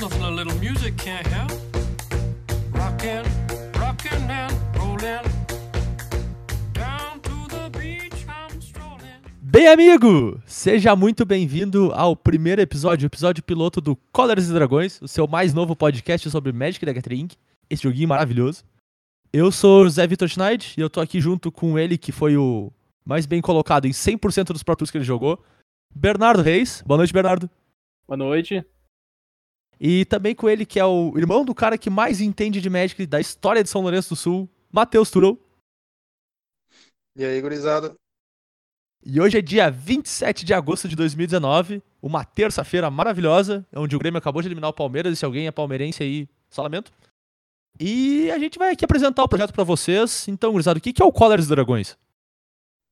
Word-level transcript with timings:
nothing 0.00 0.22
a 0.22 0.30
little 0.30 0.54
music 0.60 0.96
can't 0.96 1.26
help. 1.26 1.52
Rockin', 2.72 3.22
rockin' 3.78 4.30
and 4.30 4.50
rollin'. 4.78 5.22
Down 6.72 7.20
to 7.20 7.48
the 7.48 7.68
beach 7.78 8.24
I'm 8.26 8.58
strolling. 8.60 9.20
Bem, 9.42 9.68
amigo, 9.68 10.40
seja 10.46 10.96
muito 10.96 11.26
bem-vindo 11.26 11.92
ao 11.92 12.16
primeiro 12.16 12.62
episódio, 12.62 13.04
o 13.04 13.08
episódio 13.08 13.42
piloto 13.42 13.78
do 13.78 13.94
Colors 14.10 14.48
e 14.48 14.54
Dragões, 14.54 15.02
o 15.02 15.08
seu 15.08 15.26
mais 15.26 15.52
novo 15.52 15.76
podcast 15.76 16.30
sobre 16.30 16.50
Magic 16.50 16.82
the 16.82 16.94
Gathering, 16.94 17.28
esse 17.68 17.82
joguinho 17.82 18.08
maravilhoso. 18.08 18.64
Eu 19.30 19.52
sou 19.52 19.84
o 19.84 19.90
Zé 19.90 20.06
Vitor 20.06 20.28
Schneid 20.28 20.74
e 20.78 20.80
eu 20.80 20.88
tô 20.88 21.02
aqui 21.02 21.20
junto 21.20 21.52
com 21.52 21.78
ele, 21.78 21.98
que 21.98 22.10
foi 22.10 22.38
o 22.38 22.72
mais 23.04 23.26
bem 23.26 23.42
colocado 23.42 23.84
em 23.84 23.90
100% 23.90 24.44
dos 24.44 24.62
Pro 24.62 24.76
Tours 24.76 24.90
que 24.90 24.96
ele 24.96 25.04
jogou, 25.04 25.44
Bernardo 25.94 26.42
Reis. 26.42 26.82
Boa 26.86 26.96
noite, 26.96 27.12
Bernardo. 27.12 27.50
Boa 28.08 28.16
noite. 28.16 28.64
E 29.80 30.04
também 30.04 30.34
com 30.34 30.46
ele, 30.46 30.66
que 30.66 30.78
é 30.78 30.84
o 30.84 31.16
irmão 31.16 31.42
do 31.42 31.54
cara 31.54 31.78
que 31.78 31.88
mais 31.88 32.20
entende 32.20 32.60
de 32.60 32.68
Magic 32.68 33.06
da 33.06 33.18
história 33.18 33.62
de 33.62 33.70
São 33.70 33.80
Lourenço 33.80 34.10
do 34.10 34.16
Sul, 34.16 34.48
Matheus 34.70 35.10
Turou. 35.10 35.42
E 37.16 37.24
aí, 37.24 37.40
gurizada? 37.40 37.94
E 39.02 39.18
hoje 39.18 39.38
é 39.38 39.40
dia 39.40 39.70
27 39.70 40.44
de 40.44 40.52
agosto 40.52 40.86
de 40.86 40.94
2019, 40.94 41.82
uma 42.02 42.22
terça-feira 42.22 42.90
maravilhosa, 42.90 43.66
onde 43.74 43.96
o 43.96 43.98
Grêmio 43.98 44.18
acabou 44.18 44.42
de 44.42 44.48
eliminar 44.48 44.68
o 44.68 44.74
Palmeiras, 44.74 45.14
e 45.14 45.16
se 45.16 45.24
alguém 45.24 45.46
é 45.46 45.50
palmeirense 45.50 46.02
aí, 46.02 46.28
só 46.50 46.62
lamento. 46.62 46.92
E 47.80 48.30
a 48.30 48.38
gente 48.38 48.58
vai 48.58 48.72
aqui 48.72 48.84
apresentar 48.84 49.24
o 49.24 49.28
projeto 49.28 49.54
pra 49.54 49.64
vocês. 49.64 50.28
Então, 50.28 50.52
gurizada, 50.52 50.78
o 50.78 50.82
que 50.82 51.02
é 51.02 51.04
o 51.04 51.10
Colors 51.10 51.46
e 51.46 51.48
Dragões? 51.48 51.96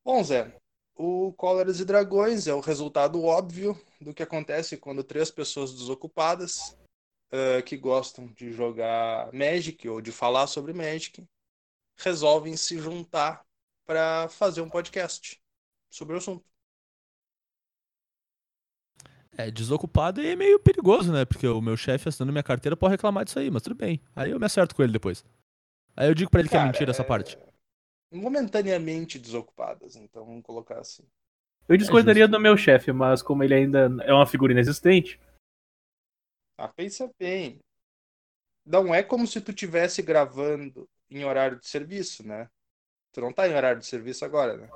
Bom, 0.03 0.23
Zé, 0.23 0.51
o 0.95 1.31
Cóleras 1.33 1.79
e 1.79 1.85
Dragões 1.85 2.47
é 2.47 2.53
o 2.53 2.59
resultado 2.59 3.23
óbvio 3.23 3.79
do 4.01 4.13
que 4.13 4.23
acontece 4.23 4.75
quando 4.75 5.03
três 5.03 5.29
pessoas 5.29 5.71
desocupadas 5.71 6.75
eh, 7.31 7.61
que 7.61 7.77
gostam 7.77 8.27
de 8.33 8.51
jogar 8.51 9.31
Magic 9.33 9.87
ou 9.87 10.01
de 10.01 10.11
falar 10.11 10.47
sobre 10.47 10.73
Magic 10.73 11.25
resolvem 11.97 12.55
se 12.57 12.79
juntar 12.79 13.45
para 13.85 14.29
fazer 14.29 14.61
um 14.61 14.69
podcast 14.69 15.41
sobre 15.89 16.15
o 16.15 16.17
assunto. 16.17 16.45
É, 19.37 19.49
desocupado 19.49 20.21
e 20.21 20.27
é 20.27 20.35
meio 20.35 20.59
perigoso, 20.59 21.13
né? 21.13 21.23
Porque 21.23 21.47
o 21.47 21.61
meu 21.61 21.77
chefe 21.77 22.09
assinando 22.09 22.31
minha 22.31 22.43
carteira 22.43 22.75
pode 22.75 22.91
reclamar 22.91 23.23
disso 23.23 23.39
aí, 23.39 23.49
mas 23.49 23.61
tudo 23.61 23.75
bem. 23.75 24.01
Aí 24.15 24.31
eu 24.31 24.39
me 24.39 24.45
acerto 24.45 24.75
com 24.75 24.83
ele 24.83 24.91
depois. 24.91 25.23
Aí 25.95 26.07
eu 26.09 26.13
digo 26.13 26.29
pra 26.29 26.39
ele 26.41 26.49
que 26.49 26.55
é 26.55 26.59
Cara, 26.59 26.71
mentira 26.71 26.91
essa 26.91 27.03
é- 27.03 27.05
parte. 27.05 27.37
Momentaneamente 28.11 29.19
desocupadas, 29.19 29.95
então 29.95 30.25
vamos 30.25 30.43
colocar 30.43 30.79
assim. 30.79 31.03
Eu 31.67 31.77
discordaria 31.77 32.23
justo. 32.23 32.31
do 32.31 32.39
meu 32.41 32.57
chefe, 32.57 32.91
mas 32.91 33.21
como 33.21 33.43
ele 33.43 33.53
ainda 33.53 33.87
é 34.03 34.11
uma 34.11 34.25
figura 34.25 34.51
inexistente, 34.51 35.19
Ah, 36.59 36.67
pensa 36.67 37.09
bem. 37.17 37.57
Não 38.65 38.93
é 38.93 39.01
como 39.01 39.25
se 39.25 39.39
tu 39.39 39.53
tivesse 39.53 40.01
gravando 40.01 40.85
em 41.09 41.23
horário 41.23 41.57
de 41.57 41.65
serviço, 41.65 42.21
né? 42.27 42.49
Tu 43.13 43.21
não 43.21 43.31
tá 43.31 43.47
em 43.47 43.55
horário 43.55 43.79
de 43.79 43.85
serviço 43.87 44.25
agora, 44.25 44.57
né? 44.57 44.69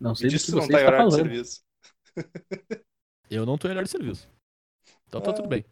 não 0.00 0.14
sei 0.14 0.30
tu 0.30 0.52
não 0.52 0.62
você 0.62 0.72
tá 0.72 0.78
em 0.80 0.84
está 0.84 0.86
horário 0.86 1.08
de 1.10 1.16
falando. 1.16 1.28
serviço. 1.28 1.62
Eu 3.28 3.44
não 3.44 3.58
tô 3.58 3.66
em 3.66 3.72
horário 3.72 3.86
de 3.86 3.90
serviço. 3.90 4.30
Então 5.08 5.20
tá 5.20 5.30
É. 5.30 5.34
tudo 5.34 5.48
bem. 5.48 5.64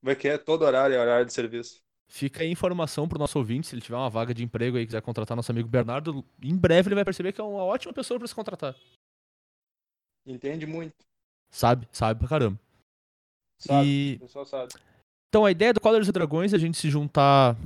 Vai 0.00 0.14
que 0.14 0.28
é 0.28 0.38
todo 0.38 0.62
horário 0.62 0.94
é 0.94 1.00
horário 1.00 1.26
de 1.26 1.32
serviço. 1.32 1.82
Fica 2.08 2.42
aí 2.42 2.48
a 2.48 2.52
informação 2.52 3.08
pro 3.08 3.18
nosso 3.18 3.38
ouvinte, 3.38 3.66
se 3.66 3.74
ele 3.74 3.82
tiver 3.82 3.96
uma 3.96 4.08
vaga 4.08 4.32
de 4.32 4.44
emprego 4.44 4.76
aí 4.76 4.84
e 4.84 4.86
quiser 4.86 5.02
contratar 5.02 5.36
nosso 5.36 5.50
amigo 5.50 5.68
Bernardo, 5.68 6.24
em 6.40 6.56
breve 6.56 6.88
ele 6.88 6.94
vai 6.94 7.04
perceber 7.04 7.32
que 7.32 7.40
é 7.40 7.44
uma 7.44 7.64
ótima 7.64 7.92
pessoa 7.92 8.18
pra 8.18 8.28
se 8.28 8.34
contratar. 8.34 8.76
Entende 10.24 10.66
muito. 10.66 10.94
Sabe? 11.50 11.88
Sabe 11.92 12.20
pra 12.20 12.28
caramba. 12.28 12.60
Sabe? 13.62 14.20
E 14.22 14.44
sabe. 14.44 14.72
Então 15.28 15.44
a 15.44 15.50
ideia 15.50 15.72
do 15.72 15.80
Colors 15.80 16.08
e 16.08 16.12
Dragões 16.12 16.52
é 16.52 16.56
a 16.56 16.58
gente 16.58 16.76
se 16.76 16.90
juntar 16.90 17.56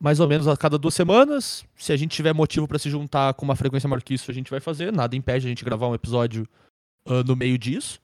mais 0.00 0.20
ou 0.20 0.28
menos 0.28 0.46
a 0.46 0.56
cada 0.56 0.78
duas 0.78 0.94
semanas. 0.94 1.64
Se 1.74 1.92
a 1.92 1.96
gente 1.96 2.14
tiver 2.14 2.32
motivo 2.32 2.68
pra 2.68 2.78
se 2.78 2.90
juntar 2.90 3.34
com 3.34 3.44
uma 3.44 3.56
frequência 3.56 3.88
maior 3.88 4.02
que 4.02 4.14
isso, 4.14 4.30
a 4.30 4.34
gente 4.34 4.50
vai 4.50 4.60
fazer. 4.60 4.92
Nada 4.92 5.16
impede 5.16 5.46
a 5.46 5.48
gente 5.48 5.64
gravar 5.64 5.88
um 5.88 5.94
episódio 5.94 6.46
ah, 7.06 7.22
no 7.24 7.34
meio 7.34 7.58
disso. 7.58 7.98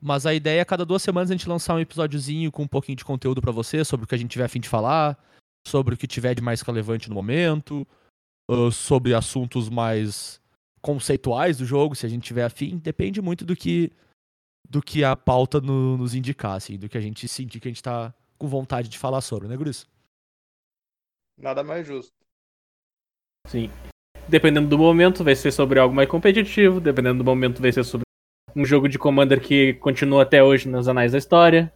Mas 0.00 0.24
a 0.24 0.32
ideia 0.32 0.58
é 0.58 0.62
a 0.62 0.64
cada 0.64 0.84
duas 0.84 1.02
semanas 1.02 1.30
a 1.30 1.34
gente 1.34 1.48
lançar 1.48 1.74
um 1.74 1.80
episódiozinho 1.80 2.52
com 2.52 2.62
um 2.62 2.68
pouquinho 2.68 2.96
de 2.96 3.04
conteúdo 3.04 3.40
pra 3.42 3.50
você, 3.50 3.84
sobre 3.84 4.04
o 4.04 4.06
que 4.06 4.14
a 4.14 4.18
gente 4.18 4.30
tiver 4.30 4.44
a 4.44 4.48
fim 4.48 4.60
de 4.60 4.68
falar, 4.68 5.18
sobre 5.66 5.94
o 5.94 5.96
que 5.96 6.06
tiver 6.06 6.34
de 6.34 6.42
mais 6.42 6.60
relevante 6.60 7.08
no 7.08 7.14
momento, 7.14 7.86
ah, 8.48 8.70
sobre 8.70 9.12
assuntos 9.12 9.68
mais 9.68 10.40
conceituais 10.80 11.58
do 11.58 11.64
jogo, 11.64 11.96
se 11.96 12.06
a 12.06 12.08
gente 12.08 12.22
tiver 12.22 12.44
afim. 12.44 12.78
Depende 12.78 13.20
muito 13.20 13.44
do 13.44 13.56
que 13.56 13.92
do 14.68 14.82
que 14.82 15.04
a 15.04 15.14
pauta 15.16 15.60
no- 15.60 15.96
nos 15.96 16.14
indicar, 16.14 16.56
assim, 16.56 16.76
do 16.78 16.88
que 16.88 16.98
a 16.98 17.00
gente 17.00 17.26
sentir 17.28 17.60
que 17.60 17.68
a 17.68 17.70
gente 17.70 17.82
tá 17.82 18.14
com 18.38 18.46
vontade 18.46 18.88
de 18.88 18.98
falar 18.98 19.20
sobre, 19.20 19.48
né, 19.48 19.56
Guris? 19.56 19.86
Nada 21.38 21.62
mais 21.62 21.86
justo. 21.86 22.12
Sim. 23.46 23.70
Dependendo 24.28 24.68
do 24.68 24.78
momento, 24.78 25.22
vai 25.22 25.36
ser 25.36 25.52
sobre 25.52 25.78
algo 25.78 25.94
mais 25.94 26.08
competitivo. 26.08 26.80
Dependendo 26.80 27.18
do 27.18 27.24
momento, 27.24 27.62
vai 27.62 27.70
ser 27.70 27.84
sobre 27.84 28.04
um 28.56 28.64
jogo 28.64 28.88
de 28.88 28.98
Commander 28.98 29.40
que 29.40 29.74
continua 29.74 30.22
até 30.22 30.42
hoje 30.42 30.68
nos 30.68 30.88
anais 30.88 31.12
da 31.12 31.18
história. 31.18 31.72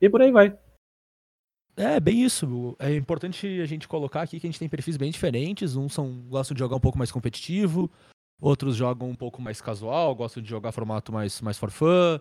E 0.00 0.10
por 0.10 0.20
aí 0.20 0.30
vai. 0.30 0.58
É, 1.76 1.98
bem 1.98 2.22
isso. 2.22 2.76
É 2.78 2.94
importante 2.94 3.60
a 3.60 3.66
gente 3.66 3.88
colocar 3.88 4.22
aqui 4.22 4.38
que 4.38 4.46
a 4.46 4.50
gente 4.50 4.58
tem 4.58 4.68
perfis 4.68 4.96
bem 4.96 5.10
diferentes. 5.10 5.74
Uns 5.74 5.94
são, 5.94 6.22
gostam 6.28 6.54
de 6.54 6.58
jogar 6.58 6.76
um 6.76 6.80
pouco 6.80 6.98
mais 6.98 7.10
competitivo, 7.10 7.90
outros 8.40 8.76
jogam 8.76 9.08
um 9.08 9.14
pouco 9.14 9.40
mais 9.40 9.60
casual, 9.60 10.14
gostam 10.14 10.42
de 10.42 10.48
jogar 10.48 10.72
formato 10.72 11.12
mais, 11.12 11.40
mais 11.40 11.58
for 11.58 11.70
fun. 11.70 12.20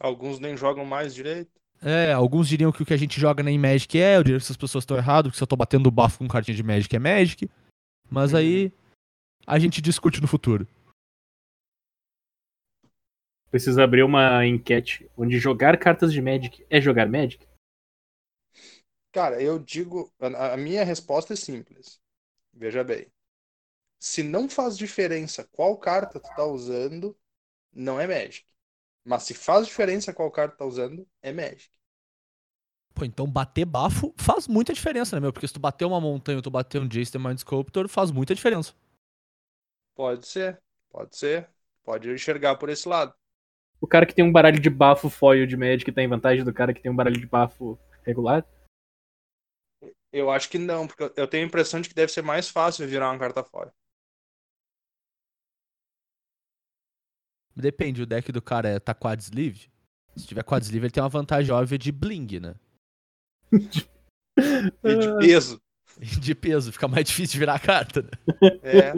Alguns 0.00 0.38
nem 0.38 0.56
jogam 0.56 0.84
mais 0.84 1.14
direito. 1.14 1.50
É, 1.80 2.12
alguns 2.12 2.48
diriam 2.48 2.70
que 2.70 2.82
o 2.82 2.86
que 2.86 2.94
a 2.94 2.96
gente 2.96 3.20
joga 3.20 3.42
nem 3.42 3.58
Magic 3.58 4.00
é, 4.00 4.16
eu 4.16 4.22
diria 4.22 4.38
que 4.38 4.44
essas 4.44 4.56
pessoas 4.56 4.82
estão 4.82 4.96
erradas, 4.96 5.32
que 5.32 5.36
se 5.36 5.42
eu 5.42 5.46
tô 5.46 5.56
batendo 5.56 5.90
bafo 5.90 6.18
com 6.18 6.28
cartinha 6.28 6.56
de 6.56 6.62
Magic 6.62 6.94
é 6.94 6.98
Magic. 6.98 7.50
Mas 8.08 8.34
aí 8.34 8.72
a 9.46 9.58
gente 9.58 9.82
discute 9.82 10.20
no 10.20 10.28
futuro. 10.28 10.66
Precisa 13.50 13.84
abrir 13.84 14.02
uma 14.02 14.46
enquete 14.46 15.10
onde 15.16 15.38
jogar 15.38 15.76
cartas 15.78 16.12
de 16.12 16.22
Magic 16.22 16.64
é 16.70 16.80
jogar 16.80 17.08
Magic? 17.08 17.46
Cara, 19.12 19.42
eu 19.42 19.58
digo. 19.58 20.10
A, 20.20 20.54
a 20.54 20.56
minha 20.56 20.84
resposta 20.84 21.34
é 21.34 21.36
simples. 21.36 22.00
Veja 22.54 22.82
bem. 22.82 23.06
Se 24.02 24.22
não 24.22 24.48
faz 24.50 24.76
diferença 24.76 25.44
qual 25.52 25.78
carta 25.78 26.20
tu 26.20 26.28
tá 26.36 26.44
usando, 26.44 27.16
não 27.72 28.00
é 28.00 28.06
Magic. 28.06 28.46
Mas 29.04 29.24
se 29.24 29.34
faz 29.34 29.66
diferença 29.66 30.12
qual 30.14 30.30
carta 30.30 30.56
tu 30.56 30.58
tá 30.60 30.66
usando, 30.66 31.08
é 31.22 31.32
Magic. 31.32 31.70
Pô, 32.94 33.04
então 33.04 33.26
bater 33.26 33.64
bafo 33.64 34.14
faz 34.18 34.46
muita 34.46 34.72
diferença, 34.72 35.16
né, 35.16 35.20
meu? 35.20 35.32
Porque 35.32 35.46
se 35.48 35.54
tu 35.54 35.60
bater 35.60 35.84
uma 35.84 36.00
montanha 36.00 36.36
ou 36.38 36.42
tu 36.42 36.50
bater 36.50 36.80
um 36.80 36.88
Jace 36.88 37.10
the 37.12 37.18
Mind 37.18 37.38
Sculptor, 37.38 37.88
faz 37.88 38.10
muita 38.10 38.34
diferença. 38.34 38.72
Pode 39.94 40.26
ser, 40.26 40.60
pode 40.90 41.16
ser. 41.16 41.48
Pode 41.84 42.10
enxergar 42.10 42.56
por 42.56 42.68
esse 42.68 42.86
lado. 42.88 43.14
O 43.82 43.86
cara 43.86 44.06
que 44.06 44.14
tem 44.14 44.24
um 44.24 44.32
baralho 44.32 44.58
de 44.58 44.70
bafo 44.70 45.10
foil 45.10 45.46
de 45.46 45.58
Magic 45.58 45.92
tá 45.92 46.02
em 46.02 46.08
vantagem 46.08 46.42
do 46.42 46.54
cara 46.54 46.72
que 46.72 46.80
tem 46.80 46.90
um 46.90 46.96
baralho 46.96 47.20
de 47.20 47.26
bafo 47.26 47.78
regular? 48.02 48.46
Eu 50.12 50.30
acho 50.30 50.48
que 50.48 50.58
não, 50.58 50.86
porque 50.86 51.02
eu- 51.02 51.12
eu 51.16 51.28
tenho 51.28 51.44
a 51.44 51.46
impressão 51.46 51.80
de 51.80 51.88
que 51.88 51.94
deve 51.94 52.12
ser 52.12 52.22
mais 52.22 52.48
fácil 52.48 52.86
virar 52.86 53.10
uma 53.10 53.18
carta 53.18 53.42
fora. 53.44 53.72
Depende, 57.54 58.02
o 58.02 58.06
deck 58.06 58.32
do 58.32 58.42
cara 58.42 58.68
é 58.68 58.78
tá 58.78 58.94
quad 58.94 59.20
sleeve. 59.20 59.68
Se 60.16 60.26
tiver 60.26 60.42
quad 60.42 60.62
sleeve, 60.64 60.86
ele 60.86 60.92
tem 60.92 61.02
uma 61.02 61.08
vantagem 61.08 61.52
óbvia 61.52 61.78
de 61.78 61.92
bling, 61.92 62.40
né? 62.40 62.54
E 64.82 64.96
de 64.96 65.18
peso. 65.18 65.60
De 66.00 66.34
peso, 66.34 66.72
fica 66.72 66.88
mais 66.88 67.04
difícil 67.04 67.34
de 67.34 67.38
virar 67.40 67.56
a 67.56 67.58
carta, 67.58 68.00
né? 68.00 68.10
É. 68.62 68.92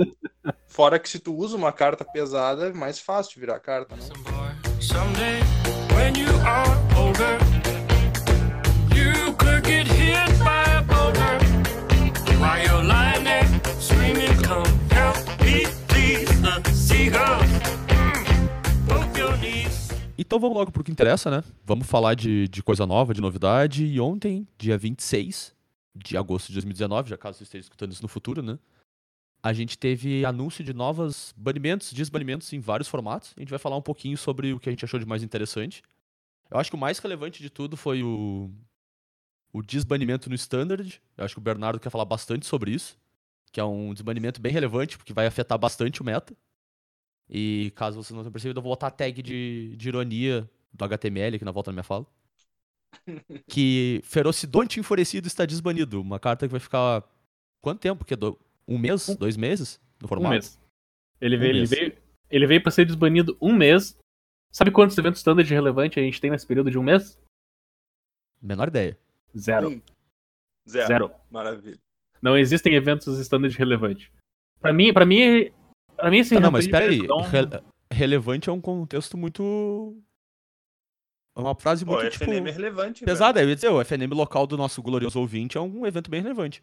Fora 0.69 0.99
que 0.99 1.09
se 1.09 1.19
tu 1.19 1.35
usa 1.35 1.57
uma 1.57 1.73
carta 1.73 2.05
pesada, 2.05 2.69
é 2.69 2.73
mais 2.73 3.01
fácil 3.01 3.35
de 3.35 3.41
virar 3.41 3.59
carta, 3.59 3.97
né? 3.97 4.03
Some 4.03 4.23
boy, 4.23 4.81
someday 4.81 5.41
when 5.97 6.17
you 6.17 6.29
are 6.47 6.71
older, 6.97 7.44
Então 20.27 20.41
vamos 20.41 20.57
logo 20.57 20.73
pro 20.73 20.83
que 20.83 20.91
interessa, 20.91 21.31
né? 21.31 21.45
Vamos 21.65 21.87
falar 21.87 22.15
de, 22.15 22.49
de 22.49 22.63
coisa 22.63 22.87
nova, 22.87 23.13
de 23.13 23.21
novidade. 23.21 23.85
E 23.85 24.01
ontem, 24.01 24.49
dia 24.57 24.79
26 24.79 25.55
de 25.95 26.17
agosto 26.17 26.49
de 26.49 26.55
2019, 26.55 27.11
já 27.11 27.19
caso 27.19 27.39
você 27.39 27.45
esteja 27.45 27.63
escutando 27.63 27.93
isso 27.93 28.03
no 28.03 28.09
futuro, 28.09 28.43
né? 28.43 28.59
A 29.43 29.53
gente 29.53 29.77
teve 29.77 30.25
anúncio 30.25 30.65
de 30.65 30.73
novos 30.73 31.35
banimentos, 31.37 31.93
desbanimentos 31.93 32.51
em 32.55 32.59
vários 32.59 32.89
formatos. 32.89 33.35
A 33.37 33.41
gente 33.41 33.51
vai 33.51 33.59
falar 33.59 33.77
um 33.77 33.83
pouquinho 33.83 34.17
sobre 34.17 34.55
o 34.55 34.59
que 34.59 34.71
a 34.71 34.73
gente 34.73 34.85
achou 34.85 34.99
de 34.99 35.05
mais 35.05 35.23
interessante. 35.23 35.83
Eu 36.51 36.59
acho 36.59 36.71
que 36.71 36.77
o 36.77 36.81
mais 36.81 36.99
relevante 36.99 37.43
de 37.43 37.51
tudo 37.51 37.77
foi 37.77 38.03
o, 38.03 38.51
o 39.53 39.63
desbanimento 39.63 40.31
no 40.31 40.35
Standard. 40.35 41.03
Eu 41.19 41.25
acho 41.27 41.35
que 41.35 41.41
o 41.41 41.43
Bernardo 41.43 41.79
quer 41.79 41.91
falar 41.91 42.07
bastante 42.07 42.47
sobre 42.47 42.71
isso. 42.71 42.97
Que 43.53 43.61
é 43.61 43.65
um 43.65 43.93
desbanimento 43.93 44.41
bem 44.41 44.51
relevante, 44.51 44.97
porque 44.97 45.13
vai 45.13 45.27
afetar 45.27 45.59
bastante 45.59 46.01
o 46.01 46.05
meta. 46.05 46.35
E 47.29 47.73
caso 47.75 48.03
vocês 48.03 48.15
não 48.15 48.23
tenham 48.23 48.33
percebido, 48.33 48.59
eu 48.59 48.63
vou 48.63 48.73
botar 48.73 48.89
a 48.89 48.91
tag 48.91 49.23
de, 49.23 49.75
de 49.77 49.89
ironia 49.89 50.49
do 50.73 50.85
HTML 50.85 51.37
aqui 51.37 51.45
na 51.45 51.51
volta 51.53 51.71
da 51.71 51.75
minha 51.75 51.83
fala. 51.83 52.07
que 53.49 54.01
Ferocidonte 54.05 54.79
Enfurecido 54.79 55.27
está 55.27 55.45
desbanido. 55.45 56.01
Uma 56.01 56.19
carta 56.21 56.47
que 56.47 56.53
vai 56.53 56.61
ficar. 56.61 57.03
Quanto 57.61 57.81
tempo? 57.81 58.05
Que 58.05 58.15
do... 58.15 58.39
Um 58.69 58.79
mês? 58.79 59.15
Dois 59.19 59.37
meses? 59.37 59.81
No 60.01 60.07
Um 60.07 60.09
formato? 60.09 60.31
mês. 60.33 60.61
Ele 61.21 61.37
Um 61.37 61.41
veio, 61.41 61.55
mês. 61.55 61.73
ele 61.73 61.81
veio, 61.91 62.03
ele 62.31 62.47
veio 62.47 62.63
pra 62.63 62.71
ser 62.73 62.85
desbanido 62.87 63.37
um 63.41 63.53
mês. 63.55 63.97
Sabe 64.53 64.71
quantos 64.71 64.97
eventos 64.97 65.19
standard 65.21 65.49
relevantes 65.53 65.99
a 65.99 66.05
gente 66.05 66.21
tem 66.21 66.31
nesse 66.31 66.47
período 66.47 66.71
de 66.71 66.79
um 66.79 66.83
mês? 66.83 67.19
Menor 68.41 68.69
ideia. 68.69 68.99
Zero. 69.37 69.71
Um. 69.71 69.83
Zero. 70.69 70.87
Zero. 70.87 71.11
Maravilha. 71.31 71.79
Não 72.23 72.39
existem 72.39 72.75
eventos 72.75 73.19
standard 73.19 73.57
relevantes. 73.57 74.11
Pra 74.61 74.73
mim, 74.73 74.93
pra 74.93 75.05
mim, 75.05 75.51
pra 76.05 76.11
mim 76.11 76.19
esse 76.19 76.37
Ah, 76.37 76.41
não, 76.41 76.51
mas 76.51 76.67
evento 76.67 76.75
espera 76.77 76.93
aí. 76.93 76.99
Então, 77.01 77.21
Re- 77.23 77.63
relevante 77.93 78.49
é 78.49 78.53
um 78.53 78.61
contexto 78.61 79.17
muito. 79.17 79.97
É 81.37 81.41
uma 81.41 81.55
frase 81.55 81.85
Pô, 81.85 81.93
muito, 81.93 82.07
o 82.07 82.11
tipo, 82.11 82.25
FNM 82.25 82.49
é 82.49 82.53
relevante. 82.53 83.05
pesada. 83.05 83.43
Eu 83.43 83.49
ia 83.49 83.55
dizer, 83.55 83.69
o 83.69 83.81
FNM 83.81 84.13
local 84.15 84.47
do 84.47 84.57
nosso 84.57 84.81
glorioso 84.83 85.19
ouvinte 85.19 85.59
é 85.59 85.61
um 85.61 85.85
evento 85.87 86.11
bem 86.11 86.23
relevante. 86.23 86.63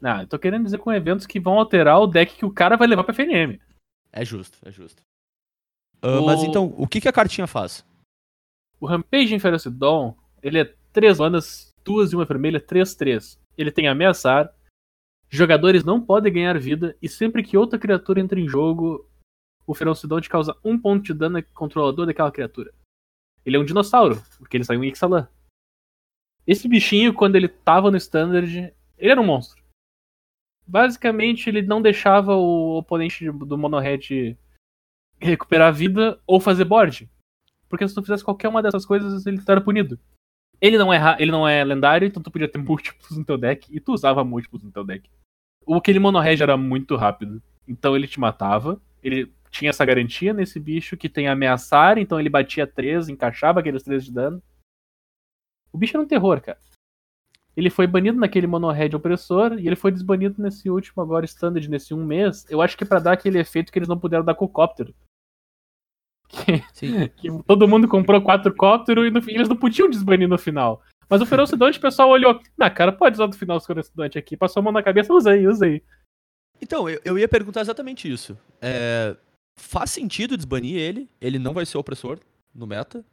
Não, 0.00 0.20
eu 0.22 0.26
tô 0.26 0.38
querendo 0.38 0.64
dizer 0.64 0.78
com 0.78 0.90
eventos 0.90 1.26
que 1.26 1.38
vão 1.38 1.58
alterar 1.58 2.00
o 2.00 2.06
deck 2.06 2.34
que 2.34 2.44
o 2.46 2.50
cara 2.52 2.76
vai 2.76 2.88
levar 2.88 3.04
pra 3.04 3.12
FNM. 3.12 3.60
É 4.10 4.24
justo, 4.24 4.56
é 4.64 4.70
justo. 4.72 5.02
Ah, 6.00 6.18
O- 6.20 6.24
Mas 6.26 6.42
então, 6.42 6.72
o 6.78 6.86
que, 6.86 7.00
que 7.00 7.08
a 7.08 7.12
cartinha 7.12 7.46
faz? 7.46 7.84
O 8.80 8.86
Rampage 8.86 9.38
Ferocidon, 9.38 10.16
ele 10.42 10.58
é 10.60 10.74
três 10.92 11.18
manas, 11.18 11.68
duas 11.84 12.12
e 12.12 12.16
uma 12.16 12.24
vermelha, 12.24 12.58
3-3. 12.58 13.38
Ele 13.58 13.70
tem 13.70 13.86
ameaçar. 13.86 14.50
Jogadores 15.30 15.84
não 15.84 16.00
podem 16.00 16.32
ganhar 16.32 16.58
vida 16.58 16.96
e 17.00 17.08
sempre 17.08 17.44
que 17.44 17.56
outra 17.56 17.78
criatura 17.78 18.20
entra 18.20 18.40
em 18.40 18.48
jogo, 18.48 19.08
o 19.64 19.72
Ferocidon 19.72 20.20
te 20.20 20.28
causa 20.28 20.56
um 20.64 20.76
ponto 20.76 21.04
de 21.04 21.14
dano 21.14 21.40
controlador 21.54 22.04
daquela 22.04 22.32
criatura. 22.32 22.74
Ele 23.46 23.56
é 23.56 23.60
um 23.60 23.64
dinossauro, 23.64 24.20
porque 24.38 24.56
ele 24.56 24.64
saiu 24.64 24.82
em 24.82 24.88
Ixalan. 24.88 25.28
Esse 26.44 26.66
bichinho, 26.66 27.14
quando 27.14 27.36
ele 27.36 27.48
tava 27.48 27.90
no 27.90 27.96
Standard, 27.96 28.74
ele 28.98 29.10
era 29.10 29.20
um 29.20 29.24
monstro. 29.24 29.62
Basicamente, 30.66 31.48
ele 31.48 31.62
não 31.62 31.80
deixava 31.80 32.34
o 32.34 32.78
oponente 32.78 33.30
do 33.30 33.56
Monohead 33.56 34.36
recuperar 35.20 35.72
vida 35.72 36.20
ou 36.26 36.40
fazer 36.40 36.64
board. 36.64 37.08
Porque 37.68 37.86
se 37.86 37.94
tu 37.94 38.02
fizesse 38.02 38.24
qualquer 38.24 38.48
uma 38.48 38.62
dessas 38.62 38.84
coisas, 38.84 39.26
ele 39.26 39.40
era 39.46 39.60
punido. 39.60 39.98
Ele 40.60 40.76
não 40.76 40.92
é, 40.92 40.98
ele 41.18 41.30
não 41.30 41.46
é 41.46 41.62
lendário, 41.64 42.06
então 42.06 42.22
tu 42.22 42.30
podia 42.30 42.48
ter 42.48 42.58
múltiplos 42.62 43.16
no 43.16 43.24
teu 43.24 43.38
deck, 43.38 43.74
e 43.74 43.80
tu 43.80 43.92
usava 43.92 44.24
múltiplos 44.24 44.62
no 44.62 44.72
teu 44.72 44.84
deck. 44.84 45.08
O 45.70 45.76
aquele 45.76 46.00
monorreg 46.00 46.42
era 46.42 46.56
muito 46.56 46.96
rápido, 46.96 47.40
então 47.68 47.94
ele 47.94 48.08
te 48.08 48.18
matava. 48.18 48.82
Ele 49.00 49.32
tinha 49.52 49.70
essa 49.70 49.84
garantia 49.84 50.34
nesse 50.34 50.58
bicho 50.58 50.96
que 50.96 51.08
tem 51.08 51.28
ameaçar, 51.28 51.96
então 51.96 52.18
ele 52.18 52.28
batia 52.28 52.66
3, 52.66 53.08
encaixava 53.08 53.60
aqueles 53.60 53.84
3 53.84 54.04
de 54.04 54.12
dano. 54.12 54.42
O 55.72 55.78
bicho 55.78 55.96
era 55.96 56.02
um 56.02 56.08
terror, 56.08 56.40
cara. 56.40 56.58
Ele 57.56 57.70
foi 57.70 57.86
banido 57.86 58.18
naquele 58.18 58.48
monorred 58.48 58.96
opressor 58.96 59.60
e 59.60 59.68
ele 59.68 59.76
foi 59.76 59.92
desbanido 59.92 60.42
nesse 60.42 60.68
último 60.68 61.04
agora 61.04 61.24
standard, 61.24 61.70
nesse 61.70 61.94
um 61.94 62.04
mês. 62.04 62.44
Eu 62.50 62.60
acho 62.60 62.76
que 62.76 62.84
pra 62.84 62.98
dar 62.98 63.12
aquele 63.12 63.38
efeito 63.38 63.70
que 63.70 63.78
eles 63.78 63.88
não 63.88 63.96
puderam 63.96 64.24
dar 64.24 64.34
com 64.34 64.46
o 64.46 64.48
cóptero. 64.48 64.92
Sim. 66.72 67.06
que 67.16 67.28
todo 67.44 67.68
mundo 67.68 67.86
comprou 67.86 68.20
quatro 68.20 68.52
cóptero 68.56 69.06
e 69.06 69.10
no 69.12 69.22
fim 69.22 69.34
eles 69.34 69.48
não 69.48 69.56
podiam 69.56 69.88
desbanir 69.88 70.28
no 70.28 70.36
final. 70.36 70.82
Mas 71.10 71.20
o 71.20 71.26
Ferocidante, 71.26 71.76
o 71.76 71.82
pessoal 71.82 72.08
olhou, 72.08 72.40
na 72.56 72.70
cara, 72.70 72.92
pode 72.92 73.16
usar 73.16 73.26
do 73.26 73.36
final 73.36 73.56
o 73.56 73.60
Ferocidante 73.60 74.16
aqui, 74.16 74.36
passou 74.36 74.60
a 74.60 74.62
mão 74.62 74.72
na 74.72 74.82
cabeça, 74.82 75.12
usa 75.12 75.32
aí. 75.32 75.82
Então, 76.62 76.88
eu, 76.88 77.00
eu 77.04 77.18
ia 77.18 77.26
perguntar 77.26 77.62
exatamente 77.62 78.10
isso. 78.10 78.38
É, 78.62 79.16
faz 79.58 79.90
sentido 79.90 80.36
desbanir 80.36 80.76
ele? 80.76 81.08
Ele 81.20 81.38
não 81.38 81.52
vai 81.52 81.66
ser 81.66 81.78
opressor 81.78 82.20
no 82.54 82.64
meta? 82.64 83.04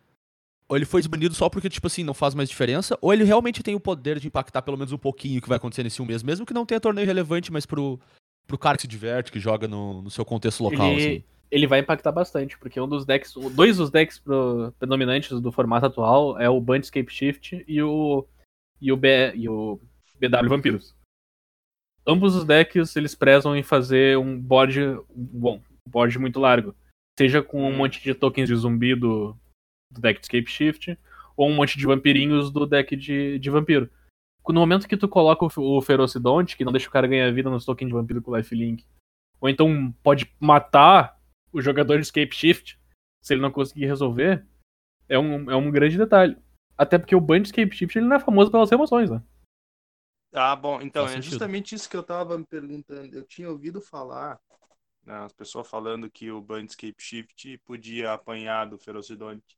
Ou 0.69 0.75
ele 0.75 0.85
foi 0.85 1.01
desbanido 1.01 1.33
só 1.33 1.49
porque, 1.49 1.69
tipo 1.69 1.87
assim, 1.87 2.03
não 2.03 2.13
faz 2.13 2.35
mais 2.35 2.49
diferença? 2.49 2.95
Ou 3.01 3.11
ele 3.11 3.23
realmente 3.23 3.63
tem 3.63 3.73
o 3.73 3.79
poder 3.79 4.19
de 4.19 4.27
impactar 4.27 4.61
pelo 4.61 4.77
menos 4.77 4.91
um 4.91 4.97
pouquinho 4.97 5.39
o 5.39 5.41
que 5.41 5.49
vai 5.49 5.57
acontecer 5.57 5.81
nesse 5.81 5.99
um 5.99 6.05
mês? 6.05 6.21
Mesmo 6.21 6.45
que 6.45 6.53
não 6.53 6.67
tenha 6.67 6.79
torneio 6.79 7.07
relevante, 7.07 7.51
mas 7.51 7.65
pro, 7.65 7.99
pro 8.45 8.59
cara 8.59 8.77
que 8.77 8.81
se 8.81 8.87
diverte, 8.87 9.31
que 9.31 9.39
joga 9.39 9.67
no, 9.67 10.03
no 10.03 10.11
seu 10.11 10.25
contexto 10.25 10.61
local, 10.61 10.91
ele, 10.91 11.01
assim. 11.01 11.23
Ele 11.49 11.67
vai 11.67 11.79
impactar 11.79 12.11
bastante, 12.11 12.57
porque 12.57 12.79
um 12.79 12.87
dos 12.87 13.05
decks, 13.05 13.33
dois 13.53 13.77
dos 13.77 13.89
decks 13.89 14.19
pro- 14.19 14.73
predominantes 14.77 15.39
do 15.39 15.51
formato 15.51 15.85
atual 15.85 16.39
é 16.39 16.49
o 16.49 16.59
Bandscape 16.59 17.11
Shift 17.11 17.63
e 17.67 17.81
o 17.81 18.27
e 18.79 18.91
o, 18.91 18.97
B, 18.97 19.33
e 19.33 19.49
o 19.49 19.79
BW 20.19 20.49
Vampiros. 20.49 20.95
Ambos 22.05 22.35
os 22.35 22.45
decks 22.45 22.95
eles 22.95 23.15
prezam 23.15 23.55
em 23.55 23.63
fazer 23.63 24.17
um 24.17 24.39
board 24.39 24.99
bom, 25.13 25.61
um 25.87 25.91
board 25.91 26.17
muito 26.19 26.39
largo, 26.39 26.75
seja 27.17 27.41
com 27.41 27.67
um 27.67 27.75
monte 27.75 28.01
de 28.01 28.13
tokens 28.13 28.47
de 28.47 28.55
zumbi 28.55 28.95
do, 28.95 29.35
do 29.91 29.99
deck 29.99 30.19
de 30.19 30.25
Escape 30.25 30.49
Shift 30.49 30.97
ou 31.35 31.49
um 31.49 31.55
monte 31.55 31.77
de 31.77 31.85
vampirinhos 31.85 32.51
do 32.51 32.65
deck 32.65 32.95
de, 32.95 33.39
de 33.39 33.49
vampiro. 33.49 33.89
No 34.47 34.61
momento 34.61 34.87
que 34.87 34.95
tu 34.95 35.09
coloca 35.09 35.45
o, 35.45 35.81
Ferocidonte, 35.81 36.55
que 36.55 36.63
não 36.63 36.71
deixa 36.71 36.87
o 36.87 36.91
cara 36.91 37.05
ganhar 37.05 37.29
vida 37.33 37.49
nos 37.49 37.65
tokens 37.65 37.89
de 37.89 37.93
vampiro 37.93 38.21
com 38.21 38.35
lifelink, 38.35 38.85
ou 39.41 39.49
então 39.49 39.93
pode 40.01 40.31
matar 40.39 41.16
o 41.59 41.63
jogador 41.63 41.95
de 41.95 42.03
Escape 42.03 42.35
Shift 42.35 42.79
se 43.27 43.33
ele 43.33 43.41
não 43.41 43.51
conseguir 43.51 43.85
resolver, 43.85 44.47
é 45.09 45.19
um, 45.19 45.51
é 45.51 45.55
um 45.55 45.69
grande 45.69 45.97
detalhe. 45.97 46.37
Até 46.77 46.97
porque 46.97 47.15
o 47.15 47.21
Band 47.21 47.41
Escape 47.41 47.75
Shift 47.75 47.97
ele 47.97 48.07
não 48.07 48.15
é 48.15 48.19
famoso 48.19 48.49
pelas 48.49 48.71
emoções, 48.71 49.09
né? 49.09 49.21
Ah, 50.31 50.55
bom, 50.55 50.81
então 50.81 51.03
Faz 51.03 51.11
é 51.11 51.15
sentido. 51.15 51.31
justamente 51.31 51.75
isso 51.75 51.89
que 51.89 51.97
eu 51.97 52.03
tava 52.03 52.37
me 52.37 52.45
perguntando. 52.45 53.13
Eu 53.15 53.23
tinha 53.23 53.49
ouvido 53.49 53.81
falar, 53.81 54.39
né, 55.03 55.13
as 55.15 55.33
pessoas 55.33 55.67
falando 55.67 56.09
que 56.09 56.31
o 56.31 56.41
Bandscape 56.41 57.01
Shift 57.01 57.57
podia 57.65 58.13
apanhar 58.13 58.69
do 58.69 58.77
Ferocidonte. 58.77 59.57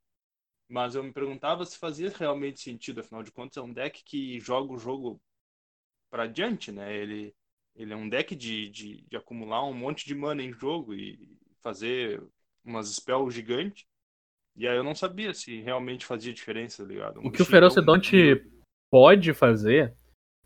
Mas 0.67 0.95
eu 0.95 1.03
me 1.03 1.11
perguntava 1.11 1.65
se 1.65 1.77
fazia 1.77 2.09
realmente 2.09 2.61
sentido, 2.61 3.01
afinal 3.01 3.21
de 3.21 3.31
contas 3.31 3.57
é 3.57 3.61
um 3.61 3.73
deck 3.73 4.03
que 4.03 4.39
joga 4.39 4.73
o 4.73 4.79
jogo 4.79 5.21
pra 6.09 6.27
diante, 6.27 6.71
né? 6.71 6.95
Ele, 6.95 7.35
ele 7.75 7.93
é 7.93 7.95
um 7.95 8.07
deck 8.07 8.35
de, 8.35 8.69
de, 8.69 9.01
de 9.01 9.17
acumular 9.17 9.63
um 9.65 9.73
monte 9.73 10.05
de 10.05 10.15
mana 10.15 10.41
em 10.41 10.53
jogo 10.53 10.93
e 10.93 11.38
fazer 11.61 12.21
umas 12.63 12.87
spells 12.93 13.33
gigantes. 13.33 13.85
E 14.55 14.67
aí 14.67 14.75
eu 14.75 14.83
não 14.83 14.95
sabia 14.95 15.33
se 15.33 15.61
realmente 15.61 16.05
fazia 16.05 16.33
diferença, 16.33 16.83
tá 16.83 16.89
ligado? 16.89 17.19
Um 17.19 17.21
O 17.21 17.23
que 17.23 17.27
o 17.27 17.31
bichinho 17.31 17.45
tão 17.45 17.51
Ferocidonte 17.51 18.51
pode 18.91 19.33
fazer, 19.33 19.93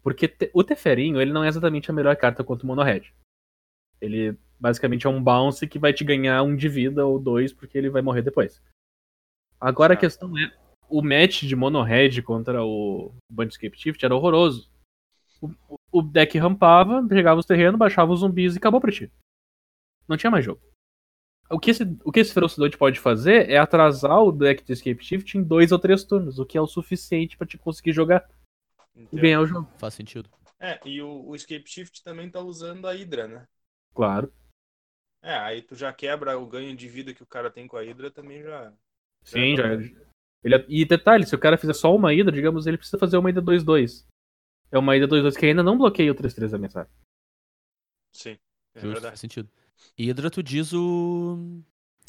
porque 0.02 0.28
te- 0.28 0.52
o 0.54 0.64
Teferinho 0.64 1.20
ele 1.22 1.32
não 1.34 1.44
é 1.44 1.48
exatamente 1.48 1.90
a 1.90 1.94
melhor 1.94 2.16
carta 2.16 2.44
contra 2.44 2.64
o 2.64 2.68
Monohead. 2.68 3.14
Ele 4.00 4.38
basicamente 4.60 5.08
é 5.08 5.10
um 5.10 5.22
bounce 5.24 5.68
que 5.68 5.80
vai 5.80 5.94
te 5.94 6.04
ganhar 6.04 6.44
um 6.44 6.56
de 6.56 6.70
vida 6.70 7.06
ou 7.06 7.18
dois, 7.20 7.52
porque 7.54 7.78
ele 7.78 7.90
vai 7.90 8.02
morrer 8.02 8.22
depois. 8.22 8.62
Agora 9.60 9.94
a 9.94 10.00
Certo. 10.00 10.02
questão 10.02 10.38
é, 10.38 10.56
o 10.90 11.02
match 11.02 11.44
de 11.44 11.56
Monohead 11.56 12.22
contra 12.22 12.64
o 12.64 13.16
Bandscape 13.32 13.78
Shift 13.78 14.04
era 14.04 14.16
horroroso. 14.16 14.70
O, 15.42 15.50
o 15.92 16.02
deck 16.02 16.38
rampava, 16.38 17.06
pegava 17.08 17.40
os 17.40 17.46
terrenos, 17.46 17.80
baixava 17.80 18.12
os 18.12 18.20
zumbis 18.20 18.56
e 18.56 18.58
acabou 18.58 18.80
pra 18.80 18.92
ti. 18.92 19.12
Não 20.08 20.18
tinha 20.18 20.30
mais 20.32 20.44
jogo. 20.46 20.62
O 21.54 21.60
que 21.60 21.72
esse, 21.72 21.84
o 22.04 22.12
que 22.12 22.20
esse 22.20 22.34
Ferocidonte 22.34 22.78
pode 22.78 23.00
fazer 23.00 23.50
é 23.50 23.58
atrasar 23.58 24.22
o 24.24 24.32
deck 24.32 24.64
de 24.64 24.74
Escape 24.74 25.04
Shift 25.04 25.38
em 25.38 25.44
dois 25.44 25.72
ou 25.72 25.80
três 25.80 26.04
turnos, 26.04 26.40
o 26.40 26.46
que 26.46 26.58
é 26.58 26.62
o 26.62 26.68
suficiente 26.68 27.38
pra 27.38 27.46
te 27.46 27.58
conseguir 27.58 27.94
jogar 27.94 28.28
e 28.96 29.04
Entendo. 29.04 29.22
ganhar 29.22 29.42
o 29.42 29.46
jogo. 29.46 29.70
Faz 29.78 29.94
sentido. 29.94 30.30
É, 30.60 30.80
e 30.86 31.02
o, 31.02 31.28
o 31.28 31.36
Escape 31.36 31.70
Shift 31.70 32.04
também 32.04 32.30
tá 32.30 32.40
usando 32.40 32.88
a 32.88 32.94
Hydra, 32.94 33.28
né? 33.28 33.48
Claro. 33.94 34.34
É, 35.22 35.36
aí 35.36 35.62
tu 35.62 35.76
já 35.76 35.94
quebra 35.94 36.38
o 36.38 36.48
ganho 36.48 36.76
de 36.76 36.88
vida 36.88 37.14
que 37.14 37.24
o 37.24 37.28
cara 37.28 37.50
tem 37.50 37.68
com 37.68 37.78
a 37.78 37.82
Hydra 37.82 38.10
também 38.10 38.42
já. 38.42 38.74
Sim, 39.24 39.56
já. 39.56 39.74
Ele, 40.44 40.56
é, 40.56 40.66
e 40.68 40.84
detalhe, 40.84 41.26
se 41.26 41.36
o 41.36 41.40
cara 41.40 41.58
fizer 41.58 41.74
só 41.74 41.96
uma 41.96 42.14
ida, 42.14 42.32
digamos, 42.32 42.68
ele 42.68 42.78
precisa 42.78 42.98
fazer 42.98 43.18
uma 43.18 43.30
ida 43.30 43.42
2-2. 43.42 44.06
É 44.72 44.78
uma 44.78 44.98
ida 44.98 45.08
2-2 45.08 45.38
que 45.38 45.46
ainda 45.46 45.64
não 45.64 45.78
bloqueia 45.78 46.12
o 46.12 46.16
3-3 46.16 46.50
da 46.50 46.58
mensagem. 46.58 46.92
Sim, 48.12 48.38
é 48.76 48.80
Justo, 48.80 48.88
verdade. 48.94 49.08
faz 49.08 49.20
sentido. 49.20 49.50
Hydra, 49.98 50.30
tu 50.30 50.42
diz 50.42 50.74
o. 50.74 51.62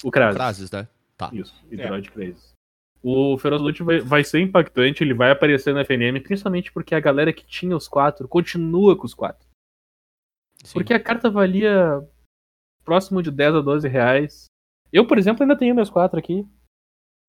O 0.02 0.10
Krasis. 0.10 0.36
Frases, 0.36 0.70
né? 0.70 0.88
Tá. 1.16 1.30
Isso, 1.32 1.54
Hydroid 1.70 2.10
Krasis. 2.10 2.54
O 3.02 3.36
Ferozolute 3.36 3.82
vai, 3.82 4.00
vai 4.00 4.24
ser 4.24 4.40
impactante, 4.40 5.04
ele 5.04 5.12
vai 5.12 5.30
aparecer 5.30 5.74
na 5.74 5.84
FNM, 5.84 6.20
principalmente 6.20 6.72
porque 6.72 6.94
a 6.94 7.00
galera 7.00 7.32
que 7.32 7.44
tinha 7.44 7.76
os 7.76 7.86
quatro 7.86 8.26
continua 8.26 8.96
com 8.96 9.04
os 9.04 9.12
quatro. 9.12 9.46
Sim. 10.64 10.72
Porque 10.72 10.94
a 10.94 11.00
carta 11.00 11.28
valia 11.28 12.02
próximo 12.82 13.22
de 13.22 13.30
10 13.30 13.56
a 13.56 13.60
12 13.60 13.86
reais. 13.88 14.46
Eu, 14.90 15.06
por 15.06 15.18
exemplo, 15.18 15.42
ainda 15.42 15.56
tenho 15.56 15.74
meus 15.74 15.90
quatro 15.90 16.18
aqui. 16.18 16.46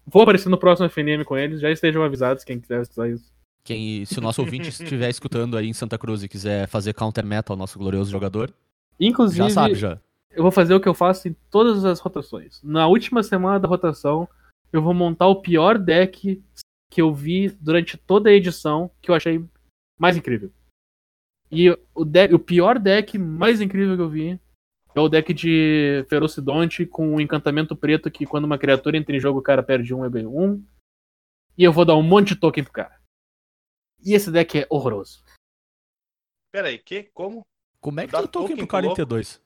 Vou 0.06 0.22
aparecer 0.22 0.48
no 0.48 0.58
próximo 0.58 0.88
FNM 0.88 1.26
com 1.26 1.38
eles, 1.38 1.60
já 1.60 1.70
estejam 1.70 2.04
avisados 2.04 2.44
quem 2.44 2.60
quiser 2.60 2.80
usar 2.80 3.10
isso. 3.10 3.34
Quem, 3.64 4.06
se 4.06 4.20
o 4.20 4.22
nosso 4.22 4.42
ouvinte 4.42 4.70
estiver 4.70 5.10
escutando 5.10 5.58
aí 5.58 5.68
em 5.68 5.74
Santa 5.74 5.98
Cruz 5.98 6.24
e 6.24 6.30
quiser 6.30 6.68
fazer 6.68 6.94
counter 6.94 7.26
metal 7.26 7.56
ao 7.56 7.58
nosso 7.58 7.80
glorioso 7.80 8.12
jogador, 8.12 8.54
Inclusive, 9.00 9.38
já 9.38 9.50
sabe 9.50 9.76
já. 9.76 10.00
Eu 10.36 10.44
vou 10.44 10.52
fazer 10.52 10.74
o 10.74 10.80
que 10.80 10.88
eu 10.88 10.94
faço 10.94 11.28
em 11.28 11.34
todas 11.50 11.86
as 11.86 12.00
rotações. 12.00 12.62
Na 12.62 12.88
última 12.88 13.24
semana 13.24 13.60
da 13.60 13.68
rotação, 13.68 14.28
eu 14.72 14.82
vou 14.82 14.94
montar 14.94 15.28
o 15.28 15.42
pior 15.42 15.78
deck 15.78 16.44
que 16.92 17.02
eu 17.02 17.14
vi 17.14 17.50
durante 17.50 17.98
toda 17.98 18.30
a 18.30 18.34
edição, 18.34 18.92
que 19.02 19.10
eu 19.10 19.16
achei 19.16 19.44
mais 19.98 20.18
incrível. 20.18 20.52
E 21.52 21.70
o, 21.94 22.04
deck, 22.04 22.34
o 22.34 22.40
pior 22.40 22.78
deck 22.80 23.18
mais 23.18 23.62
incrível 23.62 23.96
que 23.96 24.02
eu 24.02 24.10
vi 24.10 24.40
é 24.94 25.00
o 25.00 25.10
deck 25.10 25.34
de 25.34 26.06
Ferocidonte 26.10 26.86
com 26.86 27.16
o 27.16 27.22
encantamento 27.22 27.76
preto 27.76 28.12
que 28.12 28.26
quando 28.26 28.46
uma 28.46 28.58
criatura 28.58 28.98
entra 28.98 29.16
em 29.16 29.20
jogo 29.20 29.40
o 29.40 29.44
cara 29.44 29.64
perde 29.64 29.94
um 29.94 30.02
EB1. 30.02 30.64
E 31.58 31.64
eu 31.64 31.72
vou 31.72 31.86
dar 31.86 31.96
um 31.96 32.04
monte 32.04 32.30
de 32.30 32.36
token 32.36 32.64
pro 32.64 32.74
cara. 32.74 33.02
E 34.04 34.14
esse 34.14 34.32
deck 34.32 34.60
é 34.60 34.68
horroroso. 34.70 35.24
Pera 36.52 36.68
aí, 36.68 36.78
que? 36.78 37.04
Como? 37.14 37.46
Como 37.80 38.00
é 38.00 38.06
que 38.06 38.12
Dá 38.12 38.20
token 38.28 38.58
token 38.58 38.68
pro 38.68 38.78
louco? 38.80 38.96
42? 38.96 39.45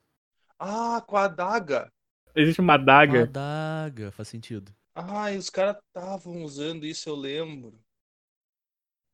Ah, 0.60 1.02
com 1.04 1.16
a 1.16 1.24
adaga. 1.24 1.92
Existe 2.34 2.60
uma 2.60 2.74
adaga. 2.74 3.22
Adaga, 3.24 4.10
faz 4.12 4.28
sentido. 4.28 4.72
Ah, 4.94 5.32
e 5.32 5.36
os 5.36 5.50
caras 5.50 5.76
estavam 5.88 6.44
usando 6.44 6.86
isso, 6.86 7.08
eu 7.08 7.16
lembro. 7.16 7.76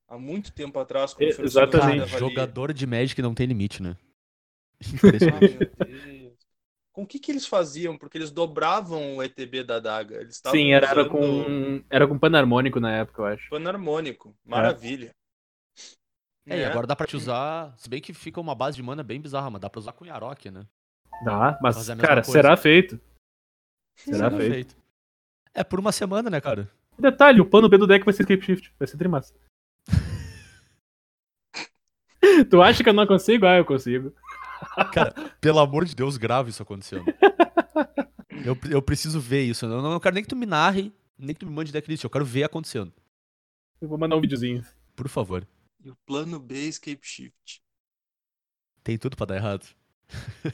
Há 0.09 0.19
muito 0.19 0.53
tempo 0.53 0.79
atrás, 0.79 1.15
quando 1.15 1.31
É, 1.31 1.35
foi 1.35 1.45
exatamente. 1.45 2.09
Cara, 2.09 2.19
jogador 2.19 2.73
de 2.73 2.87
Magic 2.87 3.21
não 3.23 3.35
tem 3.35 3.47
limite, 3.47 3.83
né? 3.83 3.97
Ah, 4.81 4.93
Impressionante. 4.93 6.37
Com 6.93 7.03
o 7.03 7.07
que 7.07 7.19
que 7.21 7.31
eles 7.31 7.47
faziam? 7.47 7.97
Porque 7.97 8.19
eles 8.19 8.31
dobravam 8.33 9.17
o 9.17 9.23
ETB 9.23 9.63
da 9.63 9.77
adaga. 9.77 10.17
Eles 10.21 10.35
estavam 10.37 10.59
Sim, 10.59 10.73
era, 10.73 10.87
era 10.87 11.05
usando 11.05 11.11
com. 11.11 11.83
Era 11.91 12.07
com 12.07 12.19
panarmônico 12.19 12.81
na 12.81 12.93
época, 12.93 13.23
eu 13.23 13.27
acho. 13.27 13.51
panarmônico. 13.51 14.37
Maravilha. 14.45 15.15
É, 16.49 16.59
e 16.61 16.61
Né? 16.61 16.65
agora 16.65 16.87
dá 16.87 16.95
pra 16.97 17.07
te 17.07 17.17
usar. 17.17 17.75
Se 17.77 17.89
bem 17.89 18.01
que 18.01 18.13
fica 18.15 18.41
uma 18.41 18.55
base 18.55 18.77
de 18.77 18.83
mana 18.83 19.03
bem 19.03 19.21
bizarra, 19.21 19.51
mas 19.51 19.61
dá 19.61 19.69
pra 19.69 19.81
usar 19.81 19.93
com 19.93 20.05
Yarok, 20.07 20.51
né? 20.51 20.67
Dá, 21.25 21.59
mas, 21.63 21.77
mesma 21.77 21.97
cara, 21.97 22.23
coisa. 22.23 22.33
será 22.33 22.57
feito. 22.57 23.01
Será 23.97 24.31
Será 24.31 24.33
feito. 24.37 24.77
É 25.55 25.65
por 25.65 25.81
uma 25.81 25.93
semana, 25.93 26.29
né, 26.29 26.41
cara? 26.41 26.71
Detalhe, 26.99 27.41
o 27.41 27.47
plano 27.47 27.69
B 27.69 27.79
do 27.79 27.87
deck 27.87 28.05
vai 28.05 28.13
ser 28.13 28.23
Escape 28.23 28.45
Shift. 28.45 28.75
Vai 28.79 28.87
ser 28.87 28.97
trimassa. 28.97 29.35
tu 32.51 32.63
acha 32.63 32.83
que 32.83 32.89
eu 32.89 32.93
não 32.93 33.07
consigo? 33.07 33.47
Ah, 33.47 33.57
eu 33.57 33.65
consigo. 33.65 34.15
Cara, 34.93 35.13
pelo 35.41 35.59
amor 35.59 35.85
de 35.85 35.95
Deus, 35.95 36.17
grave 36.17 36.51
isso 36.51 36.63
acontecendo. 36.63 37.05
Eu, 38.45 38.57
eu 38.71 38.83
preciso 38.83 39.21
ver 39.21 39.43
isso. 39.43 39.65
Eu 39.65 39.69
não, 39.69 39.77
eu 39.77 39.83
não 39.83 40.01
quero 40.01 40.15
nem 40.15 40.23
que 40.23 40.29
tu 40.29 40.37
me 40.37 40.47
narre, 40.47 40.93
nem 41.19 41.35
que 41.35 41.41
tu 41.41 41.47
me 41.47 41.53
mande 41.53 41.73
decklist. 41.73 42.05
Eu 42.05 42.11
quero 42.11 42.25
ver 42.25 42.45
acontecendo. 42.45 42.93
Eu 43.81 43.89
vou 43.89 43.99
mandar 43.99 44.17
um 44.17 44.21
videozinho. 44.21 44.65
Por 44.95 45.09
favor. 45.09 45.47
E 45.83 45.91
o 45.91 45.97
plano 46.07 46.39
B 46.39 46.55
é 46.55 46.69
Escape 46.69 47.01
Shift. 47.03 47.63
Tem 48.83 48.97
tudo 48.97 49.17
pra 49.17 49.27
dar 49.27 49.37
errado. 49.37 49.67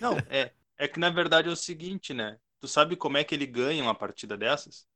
Não, 0.01 0.17
é. 0.31 0.53
É 0.79 0.89
que 0.89 0.99
na 0.99 1.11
verdade 1.11 1.49
é 1.49 1.53
o 1.53 1.57
seguinte, 1.57 2.13
né? 2.13 2.39
Tu 2.61 2.67
sabe 2.67 2.97
como 2.97 3.17
é 3.17 3.25
que 3.25 3.35
ele 3.35 3.47
ganha 3.47 3.83
uma 3.83 3.95
partida 3.95 4.37
dessas? 4.37 4.87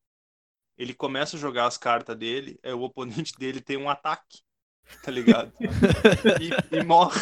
Ele 0.76 0.92
começa 0.92 1.36
a 1.36 1.40
jogar 1.40 1.66
as 1.66 1.78
cartas 1.78 2.16
dele, 2.16 2.58
é 2.62 2.74
o 2.74 2.82
oponente 2.82 3.32
dele 3.38 3.60
tem 3.60 3.76
um 3.76 3.88
ataque, 3.88 4.40
tá 5.02 5.10
ligado? 5.10 5.52
e, 6.40 6.76
e 6.76 6.84
morre. 6.84 7.20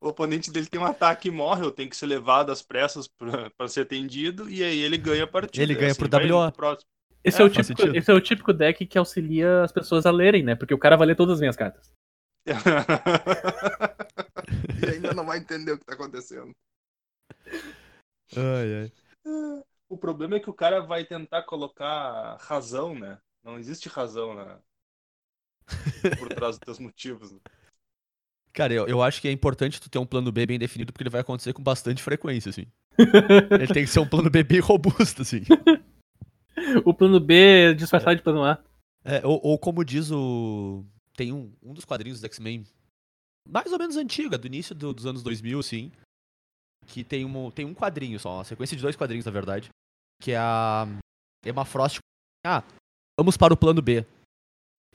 O 0.00 0.08
oponente 0.08 0.50
dele 0.50 0.66
tem 0.66 0.80
um 0.80 0.84
ataque 0.84 1.28
e 1.28 1.30
morre, 1.30 1.64
ou 1.64 1.70
tem 1.70 1.88
que 1.88 1.96
ser 1.96 2.06
levado 2.06 2.50
às 2.50 2.60
pressas 2.60 3.06
pra, 3.06 3.50
pra 3.50 3.68
ser 3.68 3.82
atendido, 3.82 4.50
e 4.50 4.64
aí 4.64 4.80
ele 4.80 4.98
ganha 4.98 5.24
a 5.24 5.28
partida. 5.28 5.62
Ele 5.62 5.74
ganha 5.74 5.92
assim 5.92 6.02
WO. 6.02 6.50
pro 6.50 6.52
próximo. 6.52 6.90
Esse 7.22 7.40
É, 7.40 7.44
é, 7.44 7.46
o 7.46 7.48
típico, 7.48 7.82
sentido. 7.82 7.96
esse 7.96 8.10
é 8.10 8.14
o 8.14 8.20
típico 8.20 8.52
deck 8.52 8.84
que 8.84 8.98
auxilia 8.98 9.62
as 9.62 9.70
pessoas 9.70 10.04
a 10.04 10.10
lerem, 10.10 10.42
né? 10.42 10.56
Porque 10.56 10.74
o 10.74 10.78
cara 10.78 10.96
vai 10.96 11.06
ler 11.06 11.14
todas 11.14 11.34
as 11.34 11.40
minhas 11.40 11.56
cartas. 11.56 11.92
e 14.82 14.90
ainda 14.90 15.14
não 15.14 15.24
vai 15.24 15.38
entender 15.38 15.72
o 15.72 15.78
que 15.78 15.84
tá 15.84 15.94
acontecendo. 15.94 16.52
Ai, 18.36 18.82
ai. 18.82 18.92
O 19.88 19.96
problema 19.96 20.36
é 20.36 20.40
que 20.40 20.50
o 20.50 20.54
cara 20.54 20.80
vai 20.80 21.04
tentar 21.04 21.42
colocar 21.42 22.36
razão, 22.40 22.94
né? 22.94 23.18
Não 23.42 23.58
existe 23.58 23.88
razão 23.88 24.34
né? 24.34 24.58
por 26.18 26.28
trás 26.28 26.58
dos 26.58 26.64
teus 26.64 26.78
motivos. 26.78 27.32
né? 27.32 27.38
Cara, 28.52 28.72
eu, 28.74 28.86
eu 28.86 29.02
acho 29.02 29.20
que 29.20 29.28
é 29.28 29.32
importante 29.32 29.80
tu 29.80 29.88
ter 29.88 29.98
um 29.98 30.06
plano 30.06 30.30
B 30.30 30.46
bem 30.46 30.58
definido, 30.58 30.92
porque 30.92 31.02
ele 31.02 31.10
vai 31.10 31.22
acontecer 31.22 31.52
com 31.52 31.62
bastante 31.62 32.02
frequência, 32.02 32.50
assim. 32.50 32.66
Ele 33.50 33.66
tem 33.72 33.84
que 33.84 33.90
ser 33.90 34.00
um 34.00 34.08
plano 34.08 34.28
B 34.28 34.42
bem 34.42 34.60
robusto, 34.60 35.22
assim. 35.22 35.40
o 36.84 36.92
plano 36.92 37.18
B 37.18 37.34
é 37.34 37.72
disfarçado 37.72 38.16
de 38.16 38.22
plano 38.22 38.44
A. 38.44 38.62
É, 39.02 39.26
ou, 39.26 39.40
ou 39.42 39.58
como 39.58 39.82
diz 39.82 40.10
o. 40.10 40.84
Tem 41.16 41.32
um, 41.32 41.50
um 41.62 41.72
dos 41.72 41.86
quadrinhos 41.86 42.20
do 42.20 42.26
X-Men, 42.26 42.64
mais 43.48 43.72
ou 43.72 43.78
menos 43.78 43.96
antiga, 43.96 44.38
do 44.38 44.46
início 44.46 44.74
do- 44.74 44.92
dos 44.92 45.06
anos 45.06 45.22
2000, 45.22 45.58
assim. 45.60 45.90
Que 46.86 47.04
tem 47.04 47.24
um, 47.24 47.50
tem 47.50 47.64
um 47.64 47.74
quadrinho 47.74 48.18
só, 48.18 48.38
uma 48.38 48.44
sequência 48.44 48.76
de 48.76 48.82
dois 48.82 48.96
quadrinhos, 48.96 49.24
na 49.24 49.30
verdade. 49.32 49.68
Que 50.20 50.32
é 50.32 50.38
a 50.38 50.86
Emma 51.46 51.64
Frost. 51.64 51.98
Ah, 52.44 52.62
vamos 53.18 53.36
para 53.36 53.54
o 53.54 53.56
plano 53.56 53.80
B. 53.80 54.04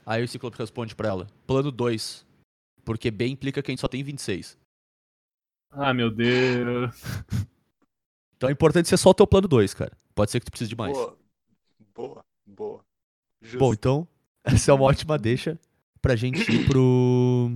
Aí 0.04 0.22
o 0.22 0.28
Ciclope 0.28 0.56
responde 0.58 0.94
pra 0.94 1.08
ela: 1.08 1.26
Plano 1.46 1.70
2. 1.72 2.26
Porque 2.84 3.10
B 3.10 3.26
implica 3.26 3.62
que 3.62 3.70
a 3.70 3.72
gente 3.72 3.80
só 3.80 3.88
tem 3.88 4.02
26. 4.02 4.56
Ah, 5.70 5.92
meu 5.94 6.10
Deus. 6.10 6.94
Então 8.36 8.48
é 8.48 8.52
importante 8.52 8.88
ser 8.88 8.96
só 8.96 9.10
o 9.10 9.14
teu 9.14 9.26
plano 9.26 9.48
2, 9.48 9.74
cara. 9.74 9.90
Pode 10.14 10.30
ser 10.30 10.38
que 10.38 10.46
tu 10.46 10.52
precise 10.52 10.68
de 10.68 10.76
mais. 10.76 10.92
Boa, 10.96 11.18
boa, 11.92 12.24
boa. 12.46 12.84
Justo. 13.42 13.58
Bom, 13.58 13.72
então, 13.72 14.06
essa 14.44 14.70
é 14.70 14.74
uma 14.74 14.84
ótima 14.84 15.18
deixa 15.18 15.58
pra 16.00 16.14
gente 16.14 16.48
ir 16.48 16.64
pro. 16.68 17.50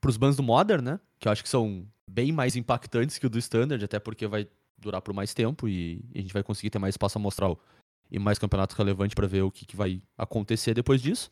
Pros 0.00 0.16
bans 0.16 0.36
do 0.36 0.42
Modern, 0.42 0.82
né? 0.84 1.00
Que 1.18 1.28
eu 1.28 1.32
acho 1.32 1.42
que 1.42 1.48
são 1.48 1.86
bem 2.08 2.32
mais 2.32 2.56
impactantes 2.56 3.18
que 3.18 3.26
o 3.26 3.30
do 3.30 3.38
Standard, 3.38 3.84
até 3.84 3.98
porque 3.98 4.26
vai 4.26 4.48
durar 4.78 5.00
por 5.00 5.14
mais 5.14 5.32
tempo 5.34 5.68
e 5.68 6.04
a 6.14 6.18
gente 6.18 6.32
vai 6.32 6.42
conseguir 6.42 6.70
ter 6.70 6.78
mais 6.78 6.94
espaço 6.94 7.18
amostral 7.18 7.58
e 8.10 8.18
mais 8.18 8.38
campeonatos 8.38 8.76
relevantes 8.76 9.14
pra 9.14 9.26
ver 9.26 9.42
o 9.42 9.50
que, 9.50 9.64
que 9.66 9.76
vai 9.76 10.02
acontecer 10.16 10.74
depois 10.74 11.00
disso. 11.02 11.30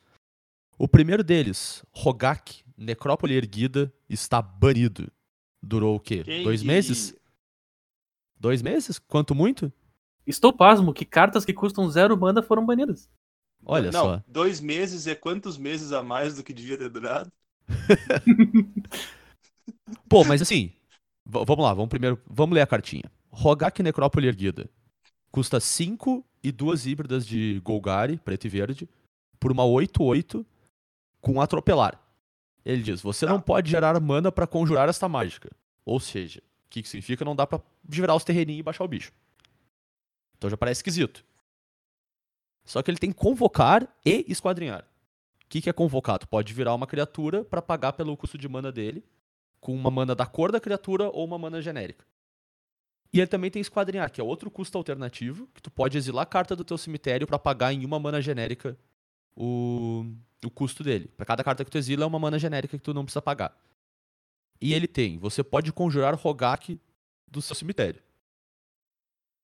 O 0.77 0.89
primeiro 0.89 1.23
deles, 1.23 1.85
Rogak, 1.93 2.65
Necrópole 2.77 3.35
Erguida, 3.35 3.93
está 4.09 4.43
banido. 4.43 5.11
Durou 5.63 5.97
o 5.97 6.01
quê? 6.01 6.25
Dois 6.43 6.63
meses? 6.63 7.15
Dois 8.39 8.61
meses? 8.61 8.99
Quanto 8.99 9.35
muito? 9.35 9.73
Estou 10.27 10.53
pasmo 10.53 10.93
que 10.93 11.05
cartas 11.05 11.45
que 11.45 11.53
custam 11.53 11.89
zero 11.89 12.19
mana 12.19 12.43
foram 12.43 12.65
banidas. 12.67 13.09
Olha 13.65 13.91
Não, 13.91 14.05
só. 14.05 14.23
dois 14.27 14.61
meses 14.61 15.07
é 15.07 15.15
quantos 15.15 15.57
meses 15.57 15.93
a 15.93 16.03
mais 16.03 16.37
do 16.37 16.43
que 16.43 16.53
devia 16.53 16.77
ter 16.77 16.91
durado? 16.91 17.31
Pô, 20.09 20.25
mas 20.25 20.43
assim, 20.43 20.73
vamos 21.25 21.65
lá, 21.65 21.73
vamos 21.73 21.89
primeiro, 21.89 22.21
vamos 22.27 22.55
ler 22.55 22.63
a 22.63 22.67
cartinha. 22.67 23.11
Rogak 23.31 23.83
Necrópole 23.83 24.29
Erguida. 24.29 24.69
Custa 25.31 25.59
5 25.59 26.25
e 26.43 26.53
duas 26.53 26.87
híbridas 26.87 27.27
de 27.27 27.61
Golgari, 27.65 28.19
preto 28.19 28.45
e 28.45 28.49
verde, 28.49 28.89
por 29.41 29.51
uma 29.51 29.65
8-8 29.65 30.45
com 31.21 31.41
atropelar. 31.41 32.01
Ele 32.65 32.83
diz: 32.83 33.01
você 33.01 33.27
não 33.27 33.41
pode 33.41 33.71
gerar 33.71 33.99
mana 34.01 34.31
pra 34.31 34.47
conjurar 34.47 34.89
esta 34.89 35.09
mágica. 35.09 35.51
Ou 35.85 35.99
seja, 35.99 36.41
o 36.67 36.71
que, 36.71 36.83
que 36.83 36.89
significa? 36.89 37.25
Não 37.25 37.35
dá 37.35 37.47
pra 37.47 37.61
girar 37.91 38.17
os 38.17 38.25
terreninhos 38.25 38.61
e 38.61 38.63
baixar 38.63 38.85
o 38.85 38.89
bicho. 38.89 39.13
Então 40.39 40.49
já 40.49 40.57
parece 40.57 40.79
esquisito. 40.79 41.25
Só 42.65 42.83
que 42.83 42.91
ele 42.91 42.99
tem 42.99 43.13
convocar 43.13 43.87
e 44.05 44.25
esquadrinhar. 44.29 44.87
O 45.47 45.49
que, 45.49 45.61
que 45.61 45.71
é 45.71 45.73
convocar? 45.73 46.19
Tu 46.19 46.27
pode 46.27 46.53
virar 46.53 46.75
uma 46.75 46.87
criatura 46.87 47.45
pra 47.45 47.63
pagar 47.63 47.93
pelo 47.93 48.17
custo 48.17 48.37
de 48.37 48.49
mana 48.49 48.73
dele 48.73 49.05
com 49.61 49.75
uma 49.75 49.91
mana 49.91 50.15
da 50.15 50.27
cor 50.27 50.51
da 50.53 50.61
criatura 50.61 51.09
ou 51.11 51.25
uma 51.25 51.39
mana 51.39 51.63
genérica. 51.63 52.05
E 53.13 53.21
ele 53.21 53.29
também 53.29 53.51
tem 53.51 53.63
esquadrinhar, 53.63 54.11
que 54.11 54.21
é 54.21 54.25
outro 54.25 54.51
custo 54.51 54.77
alternativo, 54.77 55.47
que 55.55 55.63
tu 55.63 55.71
pode 55.71 55.97
exilar 55.97 56.23
a 56.25 56.27
carta 56.27 56.57
do 56.57 56.65
teu 56.65 56.77
cemitério 56.77 57.27
pra 57.27 57.39
pagar 57.39 57.73
em 57.73 57.85
uma 57.85 57.99
mana 58.01 58.21
genérica 58.21 58.77
o, 59.37 60.05
o 60.45 60.51
custo 60.51 60.83
dele. 60.83 61.09
Pra 61.17 61.25
cada 61.25 61.45
carta 61.45 61.65
que 61.65 61.71
tu 61.71 61.79
exila 61.79 62.03
é 62.05 62.07
uma 62.07 62.19
mana 62.19 62.39
genérica 62.39 62.77
que 62.77 62.83
tu 62.83 62.93
não 62.93 63.05
precisa 63.05 63.23
pagar. 63.23 63.57
E 64.61 64.75
ele 64.75 64.89
tem, 64.89 65.17
você 65.19 65.45
pode 65.45 65.73
conjurar 65.73 66.15
Rogak 66.17 66.81
do 67.31 67.41
seu 67.41 67.55
cemitério. 67.55 68.03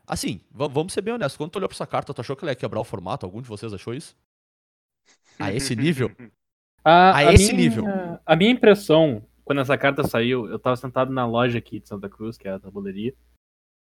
Assim, 0.07 0.41
va- 0.51 0.67
vamos 0.67 0.93
ser 0.93 1.03
bem 1.03 1.15
honestos, 1.15 1.37
quando 1.37 1.51
tu 1.51 1.57
olhou 1.57 1.69
pra 1.69 1.77
essa 1.77 1.87
carta, 1.87 2.13
tu 2.13 2.21
achou 2.21 2.35
que 2.37 2.45
ela 2.45 2.51
ia 2.51 2.57
quebrar 2.57 2.81
o 2.81 2.85
formato? 2.85 3.25
Algum 3.25 3.41
de 3.41 3.49
vocês 3.49 3.73
achou 3.73 3.95
isso? 3.95 4.17
A 5.41 5.53
esse 5.53 5.75
nível? 5.75 6.11
A, 6.85 7.17
A 7.17 7.33
esse 7.35 7.53
minha, 7.53 7.69
nível. 7.69 7.85
A 8.25 8.35
minha 8.35 8.51
impressão, 8.51 9.23
quando 9.45 9.61
essa 9.61 9.77
carta 9.77 10.03
saiu, 10.03 10.49
eu 10.49 10.59
tava 10.59 10.77
sentado 10.77 11.13
na 11.13 11.27
loja 11.27 11.59
aqui 11.59 11.79
de 11.79 11.87
Santa 11.87 12.09
Cruz, 12.09 12.39
que 12.39 12.49
é 12.49 12.53
a 12.53 12.59
tabuleiria. 12.59 13.15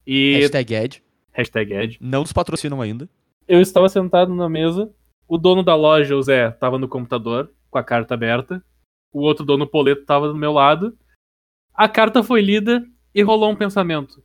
E. 0.06 0.38
Hashtag 0.38 0.74
Ed. 0.74 1.04
Hashtag 1.32 1.74
Ed. 1.74 1.98
Não 2.00 2.20
nos 2.20 2.32
patrocinam 2.32 2.80
ainda. 2.80 3.08
Eu 3.46 3.60
estava 3.60 3.88
sentado 3.88 4.34
na 4.34 4.48
mesa. 4.48 4.90
O 5.26 5.36
dono 5.36 5.62
da 5.62 5.74
loja, 5.74 6.16
o 6.16 6.22
Zé, 6.22 6.50
tava 6.50 6.78
no 6.78 6.88
computador, 6.88 7.52
com 7.70 7.78
a 7.78 7.84
carta 7.84 8.14
aberta. 8.14 8.64
O 9.12 9.20
outro 9.20 9.44
dono, 9.44 9.64
o 9.64 9.68
Poleto, 9.68 10.06
tava 10.06 10.28
do 10.28 10.34
meu 10.34 10.52
lado. 10.52 10.96
A 11.74 11.88
carta 11.88 12.22
foi 12.22 12.40
lida 12.40 12.82
e 13.14 13.22
rolou 13.22 13.50
um 13.50 13.56
pensamento. 13.56 14.24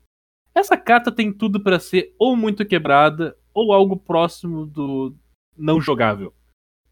Essa 0.56 0.78
carta 0.78 1.12
tem 1.12 1.34
tudo 1.34 1.62
pra 1.62 1.80
ser 1.80 2.16
ou 2.18 2.36
muito 2.36 2.66
quebrada 2.66 3.36
ou 3.54 3.74
algo 3.74 3.98
próximo 3.98 4.66
do 4.66 5.16
não 5.58 5.82
jogável. 5.82 6.34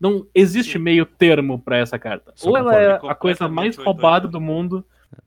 Não 0.01 0.27
existe 0.34 0.74
Sim. 0.74 0.79
meio 0.79 1.05
termo 1.05 1.62
pra 1.62 1.77
essa 1.77 2.00
carta. 2.00 2.34
Só 2.36 2.50
ou 2.50 2.58
ela 2.58 2.75
é 2.75 2.96
a 2.96 3.13
coisa 3.13 3.48
mais 3.48 3.75
Completamente 3.75 3.86
roubada 3.86 4.25
880. 4.25 4.31
do 4.31 4.41
mundo, 4.41 4.86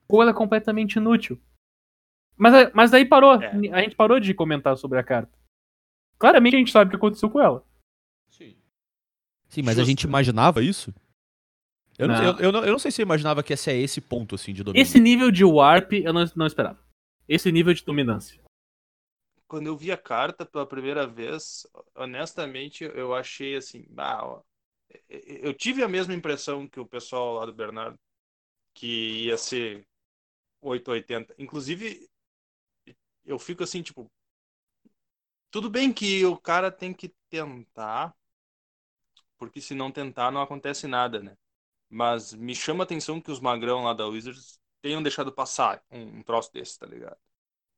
ou 0.08 0.20
ela 0.20 0.32
é 0.32 0.34
completamente 0.34 0.96
inútil. 0.96 1.40
Mas, 2.36 2.72
mas 2.74 2.90
daí 2.90 3.04
parou. 3.04 3.40
É. 3.40 3.50
A 3.72 3.80
gente 3.82 3.94
parou 3.94 4.18
de 4.18 4.34
comentar 4.34 4.76
sobre 4.76 4.98
a 4.98 5.04
carta. 5.04 5.32
Claramente 6.18 6.56
a 6.56 6.58
gente 6.58 6.72
sabe 6.72 6.88
o 6.88 6.90
que 6.90 6.96
aconteceu 6.96 7.30
com 7.30 7.40
ela. 7.40 7.64
Sim, 9.48 9.62
mas 9.62 9.76
a 9.76 9.82
Justo. 9.82 9.86
gente 9.90 10.02
imaginava 10.02 10.60
isso? 10.60 10.92
Eu 11.96 12.08
não, 12.08 12.16
Não. 12.16 12.24
eu, 12.24 12.38
eu 12.38 12.52
não, 12.52 12.64
eu 12.64 12.72
não 12.72 12.78
sei 12.80 12.90
se 12.90 13.00
eu 13.00 13.04
imaginava 13.04 13.40
que 13.40 13.52
ia 13.52 13.56
ser 13.56 13.74
esse 13.76 14.00
ponto, 14.00 14.34
assim, 14.34 14.52
de 14.52 14.64
domínio. 14.64 14.82
Esse 14.82 14.98
nível 14.98 15.30
de 15.30 15.44
warp 15.44 15.92
eu 15.92 16.12
não, 16.12 16.24
não 16.34 16.46
esperava. 16.46 16.80
Esse 17.28 17.52
nível 17.52 17.72
de 17.72 17.84
dominância. 17.84 18.40
Quando 19.46 19.68
eu 19.68 19.76
vi 19.76 19.92
a 19.92 19.96
carta 19.96 20.44
pela 20.44 20.66
primeira 20.66 21.06
vez, 21.06 21.64
honestamente, 21.94 22.82
eu 22.82 23.14
achei 23.14 23.54
assim, 23.54 23.86
ah, 23.96 24.26
ó, 24.26 24.42
Eu 25.08 25.54
tive 25.54 25.82
a 25.82 25.88
mesma 25.88 26.14
impressão 26.14 26.68
que 26.68 26.80
o 26.80 26.86
pessoal 26.86 27.34
lá 27.34 27.46
do 27.46 27.52
Bernardo, 27.52 27.98
que 28.74 29.26
ia 29.26 29.38
ser 29.38 29.86
880. 30.62 31.34
Inclusive, 31.38 32.08
eu 33.24 33.38
fico 33.38 33.62
assim, 33.62 33.82
tipo. 33.82 34.10
Tudo 35.50 35.70
bem 35.70 35.90
que 35.92 36.22
o 36.26 36.36
cara 36.36 36.70
tem 36.70 36.92
que 36.92 37.14
tentar, 37.30 38.14
porque 39.38 39.60
se 39.60 39.74
não 39.74 39.90
tentar, 39.90 40.30
não 40.30 40.40
acontece 40.42 40.86
nada, 40.86 41.20
né? 41.22 41.36
Mas 41.90 42.34
me 42.34 42.54
chama 42.54 42.84
a 42.84 42.86
atenção 42.86 43.20
que 43.20 43.30
os 43.30 43.40
magrão 43.40 43.84
lá 43.84 43.94
da 43.94 44.06
Wizards 44.06 44.60
tenham 44.82 45.02
deixado 45.02 45.32
passar 45.32 45.82
um, 45.90 46.18
um 46.20 46.22
troço 46.22 46.52
desse, 46.52 46.78
tá 46.78 46.86
ligado? 46.86 47.18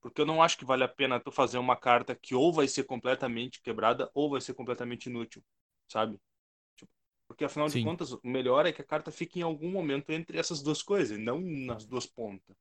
Porque 0.02 0.20
eu 0.20 0.26
não 0.26 0.42
acho 0.42 0.58
que 0.58 0.64
vale 0.64 0.84
a 0.84 0.88
pena 0.88 1.20
tu 1.20 1.32
fazer 1.32 1.58
uma 1.58 1.76
carta 1.76 2.14
que 2.16 2.34
ou 2.34 2.52
vai 2.52 2.68
ser 2.68 2.84
completamente 2.84 3.62
quebrada 3.62 4.10
ou 4.14 4.30
vai 4.30 4.40
ser 4.40 4.54
completamente 4.54 5.06
inútil, 5.08 5.44
sabe? 5.88 6.20
Porque 7.36 7.44
afinal 7.44 7.68
Sim. 7.68 7.80
de 7.80 7.84
contas, 7.84 8.12
o 8.12 8.20
melhor 8.24 8.64
é 8.64 8.72
que 8.72 8.80
a 8.80 8.84
carta 8.84 9.10
fique 9.10 9.40
em 9.40 9.42
algum 9.42 9.70
momento 9.70 10.10
entre 10.10 10.38
essas 10.38 10.62
duas 10.62 10.82
coisas, 10.82 11.18
e 11.18 11.20
não 11.20 11.38
nas 11.38 11.84
duas 11.84 12.06
pontas. 12.06 12.56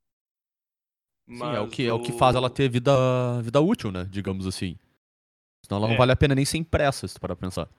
Sim, 1.29 1.43
é 1.55 1.59
o 1.61 1.69
que, 1.69 1.87
é 1.87 1.93
o 1.93 2.01
que 2.01 2.11
faz 2.11 2.35
ela 2.35 2.49
ter 2.49 2.69
vida, 2.69 2.91
vida 3.41 3.61
útil, 3.61 3.89
né? 3.89 4.05
Digamos 4.11 4.45
assim. 4.45 4.77
Senão 5.65 5.77
ela 5.79 5.87
não 5.87 5.95
É. 5.95 5.97
vale 5.97 6.11
a 6.11 6.15
pena 6.15 6.35
nem 6.35 6.43
ser 6.43 6.57
impressa, 6.57 7.07
se 7.07 7.15
tu 7.15 7.21
parar 7.21 7.37
pra 7.37 7.47
pensar. 7.47 7.69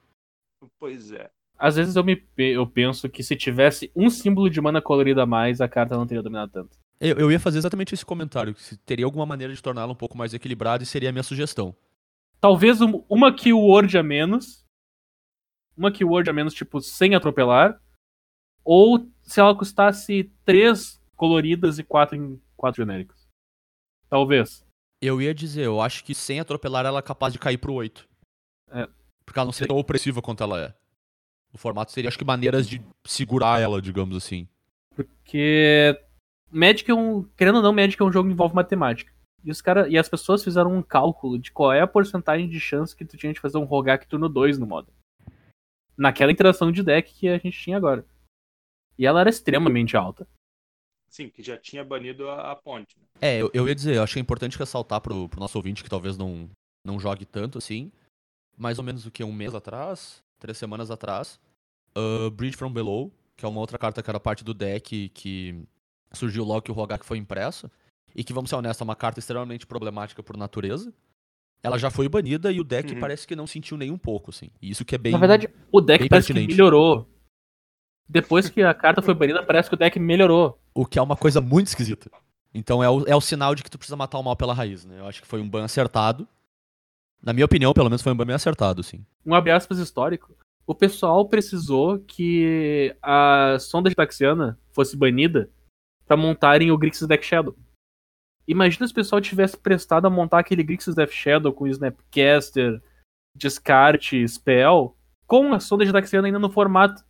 Pois 0.79 1.11
é. 1.11 1.29
Às 1.57 1.75
vezes 1.75 1.95
eu, 1.95 2.03
me, 2.03 2.21
eu 2.35 2.65
penso 2.67 3.07
que 3.07 3.21
se 3.23 3.35
tivesse 3.35 3.91
um 3.95 4.09
símbolo 4.09 4.49
de 4.49 4.59
mana 4.59 4.81
colorida 4.81 5.21
a 5.21 5.25
mais, 5.27 5.61
a 5.61 5.67
carta 5.69 5.95
não 5.95 6.05
teria 6.05 6.23
dominado 6.23 6.51
tanto. 6.51 6.77
Eu, 6.99 7.15
eu 7.19 7.31
ia 7.31 7.39
fazer 7.39 7.59
exatamente 7.59 7.93
esse 7.93 8.05
comentário, 8.05 8.55
que 8.55 8.61
se 8.61 8.75
teria 8.77 9.05
alguma 9.05 9.25
maneira 9.25 9.53
de 9.53 9.61
torná-la 9.61 9.91
um 9.91 9.95
pouco 9.95 10.17
mais 10.17 10.33
equilibrada 10.33 10.83
e 10.83 10.85
seria 10.87 11.09
a 11.09 11.11
minha 11.11 11.23
sugestão. 11.23 11.75
Talvez 12.41 12.81
um- 12.81 13.03
uma 13.07 13.31
keyword 13.33 13.95
a 13.97 14.03
menos. 14.03 14.65
Uma 15.77 15.91
keyword 15.91 16.29
a 16.29 16.33
menos, 16.33 16.53
tipo, 16.53 16.81
sem 16.81 17.15
atropelar. 17.15 17.79
Ou 18.63 19.07
se 19.21 19.39
ela 19.39 19.55
custasse 19.55 20.31
três 20.43 21.01
coloridas 21.15 21.79
e 21.79 21.83
quatro, 21.83 22.15
em, 22.15 22.41
quatro 22.55 22.83
genéricos. 22.83 23.27
Talvez. 24.09 24.65
Eu 25.01 25.21
ia 25.21 25.33
dizer, 25.33 25.65
eu 25.65 25.79
acho 25.79 26.03
que 26.03 26.15
sem 26.15 26.39
atropelar 26.39 26.85
ela 26.85 26.99
é 26.99 27.03
capaz 27.03 27.31
de 27.31 27.39
cair 27.39 27.57
pro 27.57 27.73
8. 27.73 28.07
É. 28.71 28.87
Porque 29.25 29.39
ela 29.39 29.45
não 29.45 29.53
seria 29.53 29.67
tão 29.67 29.77
opressiva 29.77 30.21
quanto 30.21 30.43
ela 30.43 30.59
é. 30.59 30.73
O 31.53 31.57
formato 31.57 31.91
seria, 31.91 32.07
acho 32.07 32.17
que, 32.17 32.25
maneiras 32.25 32.67
de 32.67 32.81
segurar 33.05 33.61
ela, 33.61 33.81
digamos 33.81 34.15
assim. 34.15 34.47
Porque 34.95 35.97
Magic 36.51 36.89
é 36.89 36.93
um. 36.93 37.23
Querendo 37.35 37.57
ou 37.57 37.61
não, 37.61 37.73
Magic 37.73 38.01
é 38.01 38.05
um 38.05 38.11
jogo 38.11 38.27
que 38.27 38.33
envolve 38.33 38.55
matemática. 38.55 39.13
E, 39.43 39.51
os 39.51 39.61
cara, 39.61 39.87
e 39.87 39.97
as 39.97 40.09
pessoas 40.09 40.43
fizeram 40.43 40.75
um 40.75 40.81
cálculo 40.81 41.37
de 41.37 41.51
qual 41.51 41.71
é 41.71 41.81
a 41.81 41.87
porcentagem 41.87 42.49
de 42.49 42.59
chance 42.59 42.95
que 42.95 43.05
tu 43.05 43.15
tinha 43.15 43.31
de 43.31 43.39
fazer 43.39 43.57
um 43.57 43.63
Rogak 43.63 44.07
turno 44.07 44.27
2 44.27 44.57
no 44.57 44.65
modo. 44.65 44.91
Naquela 45.97 46.31
interação 46.31 46.71
de 46.71 46.83
deck 46.83 47.13
que 47.13 47.27
a 47.27 47.37
gente 47.37 47.59
tinha 47.59 47.77
agora. 47.77 48.05
E 48.97 49.05
ela 49.05 49.21
era 49.21 49.29
extremamente 49.29 49.97
alta. 49.97 50.27
Sim, 51.09 51.29
que 51.29 51.41
já 51.41 51.57
tinha 51.57 51.83
banido 51.83 52.29
a, 52.29 52.51
a 52.51 52.55
ponte. 52.55 52.97
Né? 52.99 53.05
É, 53.21 53.41
eu, 53.41 53.49
eu 53.53 53.67
ia 53.67 53.73
dizer, 53.73 53.95
eu 53.95 54.03
acho 54.03 54.13
que 54.13 54.19
é 54.19 54.21
importante 54.21 54.57
ressaltar 54.57 55.01
pro, 55.01 55.27
pro 55.29 55.39
nosso 55.39 55.57
ouvinte 55.57 55.83
que 55.83 55.89
talvez 55.89 56.17
não, 56.17 56.49
não 56.85 56.99
jogue 56.99 57.25
tanto 57.25 57.57
assim. 57.57 57.91
Mais 58.57 58.77
ou 58.77 58.83
menos 58.83 59.05
o 59.05 59.11
que? 59.11 59.23
Um 59.23 59.31
mês 59.31 59.55
atrás? 59.55 60.23
Três 60.39 60.57
semanas 60.57 60.91
atrás. 60.91 61.39
uh, 61.97 62.29
Bridge 62.29 62.57
from 62.57 62.71
Below, 62.71 63.11
que 63.35 63.45
é 63.45 63.47
uma 63.47 63.59
outra 63.59 63.77
carta 63.77 64.03
que 64.03 64.09
era 64.09 64.19
parte 64.19 64.43
do 64.43 64.53
deck 64.53 65.09
que 65.09 65.63
surgiu 66.13 66.43
logo 66.43 66.61
que 66.61 66.71
o 66.71 66.73
Rogak 66.73 67.05
foi 67.05 67.17
impresso. 67.17 67.69
E 68.15 68.23
que, 68.23 68.33
vamos 68.33 68.49
ser 68.49 68.55
honestos, 68.55 68.81
é 68.81 68.83
uma 68.83 68.95
carta 68.95 69.19
extremamente 69.19 69.67
problemática 69.67 70.23
por 70.23 70.37
natureza. 70.37 70.93
Ela 71.63 71.77
já 71.77 71.89
foi 71.89 72.07
banida 72.07 72.51
e 72.51 72.59
o 72.59 72.63
deck 72.63 72.93
Uhum. 72.93 72.99
parece 72.99 73.27
que 73.27 73.35
não 73.35 73.47
sentiu 73.47 73.77
nem 73.77 73.91
um 73.91 73.97
pouco, 73.97 74.29
assim. 74.29 74.49
E 74.61 74.69
isso 74.69 74.85
que 74.85 74.95
é 74.95 74.97
bem. 74.97 75.11
Na 75.11 75.17
verdade, 75.17 75.49
o 75.71 75.81
deck 75.81 76.07
parece 76.07 76.27
que 76.27 76.33
pertinente. 76.33 76.55
melhorou. 76.55 77.09
Depois 78.07 78.49
que 78.49 78.61
a 78.63 78.73
carta 78.73 79.01
foi 79.01 79.13
banida, 79.13 79.43
parece 79.43 79.67
que 79.69 79.75
o 79.75 79.77
deck 79.77 79.99
melhorou. 79.99 80.59
O 80.73 80.85
que 80.85 80.97
é 80.97 81.01
uma 81.01 81.17
coisa 81.17 81.41
muito 81.41 81.67
esquisita. 81.67 82.09
Então 82.53 82.81
é 82.83 82.89
o, 82.89 83.03
é 83.05 83.15
o 83.15 83.21
sinal 83.21 83.53
de 83.53 83.63
que 83.63 83.69
tu 83.69 83.77
precisa 83.77 83.97
matar 83.97 84.17
o 84.17 84.23
mal 84.23 84.35
pela 84.35 84.53
raiz, 84.53 84.85
né? 84.85 84.99
Eu 84.99 85.07
acho 85.07 85.21
que 85.21 85.27
foi 85.27 85.41
um 85.41 85.49
ban 85.49 85.65
acertado. 85.65 86.27
Na 87.21 87.33
minha 87.33 87.45
opinião, 87.45 87.73
pelo 87.73 87.89
menos 87.89 88.01
foi 88.01 88.13
um 88.13 88.15
ban 88.15 88.25
bem 88.25 88.35
acertado, 88.35 88.81
sim. 88.83 89.03
um 89.25 89.33
abre 89.33 89.51
aspas 89.51 89.79
histórico, 89.79 90.37
o 90.65 90.75
pessoal 90.75 91.27
precisou 91.27 91.99
que 91.99 92.95
a 93.01 93.57
sonda 93.59 93.89
de 93.89 93.95
Taxiana 93.95 94.57
fosse 94.71 94.95
banida 94.95 95.49
pra 96.05 96.15
montarem 96.15 96.71
o 96.71 96.77
Grixis 96.77 97.07
Deck 97.07 97.25
Shadow. 97.25 97.55
Imagina 98.47 98.87
se 98.87 98.91
o 98.93 98.95
pessoal 98.95 99.19
tivesse 99.21 99.57
prestado 99.57 100.07
a 100.07 100.09
montar 100.09 100.39
aquele 100.39 100.63
Grixis 100.63 100.95
Death 100.95 101.11
Shadow 101.11 101.51
com 101.53 101.67
Snapcaster, 101.67 102.81
Descarte, 103.35 104.25
Spell, 104.27 104.95
com 105.25 105.53
a 105.53 105.59
sonda 105.59 105.85
de 105.85 105.91
Taxiana 105.91 106.27
ainda 106.27 106.39
no 106.39 106.49
formato. 106.49 107.05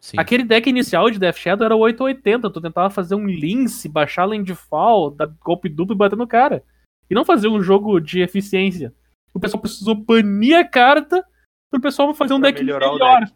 Sim. 0.00 0.18
Aquele 0.18 0.44
deck 0.44 0.68
inicial 0.68 1.08
de 1.10 1.18
Death 1.18 1.36
Shadow 1.36 1.64
era 1.64 1.76
880, 1.76 2.50
tu 2.50 2.60
tentava 2.60 2.90
fazer 2.90 3.14
um 3.14 3.26
lince, 3.26 3.88
baixar 3.88 4.24
Landfall, 4.26 5.10
dar 5.10 5.26
golpe 5.26 5.68
duplo 5.68 5.94
e 5.94 5.98
bater 5.98 6.16
no 6.16 6.26
cara. 6.26 6.62
E 7.08 7.14
não 7.14 7.24
fazer 7.24 7.48
um 7.48 7.62
jogo 7.62 8.00
de 8.00 8.20
eficiência. 8.20 8.92
O 9.32 9.40
pessoal 9.40 9.60
precisou 9.60 9.94
banir 9.94 10.56
a 10.58 10.68
carta 10.68 11.26
pro 11.70 11.80
pessoal 11.80 12.12
fazer 12.14 12.34
um 12.34 12.40
Pra 12.40 12.50
deck 12.50 12.62
melhor. 12.62 12.80
deck. 12.80 13.34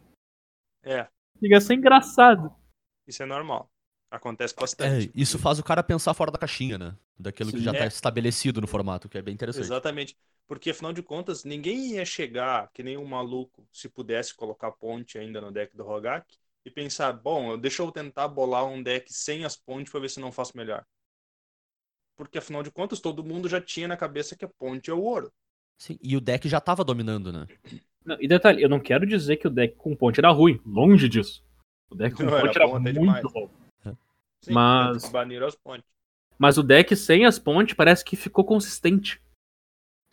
É, 0.83 1.07
Chega 1.39 1.57
a 1.57 1.61
ser 1.61 1.73
engraçado. 1.75 2.53
isso 3.07 3.23
é 3.23 3.25
normal. 3.25 3.69
Acontece 4.11 4.55
É, 4.81 4.99
bastante. 4.99 5.11
isso 5.15 5.37
faz 5.39 5.59
o 5.59 5.63
cara 5.63 5.83
pensar 5.83 6.13
fora 6.13 6.31
da 6.31 6.37
caixinha, 6.37 6.77
né? 6.77 6.95
Daquilo 7.17 7.53
que 7.53 7.61
Sim. 7.61 7.63
já 7.63 7.73
tá 7.73 7.85
É. 7.85 7.87
estabelecido 7.87 8.61
no 8.61 8.67
formato, 8.67 9.09
que 9.09 9.17
é 9.17 9.21
bem 9.21 9.33
interessante. 9.33 9.75
Exatamente. 9.75 10.17
Porque, 10.47 10.71
afinal 10.71 10.91
de 10.93 11.03
contas, 11.03 11.43
ninguém 11.43 11.93
ia 11.93 12.05
chegar 12.05 12.71
que 12.73 12.81
nem 12.83 12.97
um 12.97 13.05
maluco 13.05 13.67
se 13.71 13.87
pudesse 13.89 14.33
colocar 14.35 14.71
ponte 14.71 15.17
ainda 15.17 15.39
no 15.41 15.51
deck 15.51 15.75
do 15.77 15.83
Rogak 15.83 16.25
e 16.65 16.71
pensar, 16.71 17.13
bom, 17.13 17.57
deixa 17.57 17.81
eu 17.83 17.91
tentar 17.91 18.27
bolar 18.27 18.65
um 18.65 18.81
deck 18.81 19.13
sem 19.13 19.45
as 19.45 19.55
pontes 19.55 19.91
pra 19.91 20.01
ver 20.01 20.09
se 20.09 20.19
não 20.19 20.31
faço 20.31 20.57
melhor. 20.57 20.85
Porque, 22.15 22.37
afinal 22.37 22.61
de 22.61 22.69
contas, 22.69 22.99
todo 22.99 23.23
mundo 23.23 23.49
já 23.49 23.59
tinha 23.59 23.87
na 23.87 23.97
cabeça 23.97 24.35
que 24.35 24.45
a 24.45 24.47
ponte 24.47 24.91
é 24.91 24.93
o 24.93 25.01
ouro. 25.01 25.33
Sim, 25.77 25.97
E 26.03 26.15
o 26.15 26.21
deck 26.21 26.47
já 26.47 26.59
tava 26.59 26.83
dominando, 26.83 27.31
né? 27.31 27.47
Não, 28.05 28.17
e 28.19 28.27
detalhe, 28.27 28.61
eu 28.63 28.69
não 28.69 28.79
quero 28.79 29.05
dizer 29.05 29.37
que 29.37 29.47
o 29.47 29.51
deck 29.51 29.75
com 29.75 29.95
ponte 29.95 30.19
era 30.19 30.31
ruim. 30.31 30.59
Longe 30.65 31.07
disso. 31.09 31.43
O 31.89 31.95
deck 31.95 32.15
com 32.15 32.29
Não, 32.29 32.37
era 32.37 32.53
ponte 32.53 32.57
era, 32.57 32.67
até 32.77 32.91
muito 32.93 32.93
demais. 32.93 33.27
bom. 33.31 33.49
Sim, 34.43 34.53
Mas- 34.53 35.09
baniram 35.09 35.47
as 35.47 35.55
pontes. 35.55 35.85
Mas 36.37 36.57
o 36.57 36.63
deck 36.63 36.95
sem 36.95 37.25
as 37.25 37.37
pontes 37.37 37.75
parece 37.75 38.03
que 38.03 38.15
ficou 38.15 38.45
consistente. 38.45 39.21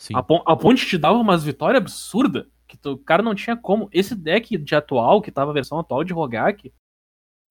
Sim. 0.01 0.15
A, 0.17 0.23
pon- 0.23 0.43
a 0.45 0.57
ponte 0.57 0.85
te 0.87 0.99
dava 0.99 1.19
umas 1.19 1.45
vitórias 1.45 1.81
absurdas. 1.81 2.47
Que 2.67 2.77
tu- 2.77 2.93
o 2.93 2.99
cara 2.99 3.23
não 3.23 3.35
tinha 3.35 3.57
como. 3.57 3.89
Esse 3.93 4.15
deck 4.15 4.59
de 4.59 4.75
atual, 4.75 5.23
que 5.23 5.31
tava 5.31 5.53
a 5.53 5.55
versão 5.55 5.79
atual 5.79 6.03
de 6.03 6.13
Rogak, 6.13 6.73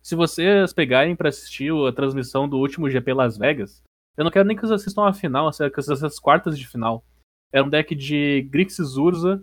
se 0.01 0.13
vocês 0.15 0.73
pegarem 0.73 1.15
pra 1.15 1.29
assistir 1.29 1.71
a 1.88 1.91
transmissão 1.93 2.47
do 2.49 2.57
último 2.57 2.89
GP 2.89 3.13
Las 3.13 3.38
Vegas, 3.38 3.81
eu 4.17 4.23
não 4.25 4.31
quero 4.31 4.45
nem 4.45 4.55
que 4.55 4.61
vocês 4.61 4.81
assistam 4.81 5.07
a 5.07 5.13
final, 5.13 5.49
que 5.49 5.57
vocês 5.57 5.89
assistam 5.89 6.07
as 6.07 6.19
quartas 6.19 6.59
de 6.59 6.67
final. 6.67 7.03
Era 7.51 7.63
um 7.65 7.69
deck 7.69 7.95
de 7.95 8.41
Grixis 8.51 8.97
Urza 8.97 9.41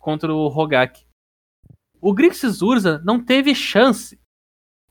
contra 0.00 0.32
o 0.34 0.48
Rogak. 0.48 1.06
O 2.00 2.14
Grixis 2.14 2.62
Urza 2.62 2.98
não 3.04 3.22
teve 3.22 3.54
chance. 3.54 4.18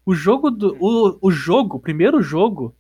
O 0.06 0.14
jogo 0.14 0.50
do. 0.50 0.76
O, 0.80 1.20
o 1.22 1.32
jogo, 1.32 1.78
o 1.78 1.80
primeiro 1.80 2.22
jogo, 2.22 2.76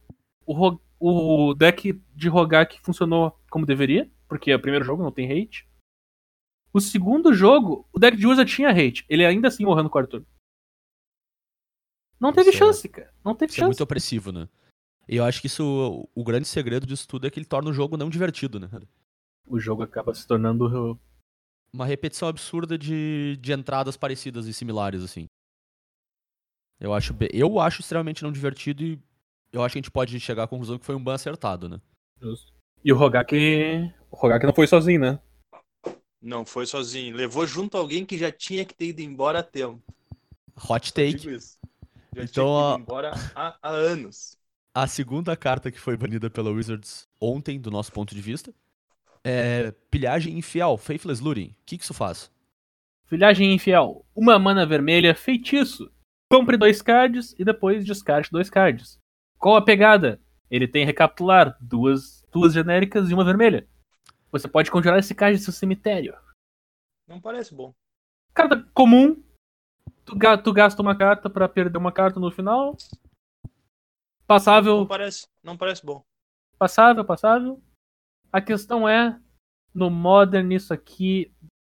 o, 0.45 0.77
o 0.99 1.53
deck 1.53 1.93
de 2.15 2.27
Rogak 2.29 2.79
funcionou 2.81 3.37
como 3.49 3.65
deveria, 3.65 4.09
porque 4.27 4.51
é 4.51 4.55
o 4.55 4.61
primeiro 4.61 4.85
jogo, 4.85 5.03
não 5.03 5.11
tem 5.11 5.31
hate. 5.31 5.67
O 6.73 6.79
segundo 6.79 7.33
jogo, 7.33 7.87
o 7.91 7.99
deck 7.99 8.15
de 8.17 8.27
Urza 8.27 8.45
tinha 8.45 8.69
hate. 8.69 9.05
Ele 9.09 9.25
ainda 9.25 9.47
assim 9.47 9.65
morreu 9.65 9.83
no 9.83 9.89
quarto 9.89 10.11
turno. 10.11 10.27
Não 12.19 12.33
teve 12.33 12.49
Isso 12.49 12.57
é- 12.63 12.67
chance, 12.67 12.89
cara. 12.89 13.13
Não 13.23 13.33
teve 13.33 13.51
Isso 13.51 13.59
é 13.59 13.61
chance. 13.61 13.69
muito 13.69 13.83
opressivo, 13.83 14.31
né? 14.31 14.47
E 15.07 15.15
eu 15.15 15.23
acho 15.23 15.41
que 15.41 15.47
isso, 15.47 16.07
o 16.13 16.23
grande 16.23 16.47
segredo 16.47 16.85
disso 16.85 17.07
tudo 17.07 17.25
é 17.25 17.29
que 17.31 17.39
ele 17.39 17.45
torna 17.45 17.69
o 17.69 17.73
jogo 17.73 17.97
não 17.97 18.09
divertido, 18.09 18.59
né? 18.59 18.69
O 19.47 19.59
jogo 19.59 19.81
acaba 19.81 20.13
se 20.13 20.27
tornando. 20.27 20.99
Uma 21.73 21.85
repetição 21.85 22.27
absurda 22.27 22.77
de, 22.77 23.37
de 23.37 23.51
entradas 23.51 23.97
parecidas 23.97 24.45
e 24.45 24.53
similares, 24.53 25.01
assim. 25.03 25.25
Eu 26.79 26.93
acho, 26.93 27.15
eu 27.33 27.59
acho 27.59 27.81
extremamente 27.81 28.23
não 28.23 28.31
divertido 28.31 28.83
e 28.83 28.99
eu 29.51 29.63
acho 29.63 29.73
que 29.73 29.79
a 29.79 29.81
gente 29.81 29.91
pode 29.91 30.19
chegar 30.19 30.43
à 30.43 30.47
conclusão 30.47 30.77
que 30.79 30.85
foi 30.85 30.95
um 30.95 31.03
ban 31.03 31.15
acertado, 31.15 31.67
né? 31.67 31.81
E 32.83 32.91
o 32.91 32.95
Rogak. 32.95 33.35
O 34.11 34.15
Rogak 34.15 34.45
não 34.45 34.53
foi 34.53 34.67
sozinho, 34.67 34.99
né? 35.01 35.19
Não 36.21 36.45
foi 36.45 36.65
sozinho. 36.65 37.15
Levou 37.15 37.45
junto 37.45 37.77
alguém 37.77 38.05
que 38.05 38.17
já 38.17 38.31
tinha 38.31 38.65
que 38.65 38.73
ter 38.73 38.87
ido 38.87 39.01
embora 39.01 39.39
a 39.39 39.43
tempo. 39.43 39.81
Hot 40.69 40.93
take. 40.93 41.27
Já 42.15 42.23
Então, 42.23 42.45
tinha 42.65 42.79
embora 42.79 43.11
há, 43.35 43.57
há 43.61 43.69
anos. 43.69 44.37
A 44.73 44.87
segunda 44.87 45.35
carta 45.35 45.71
que 45.71 45.79
foi 45.79 45.97
banida 45.97 46.29
pela 46.29 46.49
Wizards 46.51 47.07
ontem, 47.19 47.59
do 47.59 47.69
nosso 47.71 47.91
ponto 47.91 48.15
de 48.15 48.21
vista, 48.21 48.53
é 49.23 49.71
pilhagem 49.91 50.37
infiel, 50.37 50.77
Faithless 50.77 51.21
Looting. 51.23 51.49
O 51.49 51.55
que, 51.65 51.77
que 51.77 51.83
isso 51.83 51.93
faz? 51.93 52.31
Filhagem 53.09 53.53
infiel. 53.53 54.05
Uma 54.15 54.39
mana 54.39 54.65
vermelha, 54.65 55.13
feitiço. 55.13 55.91
Compre 56.31 56.57
dois 56.57 56.81
cards 56.81 57.33
e 57.39 57.43
depois 57.43 57.83
descarte 57.83 58.31
dois 58.31 58.49
cards. 58.49 58.99
Qual 59.37 59.55
a 59.55 59.63
pegada? 59.63 60.21
Ele 60.49 60.67
tem 60.67 60.85
recapitular, 60.85 61.57
duas, 61.59 62.23
duas 62.31 62.53
genéricas 62.53 63.09
e 63.09 63.13
uma 63.13 63.25
vermelha. 63.25 63.67
Você 64.31 64.47
pode 64.47 64.69
conjurar 64.69 64.99
esse 64.99 65.15
card 65.15 65.37
do 65.37 65.43
seu 65.43 65.53
cemitério. 65.53 66.15
Não 67.07 67.19
parece 67.19 67.53
bom. 67.53 67.73
Carta 68.33 68.63
comum. 68.73 69.23
tu, 70.05 70.15
tu 70.43 70.53
gasta 70.53 70.81
uma 70.81 70.95
carta 70.95 71.29
pra 71.29 71.49
perder 71.49 71.77
uma 71.77 71.91
carta 71.91 72.19
no 72.19 72.31
final. 72.31 72.77
Não 73.43 73.49
Passável, 74.27 74.85
parece, 74.85 75.27
não 75.41 75.57
parece 75.57 75.83
bom. 75.83 76.03
passável, 76.59 77.03
passável. 77.03 77.59
A 78.31 78.39
questão 78.39 78.87
é, 78.87 79.19
no 79.73 79.89
Modern 79.89 80.51
isso 80.51 80.71
aqui 80.71 81.33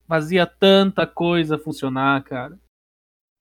fazia 0.09 0.45
tanta 0.45 1.07
coisa 1.07 1.57
funcionar, 1.57 2.25
cara. 2.25 2.59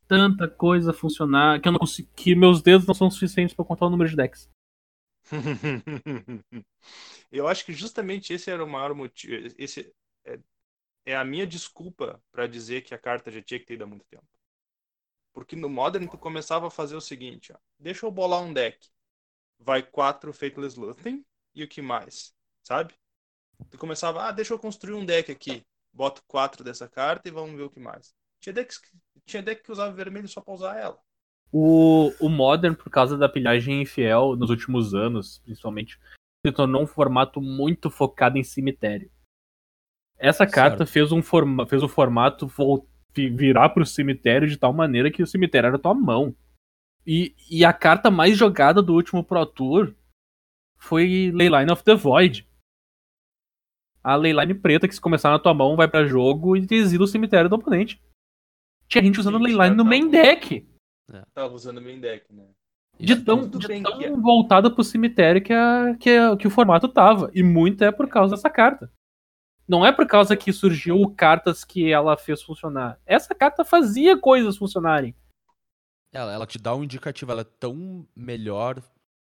Tanta 0.10 0.48
coisa 0.50 0.92
funcionar 0.92 1.62
que 1.62 1.68
eu 1.68 1.72
não 1.72 1.78
consigo, 1.80 2.10
que 2.16 2.34
meus 2.34 2.64
dedos 2.64 2.88
não 2.88 2.96
são 2.96 3.12
suficientes 3.12 3.56
pra 3.56 3.64
contar 3.64 3.86
o 3.86 3.92
número 3.92 4.10
de 4.10 4.16
decks. 4.16 4.50
Eu 7.32 7.48
acho 7.48 7.64
que 7.64 7.74
justamente 7.74 8.34
esse 8.34 8.50
era 8.50 8.66
o 8.66 8.68
maior 8.68 8.96
motivo. 8.96 9.54
Esse 9.56 9.94
é, 10.26 10.40
é 11.06 11.16
a 11.16 11.24
minha 11.24 11.46
desculpa 11.46 12.20
para 12.32 12.48
dizer 12.48 12.82
que 12.82 12.96
a 12.96 12.98
carta 12.98 13.30
já 13.30 13.40
tinha 13.40 13.60
que 13.60 13.68
ter 13.68 13.76
ido 13.76 13.84
há 13.84 13.88
muito 13.88 14.04
tempo. 14.10 14.26
Porque 15.32 15.56
no 15.56 15.70
Modern 15.70 16.08
tu 16.08 16.18
começava 16.18 16.66
a 16.66 16.72
fazer 16.72 16.96
o 16.96 17.02
seguinte, 17.02 17.54
ó, 17.54 17.58
deixa 17.78 18.04
eu 18.04 18.12
bolar 18.12 18.42
um 18.42 18.52
deck. 18.52 18.90
Vai 19.60 19.84
quatro 19.84 20.34
Fateless 20.34 20.80
Looting 20.80 21.24
e 21.54 21.64
o 21.64 21.68
que 21.68 21.84
mais, 21.84 22.34
sabe? 22.64 22.96
Tu 23.70 23.78
começava, 23.78 24.28
ah, 24.28 24.32
deixa 24.32 24.56
eu 24.56 24.60
construir 24.60 24.96
um 24.96 25.06
deck 25.06 25.32
aqui. 25.32 25.64
Boto 25.94 26.24
quatro 26.26 26.64
dessa 26.64 26.90
carta 26.90 27.28
e 27.28 27.32
vamos 27.32 27.56
ver 27.56 27.64
o 27.64 27.70
que 27.70 27.80
mais. 27.80 28.16
Tinha 28.42 28.54
decks 28.54 28.78
que, 28.78 28.90
tinha 29.26 29.44
deck 29.44 29.64
que 29.64 29.72
usava 29.72 29.92
vermelho 29.92 30.28
só 30.28 30.42
pra 30.42 30.54
usar 30.54 30.78
ela. 30.78 30.98
O, 31.52 32.14
o 32.20 32.30
Modern, 32.30 32.76
por 32.76 32.90
causa 32.90 33.18
da 33.18 33.28
pilhagem 33.28 33.82
infiel 33.82 34.36
nos 34.36 34.50
últimos 34.50 34.94
anos, 34.94 35.40
principalmente, 35.40 36.00
se 36.46 36.52
tornou 36.54 36.84
um 36.84 36.88
formato 36.88 37.42
muito 37.42 37.90
focado 37.90 38.38
em 38.38 38.44
cemitério. 38.44 39.12
Essa 40.18 40.46
carta 40.46 40.86
fez, 40.86 41.12
um 41.12 41.22
forma, 41.22 41.66
fez 41.66 41.82
o 41.82 41.88
formato 41.88 42.52
virar 43.16 43.70
pro 43.70 43.86
cemitério 43.86 44.48
de 44.48 44.58
tal 44.58 44.74
maneira 44.74 45.10
que 45.10 45.24
o 45.24 45.28
cemitério 45.28 45.68
era 45.68 45.80
tua 45.80 45.94
mão. 45.94 46.36
E, 47.08 47.34
e 47.50 47.64
a 47.64 47.74
carta 47.74 48.12
mais 48.12 48.38
jogada 48.38 48.82
do 48.82 48.94
último 48.94 49.24
Pro 49.24 49.46
Tour 49.46 49.96
foi 50.78 51.32
Leyline 51.34 51.72
of 51.72 51.84
the 51.84 51.96
Void. 51.96 52.48
A 54.04 54.16
Leyline 54.16 54.54
preta 54.54 54.88
que 54.88 54.94
se 54.94 55.02
começar 55.02 55.30
na 55.30 55.40
tua 55.40 55.54
mão 55.54 55.76
vai 55.76 55.88
pra 55.88 56.06
jogo 56.06 56.56
e 56.56 56.68
exila 56.70 57.06
o 57.06 57.08
cemitério 57.08 57.50
do 57.50 57.56
oponente. 57.56 58.02
Tinha 58.90 59.04
gente 59.04 59.20
usando 59.20 59.38
Leyline 59.38 59.76
no 59.76 59.84
tá 59.84 59.90
main 59.90 60.06
bom. 60.06 60.12
deck. 60.12 60.68
Tava 61.34 61.54
usando 61.54 61.82
main 61.82 62.00
deck, 62.00 62.26
né? 62.34 62.46
de 63.00 63.14
Isso 63.14 63.24
tão, 63.24 63.48
de 63.48 63.82
tão 63.82 63.98
que 63.98 64.06
é. 64.06 64.12
voltada 64.12 64.70
pro 64.70 64.84
cemitério 64.84 65.42
que, 65.42 65.54
a, 65.54 65.96
que, 65.98 66.10
a- 66.10 66.36
que 66.36 66.46
o 66.48 66.50
formato 66.52 66.88
tava. 66.90 67.32
E 67.34 67.42
muito 67.42 67.82
é 67.84 67.92
por 67.92 68.10
causa 68.10 68.36
dessa 68.36 68.50
carta. 68.50 68.92
Não 69.68 69.86
é 69.86 69.92
por 69.92 70.06
causa 70.08 70.36
que 70.36 70.52
surgiu 70.52 71.08
cartas 71.16 71.64
que 71.64 71.90
ela 71.92 72.18
fez 72.18 72.42
funcionar. 72.42 73.00
Essa 73.06 73.34
carta 73.34 73.64
fazia 73.64 74.18
coisas 74.18 74.58
funcionarem. 74.58 75.16
Ela, 76.12 76.34
ela 76.34 76.46
te 76.48 76.58
dá 76.58 76.76
um 76.76 76.84
indicativo, 76.84 77.32
ela 77.32 77.42
é 77.42 77.46
tão 77.60 78.06
melhor 78.16 78.82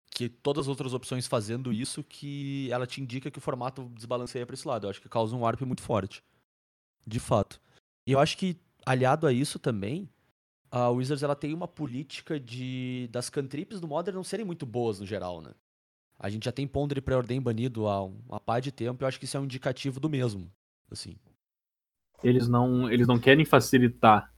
que 0.09 0.27
todas 0.27 0.63
as 0.65 0.67
outras 0.67 0.93
opções 0.93 1.27
fazendo 1.27 1.71
isso 1.71 2.03
que 2.03 2.69
ela 2.71 2.85
te 2.87 2.99
indica 2.99 3.31
que 3.31 3.37
o 3.37 3.41
formato 3.41 3.83
desbalanceia 3.95 4.45
pra 4.45 4.55
esse 4.55 4.67
lado. 4.67 4.85
Eu 4.85 4.89
acho 4.89 5.01
que 5.01 5.07
causa 5.07 5.35
um 5.35 5.41
warp 5.41 5.61
muito 5.61 5.83
forte. 5.83 6.21
De 7.07 7.19
fato. 7.19 7.61
E 8.05 8.11
eu 8.11 8.19
acho 8.19 8.35
que, 8.37 8.57
aliado 8.85 9.27
a 9.27 9.33
isso 9.33 9.59
também, 9.59 10.09
a 10.69 10.89
Wizards 10.89 11.23
ela 11.23 11.35
tem 11.35 11.53
uma 11.53 11.67
política 11.67 12.39
de 12.39 13.09
das 13.11 13.29
cantrips 13.29 13.79
do 13.79 13.87
Modern 13.87 14.15
não 14.15 14.23
serem 14.23 14.45
muito 14.45 14.65
boas 14.65 14.99
no 14.99 15.05
geral, 15.05 15.41
né? 15.41 15.51
A 16.19 16.29
gente 16.29 16.45
já 16.45 16.51
tem 16.51 16.67
Ponder 16.67 16.97
e 16.97 17.01
Preordem 17.01 17.41
banido 17.41 17.87
há 17.87 18.03
um- 18.05 18.21
uma 18.29 18.39
pá 18.39 18.59
de 18.59 18.71
tempo 18.71 19.01
e 19.01 19.03
eu 19.03 19.07
acho 19.07 19.17
que 19.19 19.25
isso 19.25 19.35
é 19.35 19.39
um 19.39 19.45
indicativo 19.45 19.99
do 19.99 20.09
mesmo. 20.09 20.51
Assim. 20.89 21.15
Eles 22.23 22.47
não, 22.47 22.89
eles 22.91 23.07
não 23.07 23.19
querem 23.19 23.43
facilitar 23.43 24.31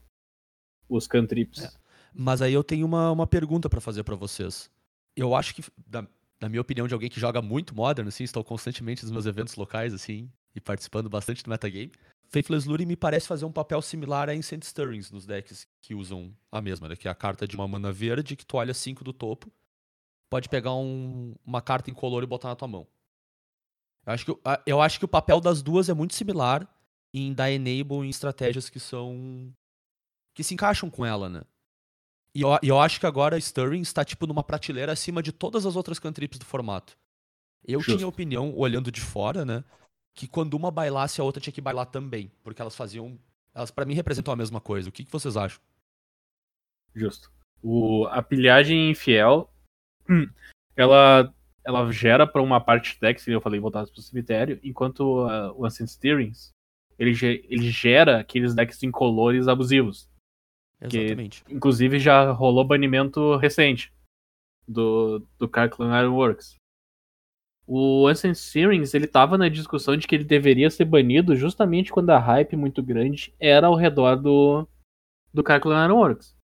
os 0.88 1.06
cantrips. 1.06 1.64
É. 1.64 1.70
Mas 2.14 2.40
aí 2.40 2.54
eu 2.54 2.64
tenho 2.64 2.86
uma, 2.86 3.10
uma 3.10 3.26
pergunta 3.26 3.68
pra 3.68 3.80
fazer 3.80 4.02
pra 4.02 4.14
vocês. 4.14 4.70
Eu 5.14 5.34
acho 5.34 5.54
que, 5.54 5.62
da, 5.86 6.06
na 6.40 6.48
minha 6.48 6.60
opinião, 6.60 6.88
de 6.88 6.94
alguém 6.94 7.10
que 7.10 7.20
joga 7.20 7.42
muito 7.42 7.74
Modern, 7.74 8.08
assim, 8.08 8.24
estou 8.24 8.42
constantemente 8.42 9.02
nos 9.02 9.12
meus 9.12 9.26
eventos 9.26 9.54
locais, 9.56 9.92
assim, 9.92 10.30
e 10.54 10.60
participando 10.60 11.10
bastante 11.10 11.42
do 11.42 11.50
metagame. 11.50 11.92
Faithless 12.30 12.66
Lure 12.68 12.84
me 12.86 12.96
parece 12.96 13.26
fazer 13.28 13.44
um 13.44 13.52
papel 13.52 13.80
similar 13.80 14.28
a 14.28 14.32
Ancient 14.32 14.64
Stirrings 14.64 15.10
nos 15.10 15.24
decks 15.26 15.66
que 15.80 15.94
usam 15.94 16.34
a 16.50 16.60
mesma, 16.60 16.88
né? 16.88 16.96
Que 16.96 17.06
é 17.06 17.10
a 17.10 17.14
carta 17.14 17.46
de 17.46 17.54
uma 17.56 17.68
mana 17.68 17.92
verde 17.92 18.34
que 18.36 18.44
tu 18.44 18.56
olha 18.56 18.74
5 18.74 19.04
do 19.04 19.12
topo, 19.12 19.52
pode 20.28 20.48
pegar 20.48 20.74
um- 20.74 21.34
uma 21.46 21.60
carta 21.62 21.90
incolor 21.90 22.22
e 22.22 22.26
botar 22.26 22.48
na 22.48 22.56
tua 22.56 22.66
mão. 22.68 22.86
Eu 24.06 24.12
acho, 24.12 24.24
que, 24.26 24.36
eu 24.66 24.80
acho 24.82 24.98
que 24.98 25.04
o 25.04 25.08
papel 25.08 25.40
das 25.40 25.62
duas 25.62 25.88
é 25.88 25.94
muito 25.94 26.14
similar 26.14 26.68
em 27.12 27.32
dar 27.32 27.50
enable 27.50 28.04
em 28.06 28.10
estratégias 28.10 28.68
que 28.68 28.80
são. 28.80 29.52
que 30.34 30.42
se 30.42 30.52
encaixam 30.52 30.90
com 30.90 31.06
ela, 31.06 31.28
né? 31.28 31.42
E 32.34 32.40
eu, 32.42 32.48
eu 32.60 32.80
acho 32.80 32.98
que 32.98 33.06
agora 33.06 33.40
Stirring 33.40 33.82
está, 33.82 34.04
tipo, 34.04 34.26
numa 34.26 34.42
prateleira 34.42 34.90
acima 34.90 35.22
de 35.22 35.30
todas 35.30 35.64
as 35.64 35.76
outras 35.76 36.00
cantrips 36.00 36.40
do 36.40 36.44
formato. 36.44 36.98
Eu 37.64 37.78
Justo. 37.78 37.96
tinha 37.96 38.04
a 38.04 38.08
opinião, 38.08 38.52
olhando 38.56 38.90
de 38.90 39.00
fora, 39.00 39.44
né? 39.44 39.62
Que 40.14 40.28
quando 40.28 40.54
uma 40.54 40.70
bailasse, 40.70 41.20
a 41.20 41.24
outra 41.24 41.40
tinha 41.40 41.52
que 41.52 41.60
bailar 41.60 41.86
também. 41.86 42.30
Porque 42.42 42.62
elas 42.62 42.76
faziam. 42.76 43.18
Elas, 43.54 43.70
pra 43.70 43.84
mim, 43.84 43.94
representam 43.94 44.32
a 44.32 44.36
mesma 44.36 44.60
coisa. 44.60 44.88
O 44.88 44.92
que, 44.92 45.04
que 45.04 45.12
vocês 45.12 45.36
acham? 45.36 45.60
Justo. 46.94 47.30
O, 47.62 48.06
a 48.06 48.22
pilhagem 48.22 48.90
infiel, 48.90 49.50
hum, 50.08 50.28
ela, 50.76 51.34
ela 51.64 51.90
gera 51.92 52.26
para 52.26 52.42
uma 52.42 52.60
parte 52.60 52.94
de 52.94 53.00
decks, 53.00 53.24
que 53.24 53.30
eu 53.30 53.40
falei, 53.40 53.58
voltadas 53.58 53.90
pro 53.90 54.02
cemitério, 54.02 54.60
enquanto 54.62 55.20
ah, 55.26 55.52
o 55.54 55.64
Ancient 55.64 55.88
Steerings, 55.88 56.50
ele, 56.98 57.14
ge- 57.14 57.44
ele 57.48 57.70
gera 57.70 58.20
aqueles 58.20 58.54
decks 58.54 58.82
incolores 58.82 59.48
abusivos. 59.48 60.08
Que- 60.88 60.98
Exatamente. 60.98 61.42
Inclusive 61.48 61.98
já 61.98 62.30
rolou 62.32 62.64
banimento 62.64 63.36
recente 63.36 63.92
do, 64.68 65.26
do 65.38 65.48
Carclan 65.48 65.98
Ironworks. 65.98 66.56
O 67.66 68.06
Ancient 68.06 68.34
Searings, 68.34 68.92
ele 68.94 69.06
tava 69.06 69.38
na 69.38 69.48
discussão 69.48 69.96
de 69.96 70.06
que 70.06 70.14
ele 70.14 70.24
deveria 70.24 70.68
ser 70.68 70.84
banido 70.84 71.34
justamente 71.34 71.90
quando 71.90 72.10
a 72.10 72.18
hype 72.18 72.56
muito 72.56 72.82
grande 72.82 73.34
era 73.40 73.66
ao 73.66 73.74
redor 73.74 74.16
do, 74.16 74.68
do 75.32 75.42
Carclan 75.42 75.84
Ironworks. 75.84 76.36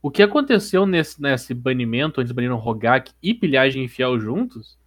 O 0.00 0.10
que 0.10 0.22
aconteceu 0.22 0.86
nesse, 0.86 1.20
nesse 1.20 1.52
banimento, 1.52 2.20
onde 2.20 2.32
baniram 2.32 2.56
Rogak 2.56 3.12
e 3.22 3.34
Pilhagem 3.34 3.84
Infiel 3.84 4.18
juntos, 4.18 4.78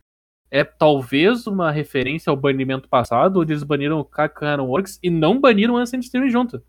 é 0.49 0.63
talvez 0.63 1.45
uma 1.45 1.71
referência 1.71 2.31
ao 2.31 2.37
banimento 2.37 2.89
passado, 2.89 3.39
onde 3.39 3.53
eles 3.53 3.63
baniram 3.63 3.99
o 3.99 4.05
Carclan 4.05 4.53
Ironworks 4.53 4.99
e 5.03 5.09
não 5.09 5.39
baniram 5.39 5.75
o 5.75 5.77
Ancient 5.77 6.03
Searings 6.03 6.31
junto. 6.31 6.63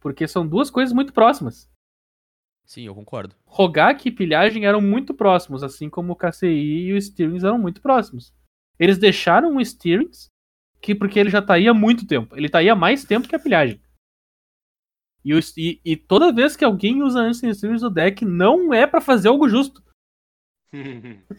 Porque 0.00 0.26
são 0.26 0.46
duas 0.46 0.70
coisas 0.70 0.92
muito 0.92 1.12
próximas. 1.12 1.70
Sim, 2.64 2.86
eu 2.86 2.94
concordo. 2.94 3.34
Rogak 3.46 4.08
e 4.08 4.12
pilhagem 4.12 4.64
eram 4.64 4.80
muito 4.80 5.12
próximos, 5.14 5.62
assim 5.62 5.88
como 5.90 6.12
o 6.12 6.16
KCI 6.16 6.86
e 6.88 6.92
o 6.94 7.00
Steerings 7.00 7.44
eram 7.44 7.58
muito 7.58 7.80
próximos. 7.80 8.32
Eles 8.78 8.98
deixaram 8.98 9.56
o 9.56 9.64
Steerings, 9.64 10.28
que 10.80 10.94
porque 10.94 11.18
ele 11.18 11.30
já 11.30 11.42
tá 11.42 11.54
aí 11.54 11.68
há 11.68 11.74
muito 11.74 12.06
tempo. 12.06 12.36
Ele 12.36 12.48
tá 12.48 12.58
aí 12.58 12.68
há 12.68 12.74
mais 12.74 13.04
tempo 13.04 13.28
que 13.28 13.36
a 13.36 13.38
pilhagem. 13.38 13.80
E, 15.24 15.34
o- 15.34 15.38
e- 15.56 15.80
e 15.84 15.96
toda 15.96 16.32
vez 16.32 16.56
que 16.56 16.64
alguém 16.64 17.02
usa 17.02 17.20
Ancient 17.20 17.54
Steerings 17.54 17.82
no 17.82 17.90
deck, 17.90 18.24
não 18.24 18.72
é 18.74 18.86
pra 18.86 19.00
fazer 19.00 19.28
algo 19.28 19.48
justo. 19.48 19.82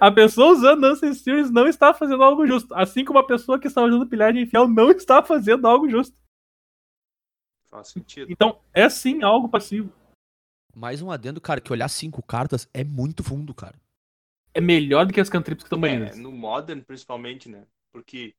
A 0.00 0.10
pessoa 0.10 0.52
usando 0.52 0.84
Ancient 0.84 1.14
Steerings 1.14 1.50
não 1.50 1.66
está 1.66 1.94
fazendo 1.94 2.22
algo 2.22 2.46
justo. 2.46 2.74
Assim 2.74 3.02
como 3.04 3.18
a 3.18 3.26
pessoa 3.26 3.58
que 3.58 3.66
está 3.66 3.82
usando 3.82 4.06
pilhagem 4.06 4.42
infiel 4.42 4.68
não 4.68 4.90
está 4.90 5.22
fazendo 5.22 5.66
algo 5.66 5.88
justo. 5.88 6.14
Faz 7.70 7.88
sentido. 7.88 8.30
Então, 8.30 8.60
é 8.74 8.88
sim 8.90 9.22
algo 9.22 9.48
passivo. 9.48 9.90
Mais 10.74 11.02
um 11.02 11.10
adendo, 11.10 11.40
cara, 11.40 11.60
que 11.60 11.72
olhar 11.72 11.88
cinco 11.88 12.22
cartas 12.22 12.68
é 12.72 12.84
muito 12.84 13.22
fundo, 13.22 13.54
cara. 13.54 13.76
É 14.54 14.60
melhor 14.60 15.06
do 15.06 15.12
que 15.12 15.20
as 15.20 15.28
cantrips 15.28 15.64
que 15.64 15.74
estão 15.74 15.84
É, 15.84 16.14
no 16.14 16.32
Modern, 16.32 16.82
principalmente, 16.82 17.48
né? 17.48 17.66
Porque 17.92 18.34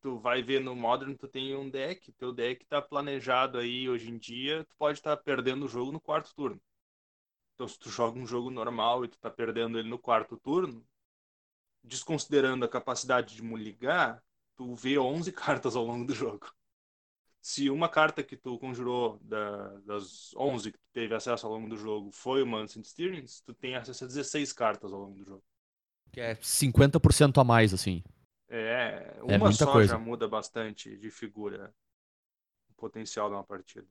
tu 0.00 0.18
vai 0.18 0.42
ver 0.42 0.60
no 0.60 0.74
Modern, 0.76 1.14
tu 1.16 1.28
tem 1.28 1.56
um 1.56 1.68
deck, 1.70 2.12
teu 2.12 2.32
deck 2.32 2.64
tá 2.66 2.82
planejado 2.82 3.58
aí 3.58 3.88
hoje 3.88 4.10
em 4.10 4.18
dia, 4.18 4.64
tu 4.64 4.76
pode 4.76 4.98
estar 4.98 5.16
perdendo 5.18 5.66
o 5.66 5.68
jogo 5.68 5.92
no 5.92 6.00
quarto 6.00 6.34
turno. 6.34 6.60
Então, 7.54 7.68
se 7.68 7.78
tu 7.78 7.90
joga 7.90 8.18
um 8.18 8.26
jogo 8.26 8.50
normal 8.50 9.04
e 9.04 9.08
tu 9.08 9.18
tá 9.18 9.30
perdendo 9.30 9.78
ele 9.78 9.88
no 9.88 9.98
quarto 9.98 10.36
turno, 10.38 10.86
desconsiderando 11.84 12.64
a 12.64 12.68
capacidade 12.68 13.34
de 13.36 13.42
ligar, 13.42 14.22
tu 14.56 14.74
vê 14.74 14.98
11 14.98 15.32
cartas 15.32 15.76
ao 15.76 15.84
longo 15.84 16.06
do 16.06 16.14
jogo. 16.14 16.46
Se 17.46 17.70
uma 17.70 17.88
carta 17.88 18.24
que 18.24 18.36
tu 18.36 18.58
conjurou 18.58 19.20
da- 19.22 19.68
das 19.84 20.34
11 20.34 20.72
que 20.72 20.78
tu 20.78 20.88
teve 20.92 21.14
acesso 21.14 21.46
ao 21.46 21.52
longo 21.52 21.68
do 21.68 21.76
jogo 21.76 22.10
foi 22.10 22.42
uma 22.42 22.58
Ancient 22.58 22.84
Steerings, 22.84 23.40
tu 23.40 23.54
tem 23.54 23.76
acesso 23.76 24.02
a 24.02 24.08
16 24.08 24.52
cartas 24.52 24.92
ao 24.92 24.98
longo 24.98 25.14
do 25.14 25.24
jogo. 25.24 25.44
Que 26.10 26.20
é 26.20 26.34
50% 26.42 27.38
a 27.40 27.44
mais, 27.44 27.72
assim. 27.72 28.02
É, 28.48 29.14
É 29.18 29.22
uma 29.22 29.38
muita 29.38 29.64
só 29.64 29.70
coisa. 29.72 29.92
já 29.92 29.98
muda 29.98 30.26
bastante 30.26 30.96
de 30.96 31.08
figura 31.08 31.72
o 32.68 32.74
potencial 32.74 33.28
de 33.28 33.36
uma 33.36 33.44
partida. 33.44 33.86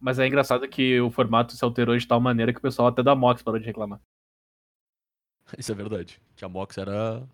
Mas 0.00 0.18
é 0.18 0.26
engraçado 0.26 0.68
que 0.68 1.00
o 1.00 1.08
formato 1.08 1.52
se 1.54 1.64
alterou 1.64 1.96
de 1.96 2.04
tal 2.08 2.20
maneira 2.20 2.52
que 2.52 2.58
o 2.58 2.62
pessoal 2.62 2.88
até 2.88 3.00
da 3.00 3.14
Mox 3.14 3.44
parou 3.44 3.60
de 3.60 3.66
reclamar. 3.66 4.00
Isso 5.56 5.70
é 5.70 5.74
verdade. 5.76 6.20
Que 6.34 6.44
a 6.44 6.48
Mox 6.48 6.76
era 6.78 7.24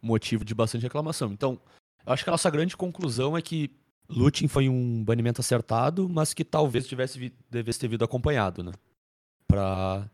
motivo 0.00 0.46
de 0.46 0.54
bastante 0.54 0.82
reclamação. 0.84 1.30
Então, 1.30 1.60
eu 2.06 2.12
acho 2.14 2.24
que 2.24 2.30
a 2.30 2.32
nossa 2.32 2.48
grande 2.50 2.74
conclusão 2.74 3.36
é 3.36 3.42
que 3.42 3.70
Looting 4.08 4.48
foi 4.48 4.68
um 4.68 5.04
banimento 5.04 5.40
acertado, 5.40 6.08
mas 6.08 6.32
que 6.34 6.44
talvez 6.44 6.86
tivesse 6.86 7.18
vi- 7.18 7.34
devesse 7.50 7.78
ter 7.80 7.88
vindo 7.88 8.04
acompanhado, 8.04 8.62
né? 8.62 8.72
Pra, 9.48 10.08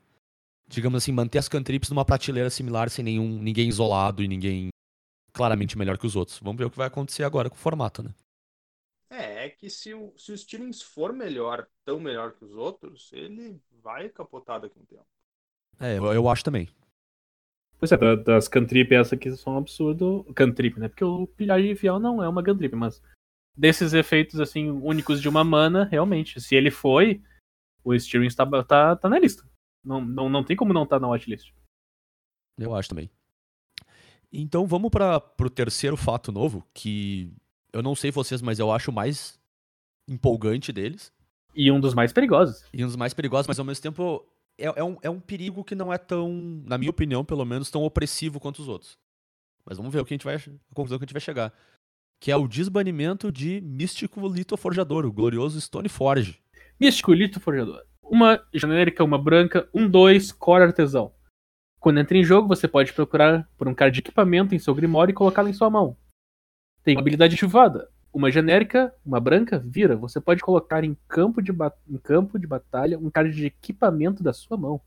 digamos 0.69 1.03
assim, 1.03 1.13
manter 1.13 1.39
as 1.39 1.49
cantrips 1.49 1.91
numa 1.91 2.05
prateleira 2.05 2.51
similar, 2.51 2.91
sem 2.91 3.05
nenhum 3.05 3.39
ninguém 3.43 3.69
isolado 3.69 4.23
e 4.23 4.29
ninguém 4.29 4.71
claramente 5.33 5.79
melhor 5.79 5.99
que 5.99 6.07
os 6.07 6.17
outros. 6.17 6.39
Vamos 6.41 6.59
ver 6.59 6.67
o 6.67 6.71
que 6.71 6.79
vai 6.79 6.89
acontecer 6.89 7.25
agora 7.25 7.51
com 7.51 7.57
o 7.57 7.61
formato, 7.61 8.03
né? 8.03 8.11
É, 9.11 9.45
é 9.47 9.51
que 9.51 9.69
se 9.69 9.93
o, 9.93 10.13
se 10.17 10.33
o 10.33 10.39
Steelings 10.39 10.81
for 10.83 11.13
melhor, 11.13 11.69
tão 11.85 12.01
melhor 12.01 12.33
que 12.33 12.45
os 12.45 12.55
outros, 12.55 13.11
ele 13.13 13.61
vai 13.83 14.09
capotar 14.09 14.61
daqui 14.61 14.79
a 14.79 14.83
um 14.83 14.87
tempo. 14.87 15.07
É, 15.79 15.99
eu, 15.99 16.07
eu 16.13 16.29
acho 16.29 16.45
também. 16.45 16.69
Pois 17.79 17.93
é, 17.93 17.97
da- 17.97 18.15
das 18.15 18.49
cantrip 18.49 18.93
essa 18.95 19.15
aqui 19.15 19.31
são 19.37 19.55
um 19.55 19.59
absurdo. 19.59 20.25
Cantrip, 20.35 20.79
né? 20.79 20.89
Porque 20.89 21.05
o 21.05 21.27
pilhagem 21.27 21.75
fiel 21.75 21.99
não 21.99 22.23
é 22.23 22.29
uma 22.29 22.43
cantrip, 22.43 22.75
mas 22.75 23.03
desses 23.57 23.93
efeitos 23.93 24.41
assim 24.41 24.71
únicos 24.71 25.21
de 25.21 25.29
uma 25.29 25.45
mana, 25.45 25.85
realmente, 25.85 26.41
se 26.41 26.55
ele 26.55 26.71
foi, 26.71 27.23
o 27.85 27.99
Steering 27.99 28.29
tá, 28.29 28.47
tá, 28.65 28.97
tá 28.97 29.09
na 29.09 29.19
lista. 29.19 29.45
Não, 29.85 30.01
não, 30.01 30.29
não 30.29 30.45
tem 30.45 30.57
como 30.57 30.73
não 30.73 30.85
estar 30.85 30.97
tá 30.97 31.01
na 31.01 31.09
watchlist. 31.09 31.53
Eu 32.59 32.75
acho 32.75 32.89
também. 32.89 33.11
Então 34.33 34.67
vamos 34.67 34.91
para 34.91 35.21
pro 35.21 35.51
terceiro 35.51 35.97
fato 35.97 36.33
novo, 36.33 36.67
que 36.73 37.33
eu 37.73 37.83
não 37.83 37.95
sei 37.95 38.11
vocês, 38.11 38.41
mas 38.41 38.59
eu 38.59 38.73
acho 38.73 38.91
o 38.91 38.95
mais 38.95 39.39
empolgante 40.09 40.73
deles. 40.73 41.13
E 41.55 41.71
um 41.71 41.81
dos 41.81 41.95
mais 41.95 42.13
perigosos. 42.13 42.65
E 42.73 42.83
um 42.83 42.87
dos 42.87 42.97
mais 42.97 43.13
perigosos, 43.13 43.47
mas 43.47 43.59
ao 43.59 43.65
mesmo 43.65 43.83
tempo 43.83 44.27
é, 44.59 44.67
é, 44.77 44.85
um, 44.85 44.97
é 45.03 45.11
um 45.11 45.21
perigo 45.21 45.65
que 45.65 45.75
não 45.75 45.93
é 45.93 45.99
tão, 45.99 46.33
na 46.65 46.79
minha 46.79 46.91
opinião, 46.91 47.25
pelo 47.25 47.45
menos, 47.45 47.71
tão 47.71 47.83
opressivo 47.83 48.41
quanto 48.41 48.61
os 48.61 48.69
outros. 48.69 48.99
Mas 49.65 49.77
vamos 49.77 49.93
ver 49.93 50.01
o 50.01 50.05
que 50.05 50.15
a 50.15 50.17
gente 50.17 50.25
vai. 50.25 50.37
A 50.37 50.75
conclusão 50.75 50.99
que 50.99 51.05
a 51.05 51.07
gente 51.07 51.13
vai 51.13 51.21
chegar. 51.21 51.53
Que 52.23 52.31
é 52.31 52.37
o 52.37 52.47
desbanimento 52.47 53.33
de 53.33 53.61
Místico 53.61 54.29
Lito 54.29 54.57
Forjador, 54.57 55.05
o 55.05 55.11
glorioso 55.11 55.61
Stoneforge. 55.61 56.39
Místico 56.79 57.13
Lito 57.13 57.41
Forjador. 57.41 57.83
Uma 58.01 58.41
genérica, 58.55 59.03
uma 59.03 59.19
branca, 59.19 59.69
um 59.75 59.91
2, 59.91 60.31
core 60.31 60.63
artesão. 60.63 61.13
Quando 61.81 61.99
entra 61.99 62.17
em 62.17 62.23
jogo, 62.23 62.47
você 62.47 62.69
pode 62.69 62.93
procurar 62.93 63.51
por 63.59 63.67
um 63.67 63.75
card 63.75 63.93
de 63.93 63.99
equipamento 63.99 64.55
em 64.55 64.59
seu 64.61 64.73
Grimório 64.73 65.11
e 65.11 65.15
colocá-lo 65.17 65.49
em 65.49 65.53
sua 65.53 65.69
mão. 65.69 65.97
Tem 66.85 66.95
uma 66.95 67.01
habilidade 67.01 67.35
ativada. 67.35 67.91
Uma 68.15 68.31
genérica, 68.31 68.95
uma 69.05 69.19
branca, 69.19 69.59
vira. 69.59 69.97
Você 69.97 70.21
pode 70.21 70.43
colocar 70.43 70.85
em 70.85 70.97
campo, 71.09 71.43
de 71.43 71.51
em 71.91 71.99
campo 71.99 72.39
de 72.39 72.47
batalha 72.47 73.01
um 73.01 73.11
card 73.11 73.35
de 73.35 73.47
equipamento 73.47 74.23
da 74.23 74.33
sua 74.33 74.57
mão. 74.57 74.81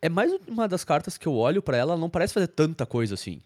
É 0.00 0.08
mais 0.08 0.32
uma 0.48 0.66
das 0.66 0.84
cartas 0.84 1.18
que 1.18 1.28
eu 1.28 1.34
olho 1.34 1.60
pra 1.60 1.76
ela, 1.76 1.92
ela 1.92 2.00
não 2.00 2.08
parece 2.08 2.32
fazer 2.32 2.48
tanta 2.48 2.86
coisa 2.86 3.12
assim. 3.12 3.42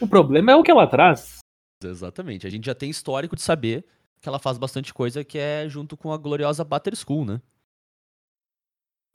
O 0.00 0.08
problema 0.08 0.52
é 0.52 0.56
o 0.56 0.62
que 0.62 0.70
ela 0.70 0.86
traz. 0.86 1.40
Exatamente. 1.82 2.46
A 2.46 2.50
gente 2.50 2.66
já 2.66 2.74
tem 2.74 2.90
histórico 2.90 3.36
de 3.36 3.42
saber 3.42 3.84
que 4.20 4.28
ela 4.28 4.38
faz 4.38 4.58
bastante 4.58 4.92
coisa 4.92 5.22
que 5.22 5.38
é 5.38 5.68
junto 5.68 5.96
com 5.96 6.12
a 6.12 6.16
gloriosa 6.16 6.64
Batter 6.64 6.94
School, 6.96 7.24
né? 7.24 7.40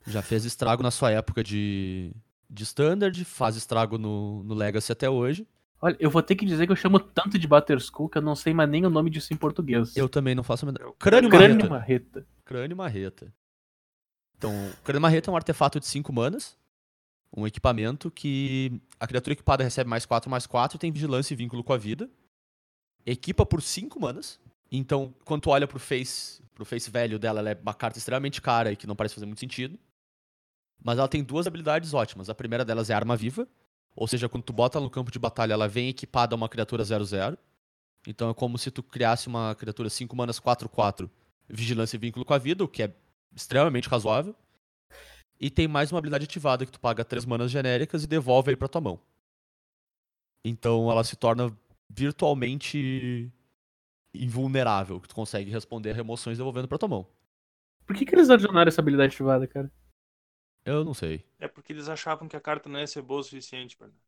Já 0.05 0.21
fez 0.21 0.45
estrago 0.45 0.83
na 0.83 0.91
sua 0.91 1.11
época 1.11 1.43
de, 1.43 2.13
de 2.49 2.63
Standard, 2.63 3.23
faz 3.25 3.55
estrago 3.55 3.97
no, 3.97 4.43
no 4.43 4.53
Legacy 4.53 4.91
até 4.91 5.09
hoje. 5.09 5.47
Olha, 5.81 5.97
eu 5.99 6.09
vou 6.09 6.21
ter 6.21 6.35
que 6.35 6.45
dizer 6.45 6.65
que 6.65 6.71
eu 6.71 6.77
chamo 6.77 6.99
tanto 6.99 7.37
de 7.37 7.47
Butterskull 7.47 8.07
que 8.07 8.17
eu 8.17 8.21
não 8.21 8.35
sei 8.35 8.53
mais 8.53 8.69
nem 8.69 8.85
o 8.85 8.89
nome 8.89 9.09
disso 9.09 9.33
em 9.33 9.37
português. 9.37 9.95
Eu 9.97 10.07
também 10.07 10.33
não 10.33 10.43
faço 10.43 10.65
a 10.65 10.71
menor... 10.71 10.93
Crânio 10.97 11.29
Crânio 11.29 11.57
Marreta. 11.57 11.69
Marreta. 11.69 12.27
Crânio 12.45 12.77
Marreta. 12.77 13.33
Então, 14.37 14.51
Crânio 14.83 15.01
Marreta 15.01 15.29
é 15.29 15.33
um 15.33 15.35
artefato 15.35 15.79
de 15.79 15.85
5 15.85 16.11
manas. 16.13 16.57
Um 17.35 17.47
equipamento 17.47 18.11
que 18.11 18.79
a 18.99 19.07
criatura 19.07 19.33
equipada 19.33 19.63
recebe 19.63 19.89
mais 19.89 20.05
4, 20.05 20.29
mais 20.29 20.45
4 20.45 20.77
tem 20.77 20.91
vigilância 20.91 21.33
e 21.33 21.37
vínculo 21.37 21.63
com 21.63 21.73
a 21.73 21.77
vida. 21.77 22.09
Equipa 23.05 23.45
por 23.45 23.61
5 23.61 23.99
manas. 23.99 24.39
Então, 24.71 25.13
quando 25.25 25.43
tu 25.43 25.49
olha 25.49 25.67
pro 25.67 25.79
face, 25.79 26.41
pro 26.53 26.65
face 26.65 26.89
velho 26.89 27.19
dela, 27.19 27.39
ela 27.39 27.51
é 27.51 27.59
uma 27.61 27.73
carta 27.73 27.97
extremamente 27.97 28.41
cara 28.41 28.71
e 28.71 28.75
que 28.75 28.87
não 28.87 28.95
parece 28.95 29.15
fazer 29.15 29.25
muito 29.25 29.39
sentido. 29.39 29.77
Mas 30.83 30.97
ela 30.97 31.07
tem 31.07 31.23
duas 31.23 31.47
habilidades 31.47 31.93
ótimas. 31.93 32.29
A 32.29 32.35
primeira 32.35 32.65
delas 32.65 32.89
é 32.89 32.93
arma 32.93 33.15
viva. 33.15 33.47
Ou 33.95 34.07
seja, 34.07 34.27
quando 34.27 34.43
tu 34.43 34.51
bota 34.51 34.77
ela 34.77 34.85
no 34.85 34.89
campo 34.89 35.11
de 35.11 35.19
batalha, 35.19 35.53
ela 35.53 35.67
vem 35.67 35.89
equipada 35.89 36.33
a 36.33 36.37
uma 36.37 36.49
criatura 36.49 36.83
0-0. 36.83 37.37
Então 38.07 38.29
é 38.29 38.33
como 38.33 38.57
se 38.57 38.71
tu 38.71 38.83
criasse 38.83 39.27
uma 39.27 39.55
criatura 39.55 39.89
5 39.89 40.15
manas 40.15 40.39
4-4, 40.39 41.09
vigilância 41.47 41.95
e 41.95 41.99
vínculo 41.99 42.25
com 42.25 42.33
a 42.33 42.37
vida, 42.37 42.63
o 42.63 42.67
que 42.67 42.83
é 42.83 42.93
extremamente 43.33 43.87
razoável. 43.87 44.35
E 45.39 45.49
tem 45.49 45.67
mais 45.67 45.91
uma 45.91 45.99
habilidade 45.99 46.25
ativada 46.25 46.65
que 46.65 46.71
tu 46.71 46.79
paga 46.79 47.05
3 47.05 47.25
manas 47.25 47.51
genéricas 47.51 48.03
e 48.03 48.07
devolve 48.07 48.49
ele 48.49 48.57
pra 48.57 48.67
tua 48.67 48.81
mão. 48.81 48.99
Então 50.43 50.91
ela 50.91 51.03
se 51.03 51.15
torna 51.15 51.55
virtualmente 51.95 53.31
invulnerável, 54.13 54.99
que 55.01 55.07
tu 55.07 55.15
consegue 55.15 55.51
responder 55.51 55.91
a 55.91 55.95
remoções 55.95 56.37
devolvendo 56.37 56.67
pra 56.67 56.77
tua 56.77 56.89
mão. 56.89 57.07
Por 57.85 57.95
que, 57.95 58.05
que 58.05 58.15
eles 58.15 58.29
adicionaram 58.29 58.67
essa 58.69 58.81
habilidade 58.81 59.13
ativada, 59.13 59.47
cara? 59.47 59.71
Eu 60.65 60.83
não 60.83 60.93
sei. 60.93 61.23
É 61.37 61.47
porque 61.47 61.71
eles 61.71 61.89
achavam 61.89 62.27
que 62.27 62.35
a 62.35 62.41
carta 62.41 62.67
não 62.67 62.79
ia 62.79 62.87
ser 62.87 63.03
boa 63.03 63.19
o 63.19 63.23
suficiente, 63.23 63.77
Bernardo. 63.77 64.01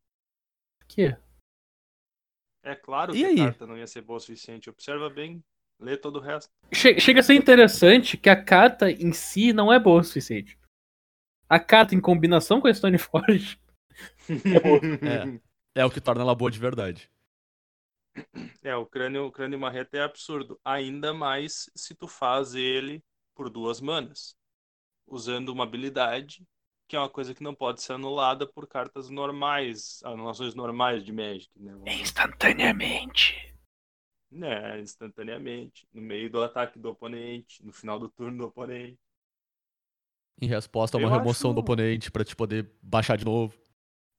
Por 0.78 0.86
quê? 0.88 1.16
É 2.62 2.74
claro 2.74 3.14
E 3.14 3.20
que 3.20 3.24
aí? 3.24 3.40
a 3.40 3.44
carta 3.46 3.66
não 3.66 3.78
ia 3.78 3.86
ser 3.86 4.02
boa 4.02 4.18
o 4.18 4.20
suficiente. 4.20 4.68
Observa 4.68 5.08
bem, 5.08 5.42
lê 5.80 5.96
todo 5.96 6.16
o 6.16 6.20
resto. 6.20 6.52
Che- 6.72 6.98
chega 7.00 7.20
a 7.20 7.22
ser 7.22 7.34
interessante 7.34 8.16
que 8.16 8.28
a 8.28 8.40
carta 8.40 8.90
em 8.90 9.12
si 9.12 9.52
não 9.52 9.72
é 9.72 9.78
boa 9.78 10.00
o 10.00 10.04
suficiente. 10.04 10.58
A 11.48 11.60
carta 11.60 11.94
em 11.94 12.00
combinação 12.00 12.60
com 12.60 12.68
a 12.68 12.74
Stoneforge 12.74 13.58
É 15.74 15.84
o 15.84 15.90
que 15.90 16.00
torna 16.00 16.22
ela 16.22 16.34
boa 16.34 16.50
de 16.50 16.58
verdade. 16.58 17.08
É, 18.62 18.74
o 18.74 18.84
crânio, 18.86 19.26
o 19.26 19.32
crânio 19.32 19.58
marreta 19.58 19.96
é 19.96 20.02
absurdo. 20.02 20.58
Ainda 20.64 21.12
mais 21.14 21.70
se 21.74 21.94
tu 21.94 22.08
faz 22.08 22.54
ele 22.54 23.02
por 23.34 23.48
duas 23.50 23.80
manas. 23.80 24.34
Usando 25.06 25.50
uma 25.50 25.64
habilidade, 25.64 26.44
que 26.88 26.96
é 26.96 26.98
uma 26.98 27.08
coisa 27.08 27.34
que 27.34 27.42
não 27.42 27.54
pode 27.54 27.80
ser 27.82 27.92
anulada 27.92 28.46
por 28.46 28.66
cartas 28.66 29.08
normais, 29.08 30.00
anulações 30.04 30.54
normais 30.54 31.04
de 31.04 31.12
Magic, 31.12 31.50
né? 31.56 31.72
Instantaneamente. 32.00 33.34
É, 34.42 34.80
instantaneamente. 34.80 35.86
No 35.92 36.02
meio 36.02 36.28
do 36.30 36.42
ataque 36.42 36.78
do 36.78 36.90
oponente, 36.90 37.64
no 37.64 37.72
final 37.72 37.98
do 37.98 38.08
turno 38.08 38.38
do 38.38 38.44
oponente. 38.46 38.98
Em 40.40 40.46
resposta 40.46 40.96
a 40.96 41.00
uma 41.00 41.08
Eu 41.08 41.12
remoção 41.18 41.52
do 41.54 41.58
acho- 41.60 41.64
oponente 41.64 42.10
pra 42.10 42.24
te 42.24 42.34
poder 42.36 42.70
baixar 42.82 43.16
de 43.16 43.24
novo. 43.24 43.56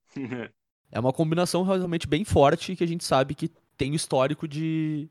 É 0.89 0.97
uma 1.01 1.11
combinação 1.11 1.63
realmente 1.63 2.07
bem 2.07 2.23
forte 2.23 2.73
que 2.73 2.81
a 2.81 2.87
gente 2.87 3.03
sabe 3.03 3.35
que 3.35 3.51
tem 3.77 3.91
o 3.91 3.95
histórico 3.95 4.47
de, 4.47 5.09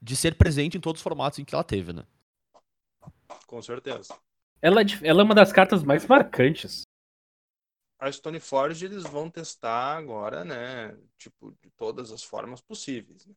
de 0.00 0.16
ser 0.16 0.36
presente 0.36 0.76
em 0.76 0.80
todos 0.80 1.00
os 1.00 1.02
formatos 1.02 1.38
em 1.38 1.44
que 1.44 1.54
ela 1.54 1.64
teve, 1.64 1.92
né? 1.92 2.06
Com 3.46 3.60
certeza. 3.60 4.16
Ela, 4.60 4.82
é 4.82 4.84
ela 5.02 5.22
é 5.22 5.24
uma 5.24 5.34
das 5.34 5.52
cartas 5.52 5.82
mais 5.82 6.06
marcantes. 6.06 6.82
A 7.98 8.10
Stoneforge 8.10 8.84
eles 8.84 9.02
vão 9.04 9.28
testar 9.28 9.96
agora, 9.96 10.44
né? 10.44 10.96
Tipo, 11.18 11.56
de 11.60 11.70
todas 11.70 12.10
as 12.10 12.22
formas 12.22 12.60
possíveis. 12.60 13.26
né? 13.26 13.34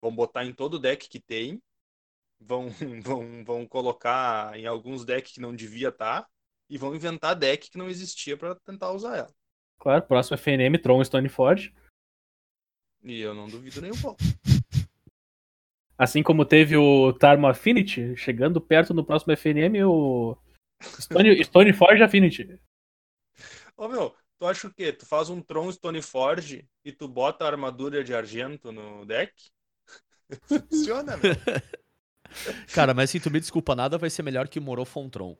Vão 0.00 0.14
botar 0.14 0.44
em 0.44 0.52
todo 0.52 0.78
deck 0.78 1.08
que 1.08 1.20
tem. 1.20 1.62
Vão, 2.40 2.68
vão, 3.02 3.44
vão 3.44 3.66
colocar 3.66 4.58
em 4.58 4.66
alguns 4.66 5.04
decks 5.04 5.32
que 5.32 5.40
não 5.40 5.54
devia 5.54 5.88
estar. 5.88 6.28
E 6.68 6.78
vão 6.78 6.94
inventar 6.94 7.36
deck 7.36 7.70
que 7.70 7.78
não 7.78 7.88
existia 7.88 8.36
para 8.36 8.54
tentar 8.56 8.92
usar 8.92 9.16
ela. 9.16 9.34
Claro, 9.78 10.02
próximo 10.02 10.38
FNM, 10.38 10.78
Tron 10.78 11.04
Stoneforge. 11.04 11.74
E 13.04 13.20
eu 13.20 13.34
não 13.34 13.46
duvido 13.46 13.82
nem 13.82 13.92
um 13.92 14.00
pouco. 14.00 14.18
Assim 15.96 16.22
como 16.22 16.44
teve 16.44 16.76
o 16.76 17.12
Tarmo 17.12 17.46
Affinity, 17.46 18.16
chegando 18.16 18.60
perto 18.60 18.92
no 18.94 19.04
próximo 19.04 19.32
FNM, 19.32 19.84
o 19.84 20.36
Stone, 20.82 21.38
Stoneforge 21.44 22.02
Affinity. 22.02 22.58
Ô 23.76 23.86
meu, 23.86 24.14
tu 24.38 24.46
acha 24.46 24.66
o 24.66 24.74
quê? 24.74 24.92
Tu 24.92 25.06
faz 25.06 25.28
um 25.28 25.40
Tron 25.40 25.70
Stoneforge 25.70 26.66
e 26.84 26.90
tu 26.90 27.06
bota 27.06 27.44
a 27.44 27.48
armadura 27.48 28.02
de 28.02 28.14
argento 28.14 28.72
no 28.72 29.04
deck? 29.04 29.32
Funciona, 30.48 31.16
meu. 31.16 31.34
Cara, 32.74 32.94
mas 32.94 33.10
se 33.10 33.20
tu 33.20 33.30
me 33.30 33.38
desculpa, 33.38 33.76
nada 33.76 33.98
vai 33.98 34.10
ser 34.10 34.22
melhor 34.22 34.48
que 34.48 34.58
Morofontron. 34.58 35.36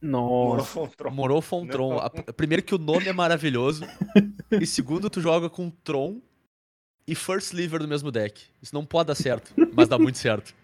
Nossa. 0.00 0.78
Morofon 0.78 1.10
Morofontron, 1.10 1.98
primeiro 2.36 2.62
que 2.62 2.74
o 2.74 2.78
nome 2.78 3.08
é 3.08 3.12
maravilhoso, 3.12 3.84
e 4.60 4.64
segundo 4.64 5.10
tu 5.10 5.20
joga 5.20 5.50
com 5.50 5.70
Tron 5.70 6.20
e 7.08 7.14
First 7.14 7.48
Sliver 7.48 7.80
no 7.80 7.88
mesmo 7.88 8.12
deck. 8.12 8.44
Isso 8.62 8.74
não 8.74 8.84
pode 8.84 9.08
dar 9.08 9.14
certo, 9.14 9.54
mas 9.74 9.88
dá 9.88 9.98
muito 9.98 10.18
certo. 10.18 10.54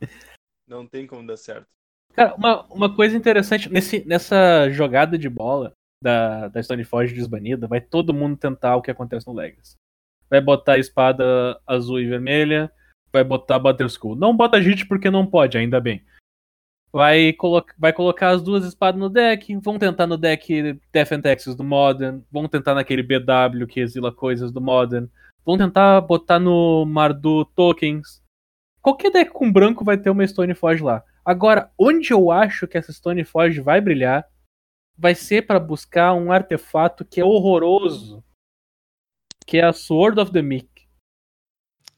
Não 0.66 0.86
tem 0.86 1.06
como 1.06 1.26
dar 1.26 1.36
certo. 1.36 1.66
Cara, 2.14 2.34
uma, 2.36 2.64
uma 2.72 2.94
coisa 2.94 3.14
interessante, 3.14 3.70
nesse, 3.70 4.02
nessa 4.06 4.70
jogada 4.70 5.18
de 5.18 5.28
bola 5.28 5.74
da, 6.02 6.48
da 6.48 6.62
Stoneforge 6.62 7.14
desbanida, 7.14 7.66
vai 7.66 7.82
todo 7.82 8.14
mundo 8.14 8.34
tentar 8.34 8.74
o 8.74 8.80
que 8.80 8.90
acontece 8.90 9.26
no 9.26 9.34
Legacy. 9.34 9.74
Vai 10.30 10.40
botar 10.40 10.74
a 10.74 10.78
espada 10.78 11.60
azul 11.66 12.00
e 12.00 12.06
vermelha, 12.06 12.72
vai 13.12 13.22
botar 13.22 13.58
Butterskull. 13.58 14.16
Não 14.16 14.34
bota 14.34 14.62
gente 14.62 14.86
porque 14.86 15.10
não 15.10 15.26
pode, 15.26 15.58
ainda 15.58 15.78
bem. 15.80 16.02
Vai, 16.90 17.34
colo 17.34 17.62
vai 17.78 17.92
colocar 17.92 18.30
as 18.30 18.42
duas 18.42 18.64
espadas 18.64 18.98
no 18.98 19.10
deck, 19.10 19.54
vão 19.56 19.78
tentar 19.78 20.06
no 20.06 20.16
deck 20.16 20.80
Death 20.92 21.12
and 21.12 21.20
Taxes 21.20 21.54
do 21.54 21.64
Modern, 21.64 22.22
vão 22.32 22.48
tentar 22.48 22.74
naquele 22.74 23.02
BW 23.02 23.66
que 23.68 23.80
exila 23.80 24.10
coisas 24.10 24.50
do 24.50 24.62
Modern, 24.62 25.08
vão 25.44 25.58
tentar 25.58 26.00
botar 26.00 26.38
no 26.38 26.84
Mardu 26.84 27.44
Tokens. 27.44 28.22
Qualquer 28.80 29.10
deck 29.10 29.30
com 29.30 29.50
branco 29.50 29.84
vai 29.84 29.96
ter 29.96 30.10
uma 30.10 30.26
Stoneforge 30.26 30.82
lá. 30.82 31.02
Agora, 31.24 31.72
onde 31.78 32.12
eu 32.12 32.30
acho 32.30 32.66
que 32.66 32.76
essa 32.76 32.92
Stoneforge 32.92 33.60
vai 33.60 33.80
brilhar 33.80 34.28
vai 34.96 35.14
ser 35.14 35.46
pra 35.46 35.58
buscar 35.58 36.14
um 36.14 36.30
artefato 36.30 37.04
que 37.04 37.20
é 37.20 37.24
horroroso. 37.24 38.24
Que 39.46 39.58
é 39.58 39.64
a 39.64 39.72
Sword 39.72 40.20
of 40.20 40.32
the 40.32 40.42
Meek. 40.42 40.68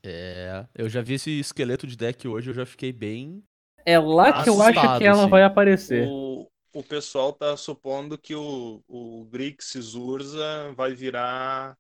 É, 0.03 0.67
eu 0.75 0.89
já 0.89 1.03
vi 1.03 1.15
esse 1.15 1.41
esqueleto 1.41 1.87
de 1.87 1.97
deck 1.97 2.27
hoje, 2.29 2.51
eu 2.51 2.55
já 2.55 2.65
fiquei 2.65 2.93
bem. 2.93 3.43
É 3.85 3.99
lá 3.99 4.43
que 4.43 4.49
eu 4.49 4.61
acho 4.63 4.79
Assustado, 4.79 4.99
que 4.99 5.05
ela 5.05 5.25
sim. 5.25 5.31
vai 5.31 5.43
aparecer. 5.43 6.09
O, 6.09 6.49
o 6.73 6.83
pessoal 6.83 7.33
tá 7.33 7.57
supondo 7.57 8.19
que 8.19 8.35
o, 8.35 8.83
o 8.89 9.25
Grixis 9.25 9.95
Urza 9.95 10.73
vai 10.75 10.95
virar 10.95 11.77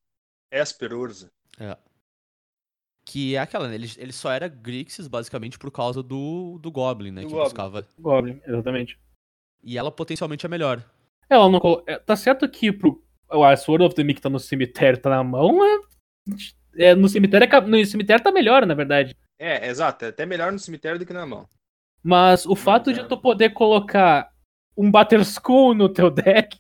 Esper 0.51 0.93
Urza. 0.93 1.31
Que 3.09 3.37
é 3.37 3.39
aquela, 3.39 3.69
né? 3.69 3.77
Ele, 3.77 3.89
ele 3.99 4.13
só 4.13 4.33
era 4.33 4.49
Grixis 4.49 5.07
basicamente 5.07 5.59
por 5.59 5.71
causa 5.71 6.03
do, 6.03 6.59
do 6.61 6.71
Goblin, 6.73 7.13
né? 7.13 7.21
Do 7.23 7.29
que 7.29 7.33
Goblin. 7.33 7.45
buscava. 7.45 7.87
Goblin, 7.99 8.41
exatamente. 8.45 8.99
E 9.63 9.79
ela 9.79 9.93
potencialmente 9.93 10.45
é 10.45 10.49
melhor. 10.49 10.85
Ela 11.31 11.49
não 11.49 11.61
colo- 11.61 11.85
é, 11.87 11.99
Tá 11.99 12.17
certo 12.17 12.49
que 12.49 12.73
pro... 12.73 13.03
a 13.31 13.57
Sword 13.57 13.85
of 13.85 13.95
the 13.95 14.03
Meek 14.03 14.21
tá 14.21 14.29
no 14.29 14.41
cemitério, 14.41 15.01
tá 15.01 15.09
na 15.11 15.23
mão, 15.23 15.65
é... 15.65 15.81
é, 16.79 16.95
no 16.97 17.09
cemitério 17.09 17.47
é 17.49 17.61
no 17.61 17.87
cemitério 17.87 18.23
tá 18.25 18.33
melhor, 18.33 18.67
na 18.67 18.75
verdade. 18.75 19.17
É, 19.39 19.69
exato. 19.69 20.05
É 20.05 20.09
até 20.09 20.27
melhor 20.27 20.51
no 20.51 20.59
cemitério 20.59 20.99
do 20.99 21.07
que 21.07 21.13
na 21.13 21.25
mão. 21.27 21.49
Mas 22.03 22.45
o 22.45 22.57
fato 22.57 22.93
de 22.93 23.01
é. 23.01 23.05
tu 23.05 23.17
poder 23.17 23.51
colocar 23.51 24.33
um 24.77 24.91
Batterskull 24.91 25.75
no 25.75 25.89
teu 25.89 26.11
deck, 26.11 26.59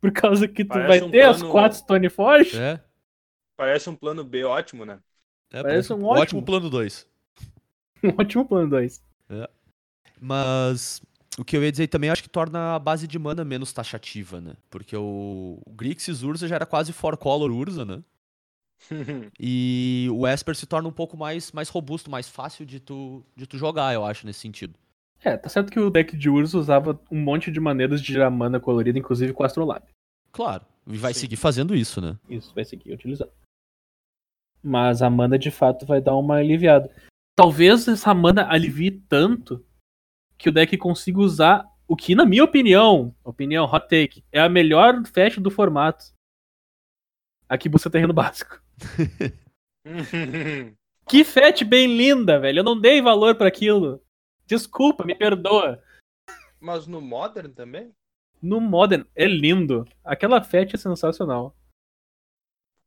por 0.00 0.12
causa 0.12 0.46
que 0.46 0.64
tu 0.64 0.68
Parece 0.68 1.00
vai 1.00 1.08
um 1.08 1.10
ter 1.10 1.22
as 1.22 1.38
plano- 1.38 1.52
quatro 1.52 1.78
Stoneforge, 1.78 2.56
É. 2.58 2.80
Parece 3.56 3.88
um 3.88 3.96
plano 3.96 4.22
B 4.22 4.44
ótimo, 4.44 4.84
né? 4.84 5.00
é 5.50 5.62
Parece 5.62 5.92
um 5.92 6.04
ótimo 6.04 6.20
ótimo. 6.20 6.42
plano 6.42 6.68
2. 6.68 7.06
um 8.04 8.08
ótimo 8.20 8.46
plano 8.46 8.68
2. 8.70 9.02
Mas 10.20 11.02
o 11.38 11.44
que 11.44 11.56
eu 11.56 11.62
ia 11.62 11.70
dizer 11.70 11.86
também, 11.88 12.08
eu 12.08 12.12
acho 12.12 12.22
que 12.22 12.28
torna 12.28 12.74
a 12.74 12.78
base 12.78 13.06
de 13.06 13.18
mana 13.18 13.44
menos 13.44 13.72
taxativa, 13.72 14.40
né? 14.40 14.54
Porque 14.70 14.96
o, 14.96 15.60
o 15.64 15.72
Grixis 15.72 16.22
Urza 16.22 16.48
já 16.48 16.54
era 16.54 16.66
quase 16.66 16.92
four 16.92 17.16
color 17.16 17.50
Urza, 17.50 17.84
né? 17.84 18.02
E 19.40 20.08
o 20.12 20.26
Esper 20.26 20.54
se 20.54 20.66
torna 20.66 20.88
um 20.88 20.92
pouco 20.92 21.16
mais, 21.16 21.50
mais 21.52 21.68
robusto, 21.68 22.10
mais 22.10 22.28
fácil 22.28 22.64
de 22.64 22.80
tu, 22.80 23.24
de 23.34 23.46
tu 23.46 23.56
jogar, 23.58 23.94
eu 23.94 24.04
acho, 24.04 24.26
nesse 24.26 24.40
sentido. 24.40 24.74
É, 25.22 25.36
tá 25.36 25.48
certo 25.48 25.72
que 25.72 25.80
o 25.80 25.90
deck 25.90 26.16
de 26.16 26.28
Urza 26.28 26.58
usava 26.58 27.00
um 27.10 27.20
monte 27.20 27.50
de 27.50 27.58
maneiras 27.58 28.02
de 28.02 28.12
gerar 28.12 28.30
mana 28.30 28.60
colorida, 28.60 28.98
inclusive 28.98 29.32
com 29.32 29.42
o 29.42 29.46
Astrolab. 29.46 29.82
Claro. 30.30 30.64
E 30.86 30.96
vai 30.96 31.12
Sim. 31.12 31.20
seguir 31.20 31.36
fazendo 31.36 31.74
isso, 31.74 32.00
né? 32.00 32.16
Isso, 32.28 32.54
vai 32.54 32.64
seguir 32.64 32.92
utilizando. 32.92 33.30
Mas 34.62 35.02
a 35.02 35.10
mana 35.10 35.38
de 35.38 35.50
fato 35.50 35.86
vai 35.86 36.00
dar 36.00 36.16
uma 36.16 36.36
aliviada. 36.36 36.90
Talvez 37.34 37.86
essa 37.86 38.14
mana 38.14 38.50
alivie 38.50 38.90
tanto 38.90 39.64
que 40.38 40.48
o 40.48 40.52
deck 40.52 40.76
consiga 40.76 41.20
usar 41.20 41.66
o 41.88 41.94
que, 41.94 42.14
na 42.14 42.24
minha 42.24 42.42
opinião, 42.42 43.14
opinião, 43.22 43.64
hot 43.64 43.88
take, 43.88 44.24
é 44.32 44.40
a 44.40 44.48
melhor 44.48 45.04
fetch 45.06 45.38
do 45.38 45.50
formato. 45.50 46.04
Aqui 47.48 47.68
busca 47.68 47.90
terreno 47.90 48.12
básico. 48.12 48.60
Que 51.08 51.22
fetch 51.22 51.62
bem 51.62 51.96
linda, 51.96 52.40
velho. 52.40 52.58
Eu 52.58 52.64
não 52.64 52.78
dei 52.78 53.00
valor 53.00 53.36
pra 53.36 53.46
aquilo. 53.46 54.02
Desculpa, 54.44 55.04
me 55.04 55.14
perdoa. 55.14 55.80
Mas 56.58 56.88
no 56.88 57.00
Modern 57.00 57.52
também? 57.52 57.92
No 58.42 58.60
Modern 58.60 59.04
é 59.14 59.24
lindo. 59.24 59.84
Aquela 60.04 60.42
fetch 60.42 60.74
é 60.74 60.76
sensacional. 60.76 61.56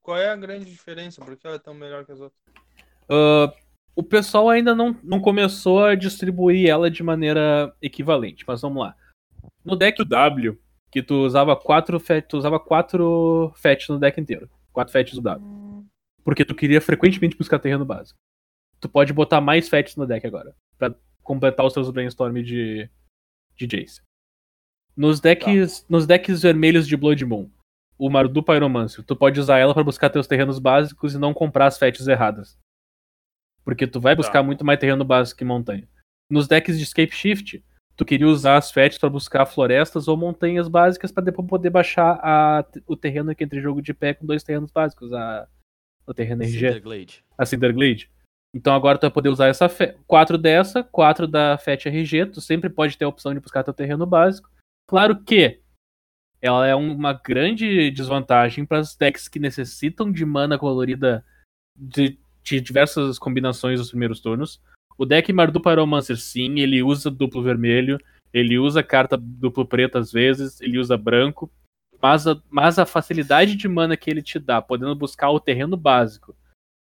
Qual 0.09 0.17
é 0.17 0.27
a 0.27 0.35
grande 0.35 0.65
diferença? 0.65 1.23
Por 1.23 1.37
que 1.37 1.45
ela 1.45 1.57
é 1.57 1.59
tão 1.59 1.71
melhor 1.71 2.03
que 2.03 2.11
as 2.11 2.19
outras? 2.19 2.41
Ah, 3.07 3.53
o 3.95 4.01
pessoal 4.01 4.49
ainda 4.49 4.73
não, 4.73 4.97
não 5.03 5.21
começou 5.21 5.85
a 5.85 5.93
distribuir 5.93 6.67
ela 6.67 6.89
de 6.89 7.03
maneira 7.03 7.71
equivalente, 7.79 8.43
mas 8.47 8.59
vamos 8.59 8.81
lá. 8.81 8.95
No 9.63 9.75
deck 9.75 10.03
W, 10.03 10.59
que 10.91 11.03
tu 11.03 11.13
usava 11.13 11.55
quatro 11.55 11.99
fet, 11.99 12.27
tu 12.27 12.39
usava 12.39 12.59
quatro 12.59 13.53
fetch 13.55 13.87
no 13.87 13.99
deck 13.99 14.19
inteiro. 14.19 14.49
Quatro 14.73 14.91
fetches 14.91 15.13
do 15.13 15.21
W. 15.21 15.85
Porque 16.23 16.43
tu 16.43 16.55
queria 16.55 16.81
frequentemente 16.81 17.37
buscar 17.37 17.59
terreno 17.59 17.85
básico. 17.85 18.17
Tu 18.79 18.89
pode 18.89 19.13
botar 19.13 19.39
mais 19.39 19.69
fetches 19.69 19.95
no 19.95 20.07
deck 20.07 20.25
agora. 20.25 20.55
Pra 20.75 20.95
completar 21.21 21.67
os 21.67 21.73
seus 21.73 21.91
brainstorm 21.91 22.41
de, 22.41 22.89
de 23.55 23.67
Jace. 23.67 24.01
Nos 24.97 25.19
decks, 25.19 25.85
nos 25.87 26.07
decks 26.07 26.41
vermelhos 26.41 26.87
de 26.87 26.97
Blood 26.97 27.23
Moon, 27.25 27.47
o 27.99 28.09
Mardu 28.09 28.41
Pyromancer, 28.41 29.03
tu 29.03 29.15
pode 29.15 29.39
usar 29.39 29.57
ela 29.59 29.73
pra 29.73 29.83
buscar 29.83 30.09
teus 30.09 30.25
terrenos 30.25 30.57
básicos 30.57 31.13
e 31.13 31.19
não 31.19 31.33
comprar 31.33 31.65
as 31.67 31.77
fetches 31.77 32.07
erradas. 32.07 32.57
Porque 33.63 33.85
tu 33.85 33.99
vai 33.99 34.15
buscar 34.15 34.39
Tá. 34.39 34.43
muito 34.43 34.65
mais 34.65 34.79
terreno 34.79 35.03
básico 35.03 35.37
que 35.37 35.45
montanha. 35.45 35.87
Nos 36.31 36.47
decks 36.47 36.77
de 36.77 36.83
Escape 36.83 37.13
Shift, 37.13 37.63
tu 37.95 38.05
queria 38.05 38.27
usar 38.27 38.57
as 38.57 38.71
fetches 38.71 38.97
pra 38.97 39.09
buscar 39.09 39.45
florestas 39.45 40.07
ou 40.07 40.15
montanhas 40.15 40.67
básicas 40.67 41.11
pra 41.11 41.23
depois 41.23 41.47
poder 41.47 41.69
baixar 41.69 42.19
a- 42.23 42.65
o 42.87 42.95
terreno 42.95 43.31
aqui 43.31 43.43
entre 43.43 43.59
jogo 43.61 43.81
de 43.81 43.93
pé 43.93 44.13
com 44.13 44.25
dois 44.25 44.43
terrenos 44.43 44.71
básicos, 44.71 45.11
a, 45.13 45.47
o 46.07 46.13
terreno 46.13 46.43
RG 46.43 46.51
Cinderglade. 46.57 47.23
a 47.37 47.45
Cinderglade. 47.45 48.09
Então 48.55 48.73
agora 48.73 48.97
tu 48.97 49.01
vai 49.01 49.11
poder 49.11 49.29
usar 49.29 49.47
essa 49.47 49.67
fe... 49.69 49.95
quatro 50.07 50.37
dessa, 50.37 50.83
quatro 50.83 51.27
da 51.27 51.57
FET 51.57 51.87
RG, 51.89 52.27
tu 52.27 52.41
sempre 52.41 52.69
pode 52.69 52.97
ter 52.97 53.05
a 53.05 53.09
opção 53.09 53.33
de 53.33 53.39
buscar 53.39 53.63
teu 53.63 53.73
terreno 53.73 54.05
básico. 54.07 54.49
Claro 54.87 55.21
que 55.23 55.59
ela 56.41 56.65
é 56.65 56.75
um- 56.75 56.93
uma 56.93 57.13
grande 57.13 57.91
desvantagem 57.91 58.65
para 58.65 58.79
os 58.79 58.95
decks 58.95 59.27
que 59.27 59.39
necessitam 59.39 60.11
de 60.11 60.25
mana 60.25 60.57
colorida 60.57 61.25
de, 61.75 62.17
de 62.43 62.61
diversas 62.61 63.19
combinações 63.19 63.79
nos 63.79 63.89
primeiros 63.89 64.19
turnos. 64.19 64.61
O 64.97 65.05
deck 65.05 65.31
Mardu 65.31 65.61
Pyromancer, 65.61 66.17
sim, 66.17 66.59
ele 66.59 66.83
usa 66.83 67.09
duplo 67.09 67.41
vermelho, 67.41 67.99
ele 68.33 68.57
usa 68.57 68.83
carta 68.83 69.17
duplo 69.17 69.65
preto 69.65 69.97
às 69.97 70.11
vezes, 70.11 70.59
ele 70.61 70.77
usa 70.77 70.97
branco, 70.97 71.51
mas 72.01 72.27
a, 72.27 72.41
mas 72.49 72.79
a 72.79 72.85
facilidade 72.85 73.55
de 73.55 73.67
mana 73.67 73.97
que 73.97 74.09
ele 74.09 74.21
te 74.21 74.39
dá, 74.39 74.61
podendo 74.61 74.95
buscar 74.95 75.29
o 75.29 75.39
terreno 75.39 75.75
básico, 75.75 76.35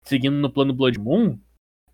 seguindo 0.04 0.36
no 0.36 0.50
plano 0.50 0.72
Blood 0.72 0.98
Moon, 0.98 1.38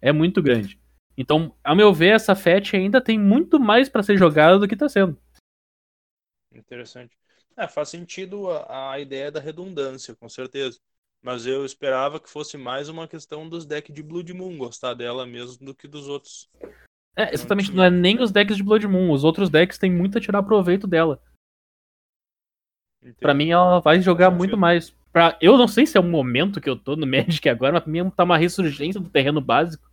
é 0.00 0.12
muito 0.12 0.42
grande. 0.42 0.78
Então, 1.16 1.54
ao 1.62 1.76
meu 1.76 1.92
ver, 1.92 2.14
essa 2.14 2.34
FET 2.34 2.76
ainda 2.76 3.00
tem 3.00 3.18
muito 3.18 3.60
mais 3.60 3.88
pra 3.88 4.02
ser 4.02 4.18
jogada 4.18 4.58
do 4.58 4.66
que 4.66 4.76
tá 4.76 4.88
sendo. 4.88 5.16
Interessante. 6.52 7.16
É, 7.56 7.68
faz 7.68 7.88
sentido 7.88 8.50
a, 8.50 8.92
a 8.92 9.00
ideia 9.00 9.30
da 9.30 9.40
redundância, 9.40 10.14
com 10.14 10.28
certeza. 10.28 10.78
Mas 11.22 11.46
eu 11.46 11.64
esperava 11.64 12.20
que 12.20 12.28
fosse 12.28 12.58
mais 12.58 12.88
uma 12.88 13.08
questão 13.08 13.48
dos 13.48 13.64
decks 13.64 13.94
de 13.94 14.02
Blood 14.02 14.34
Moon, 14.34 14.58
gostar 14.58 14.92
dela 14.92 15.24
mesmo 15.24 15.64
do 15.64 15.74
que 15.74 15.88
dos 15.88 16.06
outros. 16.08 16.50
É, 17.16 17.32
exatamente, 17.32 17.72
não 17.72 17.84
é 17.84 17.90
nem 17.90 18.20
os 18.20 18.30
decks 18.30 18.56
de 18.56 18.62
Blood 18.62 18.86
Moon, 18.86 19.10
os 19.10 19.24
outros 19.24 19.48
decks 19.48 19.78
têm 19.78 19.90
muito 19.90 20.18
a 20.18 20.20
tirar 20.20 20.42
proveito 20.42 20.86
dela. 20.86 21.22
Pra 23.20 23.34
mim, 23.34 23.50
ela 23.50 23.80
vai 23.80 24.00
jogar 24.00 24.30
muito 24.30 24.56
mais. 24.56 24.90
Pra... 25.12 25.38
Eu 25.40 25.56
não 25.56 25.68
sei 25.68 25.86
se 25.86 25.96
é 25.96 26.00
o 26.00 26.04
momento 26.04 26.60
que 26.60 26.68
eu 26.68 26.76
tô 26.76 26.96
no 26.96 27.06
Magic 27.08 27.48
agora, 27.48 27.72
mas 27.72 27.82
pra 27.82 27.92
mim 27.92 28.10
tá 28.10 28.24
uma 28.24 28.38
ressurgência 28.38 29.00
do 29.00 29.08
terreno 29.10 29.40
básico. 29.40 29.90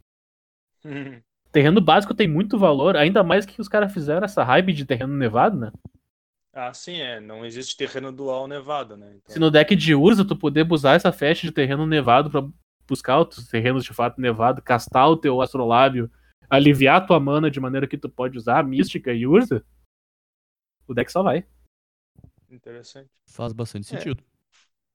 Terreno 1.51 1.81
básico 1.81 2.13
tem 2.13 2.29
muito 2.29 2.57
valor, 2.57 2.95
ainda 2.95 3.21
mais 3.23 3.45
que 3.45 3.59
os 3.59 3.67
caras 3.67 3.91
fizeram 3.91 4.23
essa 4.23 4.41
hype 4.41 4.71
de 4.71 4.85
terreno 4.85 5.17
nevado, 5.17 5.57
né? 5.59 5.69
Ah, 6.53 6.73
sim, 6.73 6.99
é. 6.99 7.19
Não 7.19 7.45
existe 7.45 7.77
terreno 7.77 8.11
dual 8.11 8.47
nevado, 8.47 8.97
né? 8.97 9.13
Então, 9.15 9.33
Se 9.33 9.39
no 9.39 9.49
deck 9.49 9.75
de 9.75 9.95
Urza 9.95 10.25
tu 10.25 10.35
poder 10.35 10.69
usar 10.71 10.95
essa 10.95 11.11
festa 11.11 11.47
de 11.47 11.53
terreno 11.53 11.85
nevado 11.85 12.29
pra 12.29 12.47
buscar 12.87 13.19
outros 13.19 13.47
terrenos 13.47 13.83
de 13.85 13.93
fato 13.93 14.19
nevado, 14.19 14.61
castar 14.61 15.09
o 15.09 15.15
teu 15.15 15.41
astrolábio, 15.41 16.11
aliviar 16.49 16.97
a 17.01 17.05
tua 17.05 17.19
mana 17.19 17.49
de 17.49 17.59
maneira 17.59 17.87
que 17.87 17.97
tu 17.97 18.09
pode 18.09 18.37
usar 18.37 18.59
a 18.59 18.63
mística 18.63 19.13
e 19.13 19.25
Urza, 19.25 19.63
o 20.87 20.93
deck 20.93 21.11
só 21.11 21.23
vai. 21.23 21.45
Interessante. 22.49 23.09
Faz 23.25 23.53
bastante 23.53 23.87
É. 23.87 23.97
sentido. 23.97 24.23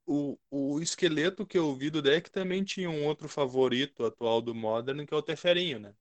O, 0.06 0.38
o 0.50 0.80
esqueleto 0.80 1.46
que 1.46 1.58
eu 1.58 1.74
vi 1.74 1.90
do 1.90 2.02
deck 2.02 2.30
também 2.30 2.64
tinha 2.64 2.90
um 2.90 3.04
outro 3.06 3.28
favorito 3.28 4.04
atual 4.04 4.42
do 4.42 4.54
Modern, 4.54 5.04
que 5.06 5.14
é 5.14 5.16
o 5.16 5.22
Teferinho, 5.22 5.78
né? 5.80 5.94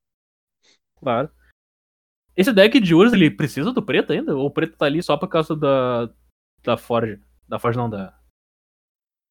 Claro. 1.00 1.30
Esse 2.36 2.52
deck 2.52 2.78
de 2.78 2.94
Urza, 2.94 3.16
ele 3.16 3.30
precisa 3.30 3.72
do 3.72 3.82
preto 3.82 4.12
ainda? 4.12 4.36
Ou 4.36 4.46
o 4.46 4.50
preto 4.50 4.76
tá 4.76 4.86
ali 4.86 5.02
só 5.02 5.16
por 5.16 5.28
causa 5.28 5.56
da, 5.56 6.10
da 6.62 6.76
Forge? 6.76 7.20
Da 7.48 7.58
Forge 7.58 7.78
não, 7.78 7.88
da, 7.88 8.18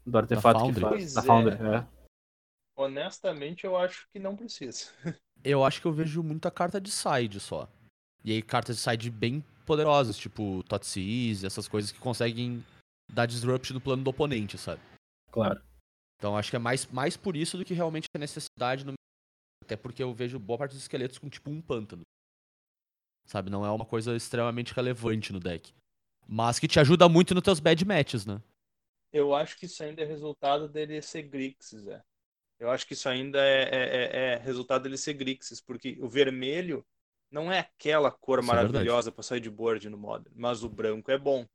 do 0.05 0.17
artefato 0.17 0.59
que 0.59 0.79
Foundry. 0.79 0.81
faz. 0.81 1.13
Da 1.13 1.21
é. 1.21 1.25
Foundry, 1.25 1.55
é. 1.55 1.87
Honestamente, 2.77 3.65
eu 3.65 3.77
acho 3.77 4.07
que 4.11 4.19
não 4.19 4.35
precisa. 4.35 4.91
Eu 5.43 5.63
acho 5.63 5.79
que 5.79 5.85
eu 5.85 5.93
vejo 5.93 6.23
muita 6.23 6.49
carta 6.49 6.81
de 6.81 6.89
side 6.89 7.39
só. 7.39 7.69
E 8.23 8.31
aí 8.31 8.41
cartas 8.41 8.77
de 8.77 8.81
side 8.81 9.11
bem 9.11 9.45
poderosas, 9.63 10.17
tipo 10.17 10.63
Totsis, 10.63 11.43
essas 11.43 11.67
coisas 11.67 11.91
que 11.91 11.99
conseguem 11.99 12.65
dar 13.13 13.27
disrupt 13.27 13.71
no 13.71 13.79
plano 13.79 14.03
do 14.03 14.09
oponente, 14.09 14.57
sabe? 14.57 14.81
Claro. 15.31 15.61
Então 16.17 16.35
acho 16.35 16.49
que 16.49 16.55
é 16.55 16.59
mais, 16.59 16.87
mais 16.87 17.15
por 17.15 17.35
isso 17.35 17.59
do 17.59 17.65
que 17.65 17.75
realmente 17.75 18.07
a 18.15 18.17
necessidade 18.17 18.83
no 18.83 18.93
até 19.63 19.75
porque 19.75 20.01
eu 20.01 20.15
vejo 20.15 20.39
boa 20.39 20.57
parte 20.57 20.71
dos 20.71 20.81
esqueletos 20.81 21.19
com 21.19 21.29
tipo 21.29 21.51
um 21.51 21.61
pântano. 21.61 22.01
Sabe, 23.25 23.49
não 23.49 23.65
é 23.65 23.71
uma 23.71 23.85
coisa 23.85 24.15
extremamente 24.15 24.73
relevante 24.73 25.33
no 25.33 25.39
deck. 25.39 25.73
Mas 26.27 26.59
que 26.59 26.67
te 26.67 26.79
ajuda 26.79 27.09
muito 27.09 27.33
nos 27.33 27.43
teus 27.43 27.59
bad 27.59 27.83
matches, 27.85 28.25
né? 28.25 28.41
Eu 29.11 29.33
acho 29.33 29.57
que 29.57 29.65
isso 29.65 29.83
ainda 29.83 30.01
é 30.01 30.05
resultado 30.05 30.67
dele 30.67 31.01
ser 31.01 31.23
Grixis, 31.23 31.87
é. 31.87 32.01
Eu 32.59 32.69
acho 32.69 32.85
que 32.87 32.93
isso 32.93 33.09
ainda 33.09 33.39
é, 33.39 33.63
é- 33.63 33.71
é- 33.73 34.33
é 34.33 34.37
resultado 34.37 34.83
dele 34.83 34.97
ser 34.97 35.13
Grixis, 35.13 35.61
porque 35.61 35.97
o 36.01 36.07
vermelho 36.07 36.85
não 37.31 37.51
é 37.51 37.59
aquela 37.59 38.11
cor 38.11 38.39
Isso 38.39 38.51
é 38.51 38.55
maravilhosa 38.55 39.11
para 39.11 39.23
sideboard 39.23 39.89
no 39.89 39.97
Modern, 39.97 40.33
mas 40.35 40.63
o 40.63 40.69
branco 40.69 41.11
é 41.11 41.17
bom. 41.17 41.45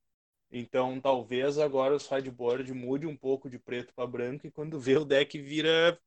Então 0.53 1.01
talvez 1.01 1.59
agora 1.59 1.95
o 1.95 2.01
sideboard 2.01 2.73
mude 2.73 3.07
um 3.07 3.17
pouco 3.17 3.49
de 3.49 3.59
preto 3.59 3.95
para 3.95 4.07
branco 4.07 4.47
e 4.47 4.51
quando 4.51 4.79
vê 4.81 4.97
o 4.97 5.05
deck 5.05 5.41
vira 5.41 5.99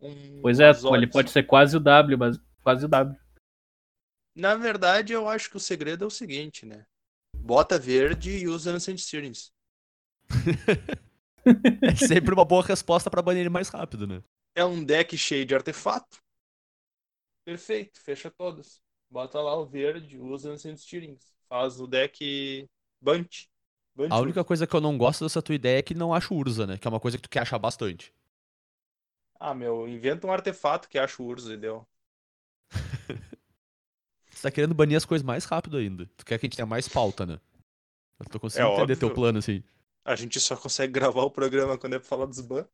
um. 0.00 0.42
Pois 0.42 0.60
é, 0.60 0.70
ele 0.94 1.06
pode 1.06 1.30
ser 1.30 1.44
quase 1.44 1.76
o 1.76 1.80
W, 1.80 2.18
mas 2.18 2.38
quase 2.62 2.84
o 2.84 2.88
W. 2.88 3.18
Na 4.36 4.54
verdade, 4.54 5.12
eu 5.12 5.28
acho 5.28 5.50
que 5.50 5.56
o 5.56 5.60
segredo 5.60 6.04
é 6.04 6.06
o 6.06 6.10
seguinte, 6.10 6.64
né? 6.64 6.86
Bota 7.34 7.76
verde 7.78 8.38
e 8.38 8.46
usa 8.48 8.72
Ancient 8.72 9.00
Series. 9.00 9.52
É 11.84 11.94
sempre 11.94 12.34
uma 12.34 12.44
boa 12.44 12.62
resposta 12.64 13.10
pra 13.10 13.22
banir 13.22 13.40
ele 13.40 13.48
mais 13.48 13.68
rápido, 13.68 14.06
né? 14.06 14.22
É 14.56 14.64
um 14.64 14.84
deck 14.84 15.16
cheio 15.16 15.46
de 15.46 15.54
artefato. 15.54 16.18
Perfeito, 17.44 18.00
fecha 18.00 18.30
todas. 18.30 18.82
Bota 19.08 19.40
lá 19.40 19.54
o 19.56 19.64
verde, 19.66 20.18
usa 20.18 20.50
Ancient 20.52 20.78
Steerings. 20.78 21.32
Faz 21.48 21.80
o 21.80 21.86
deck 21.86 22.68
Bunt. 23.00 23.46
Bunt 23.94 24.10
A 24.10 24.18
única 24.18 24.42
coisa 24.44 24.66
que 24.66 24.74
eu 24.74 24.80
não 24.80 24.98
gosto 24.98 25.24
dessa 25.24 25.40
tua 25.40 25.54
ideia 25.54 25.78
é 25.78 25.82
que 25.82 25.94
não 25.94 26.12
acho 26.12 26.34
Urza, 26.34 26.66
né? 26.66 26.76
Que 26.76 26.88
é 26.88 26.90
uma 26.90 26.98
coisa 27.00 27.16
que 27.16 27.22
tu 27.22 27.30
quer 27.30 27.42
achar 27.42 27.58
bastante. 27.58 28.12
Ah, 29.40 29.54
meu, 29.54 29.88
inventa 29.88 30.26
um 30.26 30.32
artefato 30.32 30.88
que 30.90 30.98
acha 30.98 31.22
o 31.22 31.26
Urza 31.26 31.54
e 31.54 31.56
deu. 31.56 31.86
Tá 34.46 34.54
querendo 34.54 34.74
banir 34.74 34.96
as 34.96 35.04
coisas 35.04 35.24
mais 35.24 35.44
rápido 35.44 35.76
ainda. 35.76 36.06
Tu 36.16 36.24
quer 36.24 36.38
que 36.38 36.46
a 36.46 36.48
gente 36.48 36.56
tenha 36.56 36.66
mais 36.66 36.88
pauta, 36.88 37.24
né? 37.26 37.38
Eu 38.18 38.26
tô 38.26 38.40
conseguindo 38.40 38.68
É 38.68 38.72
entender 38.72 38.82
óbvio. 38.94 38.96
teu 38.96 39.10
plano, 39.14 39.38
assim. 39.38 39.62
A 40.04 40.14
gente 40.16 40.38
só 40.40 40.56
consegue 40.56 40.92
gravar 40.92 41.22
o 41.22 41.30
programa 41.30 41.76
quando 41.76 41.94
é 41.94 41.98
pra 41.98 42.08
falar 42.08 42.26
dos 42.26 42.40
ban. 42.40 42.64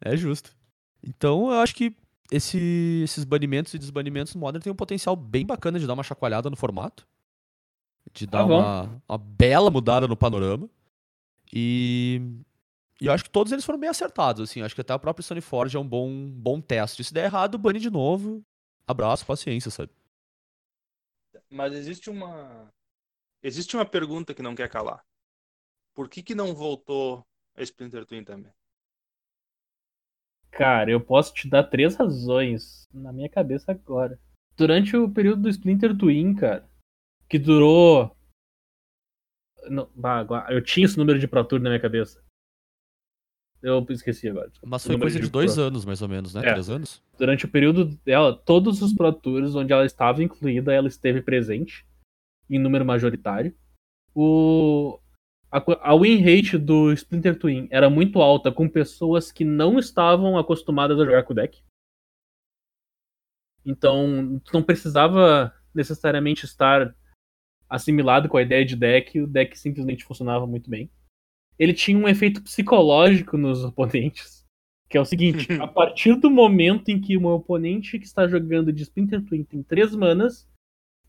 É 0.00 0.16
justo. 0.16 0.54
Então, 1.02 1.50
eu 1.52 1.60
acho 1.60 1.74
que 1.74 1.94
esse- 2.30 3.02
esses 3.04 3.24
banimentos 3.24 3.74
e 3.74 3.78
desbanimentos 3.78 4.34
no 4.34 4.40
Modern 4.40 4.62
tem 4.62 4.72
um 4.72 4.76
potencial 4.76 5.14
bem 5.16 5.44
bacana 5.44 5.78
de 5.78 5.86
dar 5.86 5.94
uma 5.94 6.02
chacoalhada 6.04 6.48
no 6.48 6.56
formato. 6.56 7.06
De 8.12 8.26
dar 8.26 8.38
Tá 8.38 8.44
uma, 8.44 9.02
uma 9.08 9.18
bela 9.18 9.70
mudada 9.70 10.06
no 10.08 10.16
panorama. 10.16 10.68
E, 11.52 12.20
e 13.00 13.06
eu 13.06 13.12
acho 13.12 13.24
que 13.24 13.30
todos 13.30 13.52
eles 13.52 13.64
foram 13.64 13.78
bem 13.78 13.90
acertados, 13.90 14.48
assim. 14.48 14.62
Acho 14.62 14.74
que 14.74 14.80
até 14.80 14.94
o 14.94 14.98
próprio 14.98 15.22
Stone 15.22 15.40
Forge 15.40 15.76
é 15.76 15.80
um 15.80 15.86
bom, 15.86 16.30
bom 16.30 16.60
teste. 16.60 17.04
Se 17.04 17.12
der 17.12 17.24
errado, 17.24 17.58
bane 17.58 17.78
de 17.78 17.90
novo. 17.90 18.42
Abraço, 18.86 19.24
paciência, 19.26 19.70
sabe? 19.70 19.90
Mas 21.52 21.74
existe 21.74 22.08
uma. 22.08 22.72
Existe 23.42 23.76
uma 23.76 23.84
pergunta 23.84 24.32
que 24.32 24.40
não 24.40 24.54
quer 24.54 24.70
calar. 24.70 25.04
Por 25.94 26.08
que, 26.08 26.22
que 26.22 26.34
não 26.34 26.54
voltou 26.54 27.26
a 27.54 27.62
Splinter 27.62 28.06
Twin 28.06 28.24
também? 28.24 28.50
Cara, 30.50 30.90
eu 30.90 31.00
posso 31.00 31.34
te 31.34 31.48
dar 31.48 31.64
três 31.64 31.94
razões 31.94 32.88
na 32.92 33.12
minha 33.12 33.28
cabeça 33.28 33.72
agora. 33.72 34.18
Durante 34.56 34.96
o 34.96 35.12
período 35.12 35.42
do 35.42 35.48
Splinter 35.50 35.96
Twin, 35.96 36.34
cara, 36.34 36.66
que 37.28 37.38
durou. 37.38 38.16
Não, 39.68 39.90
eu 40.48 40.64
tinha 40.64 40.86
esse 40.86 40.96
número 40.96 41.18
de 41.18 41.28
Pro 41.28 41.44
Tour 41.44 41.60
na 41.60 41.68
minha 41.68 41.80
cabeça. 41.80 42.24
Eu 43.62 43.86
esqueci 43.90 44.28
agora. 44.28 44.50
Mas 44.64 44.84
foi 44.84 44.98
coisa 44.98 45.20
de 45.20 45.30
dois 45.30 45.54
Pro. 45.54 45.64
anos, 45.64 45.84
mais 45.84 46.02
ou 46.02 46.08
menos, 46.08 46.34
né? 46.34 46.40
É. 46.40 46.50
Três 46.50 46.68
anos? 46.68 47.00
Durante 47.16 47.44
o 47.44 47.48
período 47.48 47.84
dela, 48.04 48.36
todos 48.36 48.82
os 48.82 48.92
Pro 48.92 49.12
Tours 49.12 49.54
onde 49.54 49.72
ela 49.72 49.86
estava 49.86 50.22
incluída, 50.22 50.72
ela 50.72 50.88
esteve 50.88 51.22
presente 51.22 51.86
em 52.50 52.58
número 52.58 52.84
majoritário. 52.84 53.54
O, 54.14 54.98
a, 55.50 55.62
a 55.90 55.96
win 55.96 56.16
rate 56.16 56.58
do 56.58 56.92
Splinter 56.92 57.38
Twin 57.38 57.68
era 57.70 57.88
muito 57.88 58.20
alta 58.20 58.50
com 58.50 58.68
pessoas 58.68 59.30
que 59.30 59.44
não 59.44 59.78
estavam 59.78 60.36
acostumadas 60.36 60.98
a 60.98 61.04
jogar 61.04 61.22
com 61.22 61.32
o 61.32 61.36
deck. 61.36 61.62
Então, 63.64 64.40
tu 64.44 64.52
não 64.52 64.62
precisava 64.62 65.54
necessariamente 65.72 66.44
estar 66.44 66.94
assimilado 67.68 68.28
com 68.28 68.36
a 68.36 68.42
ideia 68.42 68.64
de 68.64 68.74
deck, 68.74 69.20
o 69.20 69.26
deck 69.26 69.56
simplesmente 69.56 70.04
funcionava 70.04 70.46
muito 70.46 70.68
bem. 70.68 70.90
Ele 71.58 71.72
tinha 71.72 71.98
um 71.98 72.08
efeito 72.08 72.42
psicológico 72.42 73.36
nos 73.36 73.64
oponentes, 73.64 74.44
que 74.88 74.98
é 74.98 75.00
o 75.00 75.04
seguinte: 75.04 75.52
a 75.60 75.66
partir 75.66 76.14
do 76.16 76.30
momento 76.30 76.88
em 76.88 77.00
que 77.00 77.16
o 77.16 77.20
meu 77.20 77.30
oponente 77.30 77.98
que 77.98 78.06
está 78.06 78.26
jogando 78.26 78.72
de 78.72 78.82
Splinter 78.82 79.24
Twin 79.24 79.44
tem 79.44 79.62
três 79.62 79.94
manas, 79.94 80.48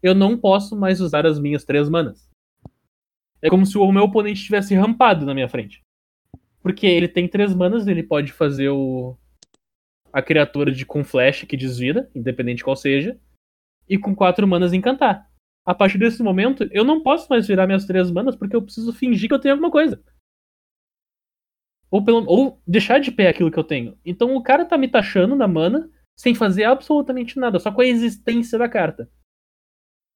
eu 0.02 0.14
não 0.14 0.38
posso 0.38 0.76
mais 0.76 1.02
usar 1.02 1.26
as 1.26 1.40
minhas 1.40 1.64
três 1.64 1.90
manas. 1.90 2.30
É 3.42 3.50
como 3.50 3.66
se 3.66 3.78
o 3.78 3.92
meu 3.92 4.04
oponente 4.04 4.44
tivesse 4.44 4.74
rampado 4.74 5.26
na 5.26 5.34
minha 5.34 5.50
frente. 5.50 5.84
Porque 6.62 6.88
ele 6.88 7.10
tem 7.10 7.28
três 7.28 7.54
manas, 7.54 7.88
ele 7.88 8.04
pode 8.04 8.32
fazer 8.32 8.70
o 8.70 9.18
a 10.14 10.22
criatura 10.22 10.72
de 10.72 10.86
com 10.86 11.04
flash 11.04 11.44
que 11.44 11.58
desvira, 11.58 12.08
independente 12.14 12.64
qual 12.64 12.76
seja, 12.76 13.20
e 13.90 13.98
com 13.98 14.16
quatro 14.16 14.48
manas 14.48 14.72
encantar. 14.72 15.28
A 15.66 15.74
partir 15.74 15.98
desse 15.98 16.22
momento, 16.22 16.68
eu 16.72 16.84
não 16.84 17.02
posso 17.02 17.28
mais 17.30 17.48
virar 17.48 17.66
minhas 17.66 17.86
três 17.86 18.12
manas 18.12 18.36
porque 18.36 18.56
eu 18.56 18.62
preciso 18.62 18.94
fingir 18.94 19.28
que 19.28 19.34
eu 19.34 19.40
tenho 19.40 19.56
alguma 19.56 19.72
coisa. 19.72 20.02
Ou, 21.94 22.04
pelo, 22.04 22.26
ou 22.26 22.60
deixar 22.66 23.00
de 23.00 23.12
pé 23.12 23.28
aquilo 23.28 23.52
que 23.52 23.60
eu 23.60 23.64
tenho. 23.64 23.96
Então 24.04 24.36
o 24.36 24.42
cara 24.42 24.66
tá 24.66 24.76
me 24.76 24.88
taxando 24.88 25.36
na 25.36 25.48
mana 25.48 25.92
sem 26.18 26.34
fazer 26.34 26.64
absolutamente 26.64 27.38
nada, 27.38 27.60
só 27.60 27.72
com 27.72 27.82
a 27.82 27.86
existência 27.86 28.58
da 28.58 28.68
carta. 28.68 29.08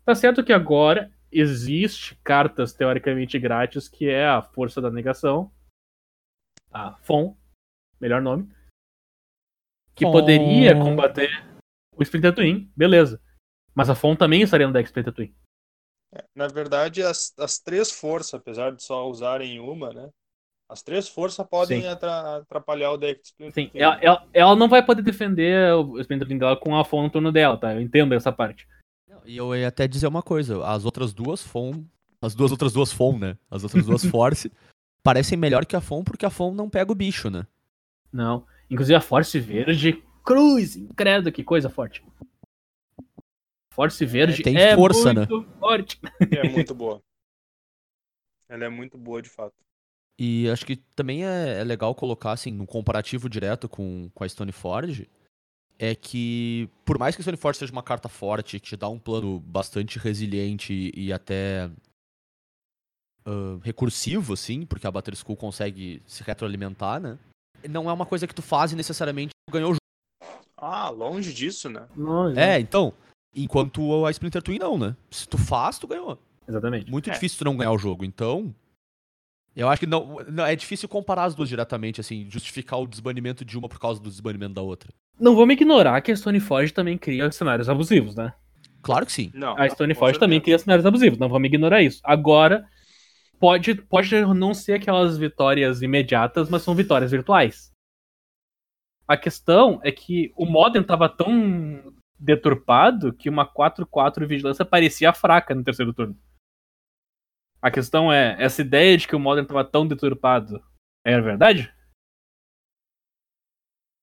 Tá 0.04 0.16
certo 0.16 0.44
que 0.44 0.52
agora 0.52 1.14
existe 1.32 2.16
cartas 2.24 2.74
teoricamente 2.74 3.38
grátis, 3.38 3.88
que 3.88 4.10
é 4.10 4.26
a 4.26 4.42
Força 4.42 4.82
da 4.82 4.90
Negação, 4.90 5.54
a 6.72 6.96
FON, 7.04 7.38
melhor 8.02 8.24
nome, 8.24 8.52
que 9.94 10.04
FON. 10.04 10.12
poderia 10.12 10.74
combater 10.74 11.30
o 11.96 12.02
Splinter 12.02 12.34
Twin, 12.34 12.72
beleza. 12.76 13.22
Mas 13.76 13.88
a 13.88 13.94
FON 13.94 14.16
também 14.16 14.42
estaria 14.42 14.66
no 14.66 14.74
deck 14.74 14.88
Splinter 14.88 15.14
Twin. 15.14 15.36
Na 16.34 16.48
verdade, 16.48 17.04
as, 17.04 17.38
as 17.38 17.60
três 17.60 17.92
forças, 17.92 18.34
apesar 18.34 18.72
de 18.72 18.82
só 18.82 19.08
usarem 19.08 19.60
uma, 19.60 19.94
né? 19.94 20.10
As 20.70 20.82
três 20.84 21.08
forças 21.08 21.46
podem 21.48 21.88
atra- 21.88 22.38
atrapalhar 22.38 22.92
o 22.92 22.98
deck 22.98 23.22
de 23.22 23.28
Splinter 23.28 23.54
Sim, 23.54 23.72
ela, 23.74 23.98
ela, 24.02 24.28
ela 24.34 24.56
não 24.56 24.68
vai 24.68 24.86
poder 24.86 25.02
defender 25.02 25.74
o 25.74 25.98
Splinter 26.02 26.28
dela 26.38 26.58
com 26.58 26.76
a 26.76 26.84
FON 26.84 27.04
no 27.04 27.10
turno 27.10 27.32
dela, 27.32 27.58
tá? 27.58 27.74
Eu 27.74 27.82
entendo 27.82 28.14
essa 28.14 28.32
parte. 28.34 28.68
E 29.26 29.38
eu 29.38 29.56
ia 29.56 29.70
até 29.70 29.88
dizer 29.88 30.08
uma 30.08 30.22
coisa, 30.22 30.66
as 30.66 30.84
outras 30.84 31.14
duas 31.14 31.42
FON, 31.42 31.86
as 32.22 32.36
duas 32.36 32.52
outras 32.52 32.74
duas 32.74 32.92
FON, 32.92 33.18
né? 33.18 33.38
As 33.50 33.64
outras 33.64 33.86
duas 33.86 34.04
Force 34.06 34.52
parecem 35.02 35.38
melhor 35.38 35.66
que 35.66 35.76
a 35.76 35.82
FON 35.82 36.04
porque 36.04 36.26
a 36.26 36.30
FON 36.30 36.54
não 36.54 36.70
pega 36.70 36.92
o 36.92 36.96
bicho, 36.96 37.30
né? 37.30 37.48
Não. 38.12 38.46
Inclusive 38.70 38.96
a 38.96 39.02
Force 39.02 39.40
Verde, 39.40 40.04
cruz, 40.26 40.78
credo, 40.98 41.32
que 41.32 41.44
coisa 41.46 41.70
forte. 41.70 42.04
Force 43.74 44.06
Verde 44.06 44.42
É, 44.42 44.44
tem 44.44 44.58
é 44.58 44.76
força, 44.76 45.14
né? 45.14 45.26
muito 45.30 45.50
forte. 45.60 46.00
É 46.32 46.50
muito 46.50 46.74
boa. 46.76 47.02
Ela 48.50 48.66
é 48.66 48.70
muito 48.70 48.98
boa, 48.98 49.22
de 49.22 49.30
fato. 49.30 49.56
E 50.20 50.50
acho 50.50 50.66
que 50.66 50.78
também 50.96 51.26
é, 51.26 51.60
é 51.60 51.64
legal 51.64 51.94
colocar, 51.94 52.32
assim, 52.32 52.52
no 52.52 52.66
comparativo 52.66 53.30
direto 53.30 53.70
com, 53.70 54.10
com 54.14 54.24
a 54.24 54.30
Stoneforge, 54.30 55.08
é 55.78 55.94
que, 55.94 56.68
por 56.84 56.98
mais 56.98 57.16
que 57.16 57.22
a 57.22 57.24
Stoneforge 57.24 57.60
seja 57.60 57.72
uma 57.72 57.84
carta 57.84 58.10
forte, 58.10 58.60
que 58.60 58.66
te 58.70 58.76
dá 58.76 58.90
um 58.90 58.98
plano 58.98 59.40
bastante 59.40 60.00
resiliente 60.00 60.92
e, 60.96 61.14
até 61.14 61.70
ah, 63.26 63.60
recursivo, 63.62 64.34
assim, 64.34 64.66
porque 64.66 64.88
a 64.88 64.92
Battle 64.92 65.16
School 65.16 65.38
consegue 65.38 66.02
se 66.08 66.24
retroalimentar, 66.24 67.00
né? 67.00 67.20
Não 67.70 67.90
é 67.90 67.94
uma 67.94 68.06
coisa 68.06 68.26
que 68.26 68.34
tu 68.34 68.42
faz 68.42 68.72
e 68.72 68.76
necessariamente 68.76 69.32
tu 69.48 69.54
ganhou 69.54 69.72
o 69.72 69.74
jogo. 69.74 70.42
Ah, 70.58 70.90
longe 70.90 71.32
disso, 71.34 71.70
né? 71.70 71.88
Não, 71.96 72.30
É, 72.30 72.60
então, 72.60 72.92
enquanto 73.36 74.04
a 74.06 74.10
Splinter 74.12 74.42
Twin 74.42 74.58
não, 74.58 74.78
né? 74.80 74.96
Se 75.12 75.28
tu 75.28 75.38
faz, 75.38 75.78
tu 75.78 75.88
ganhou. 75.88 76.18
Exatamente. 76.48 76.90
Muito 76.90 77.10
É. 77.10 77.14
difícil 77.14 77.38
tu 77.38 77.46
não 77.46 77.56
ganhar 77.58 77.72
o 77.72 77.78
jogo. 77.78 78.04
Então, 78.04 78.56
eu 79.62 79.70
acho 79.70 79.80
que 79.82 79.86
não, 79.88 80.18
não- 80.30 80.46
é 80.46 80.56
difícil 80.56 80.88
comparar 80.88 81.26
as 81.26 81.36
duas 81.36 81.50
diretamente, 81.50 82.00
assim, 82.02 82.28
justificar 82.30 82.80
o 82.80 82.88
desbanimento 82.88 83.44
de 83.44 83.58
uma 83.58 83.68
por 83.68 83.80
causa 83.80 84.00
do 84.02 84.10
desbanimento 84.10 84.54
da 84.54 84.62
outra. 84.62 84.90
Não 85.20 85.36
vamos 85.36 85.54
ignorar 85.54 86.00
que 86.02 86.12
a 86.12 86.16
Stoneforge 86.16 86.72
também 86.74 86.98
cria 86.98 87.32
cenários 87.32 87.68
abusivos, 87.70 88.16
né? 88.16 88.34
Claro 88.82 89.06
que 89.06 89.12
sim. 89.12 89.32
Não. 89.34 89.58
A 89.58 89.68
Stoneforge 89.68 90.20
também 90.20 90.40
cria 90.40 90.60
cenários 90.60 90.86
abusivos, 90.86 91.18
não 91.18 91.28
vamos 91.28 91.48
ignorar 91.48 91.82
isso. 91.82 92.00
Agora, 92.04 92.66
pode, 93.40 93.76
pode 93.76 94.16
não 94.34 94.54
ser 94.54 94.74
aquelas 94.74 95.18
vitórias 95.18 95.82
imediatas, 95.82 96.50
mas 96.50 96.62
são 96.62 96.76
vitórias 96.76 97.12
virtuais. 97.12 97.72
A 99.08 99.18
questão 99.18 99.80
é 99.84 99.92
que 99.92 100.32
o 100.36 100.46
Modern 100.46 100.86
tava 100.86 101.08
tão 101.10 101.94
deturpado 102.20 103.14
que 103.14 103.30
uma 103.30 103.46
4-4 103.46 104.26
vigilância 104.28 104.66
parecia 104.66 105.14
fraca 105.14 105.56
no 105.56 105.64
terceiro 105.64 105.94
turno. 105.94 106.16
A 107.62 107.72
questão 107.72 108.12
é, 108.12 108.36
essa 108.42 108.62
ideia 108.62 108.98
de 108.98 109.08
que 109.08 109.16
o 109.16 109.20
Modern 109.20 109.46
tava 109.48 109.66
tão 109.66 109.88
deturpado 109.88 110.64
é 111.06 111.20
verdade? 111.20 111.74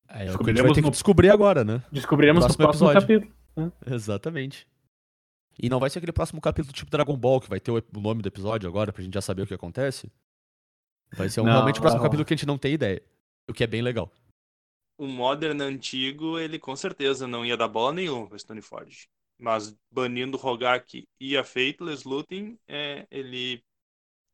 É, 0.09 0.31
o 0.31 0.37
que 0.37 0.43
a 0.51 0.53
gente 0.53 0.61
vai 0.61 0.71
ter 0.71 0.75
que 0.75 0.81
no- 0.81 0.91
descobrir 0.91 1.29
agora, 1.29 1.63
né? 1.63 1.83
Descobriremos 1.91 2.43
no 2.45 2.55
Próximo 2.55 2.87
próximo 2.87 2.91
episódio. 2.91 3.31
capítulo. 3.55 3.73
Exatamente. 3.93 4.67
E 5.57 5.69
não 5.69 5.79
vai 5.79 5.89
ser 5.89 5.99
aquele 5.99 6.11
próximo 6.11 6.41
capítulo 6.41 6.73
tipo 6.73 6.91
Dragon 6.91 7.15
Ball, 7.17 7.39
que 7.41 7.49
vai 7.49 7.59
ter 7.59 7.71
o 7.71 7.77
o 7.77 7.99
nome 7.99 8.21
do 8.21 8.27
episódio 8.27 8.67
agora, 8.69 8.91
pra 8.93 9.01
gente 9.03 9.13
já 9.13 9.21
saber 9.21 9.43
o 9.43 9.47
que 9.47 9.53
acontece. 9.53 10.11
Vai 11.15 11.29
ser 11.29 11.41
um, 11.41 11.45
Não, 11.45 11.53
realmente 11.53 11.77
o 11.79 11.81
próximo 11.81 11.99
não. 12.01 12.05
capítulo 12.05 12.25
que 12.25 12.33
a 12.33 12.37
gente 12.37 12.45
não 12.47 12.57
tem 12.57 12.73
ideia. 12.73 13.01
O 13.49 13.53
que 13.53 13.63
é 13.63 13.67
bem 13.67 13.81
legal. 13.81 14.11
o 14.97 15.07
Modern 15.07 15.59
antigo, 15.61 16.39
ele 16.39 16.57
com 16.59 16.75
certeza 16.75 17.27
não 17.27 17.45
ia 17.45 17.57
dar 17.57 17.67
bola 17.67 17.93
nenhuma 17.93 18.27
pra 18.27 18.37
Stone 18.39 18.61
Forge. 18.61 19.07
Mas 19.37 19.77
banindo 19.91 20.37
Rogak 20.37 21.07
e 21.19 21.37
a 21.37 21.43
Faithless 21.43 22.07
Looting, 22.07 22.57
é, 22.67 23.05
ele 23.11 23.63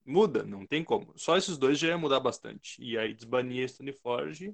muda, 0.06 0.44
não 0.44 0.66
tem 0.66 0.84
como. 0.84 1.14
Só 1.18 1.38
esses 1.38 1.58
dois 1.58 1.80
já 1.80 1.90
ia 1.90 1.98
mudar 1.98 2.20
bastante. 2.20 2.82
E 2.82 2.98
aí 2.98 3.14
desbanir 3.14 3.66
a 3.66 3.68
Stone 3.68 3.94
Forge. 3.94 4.54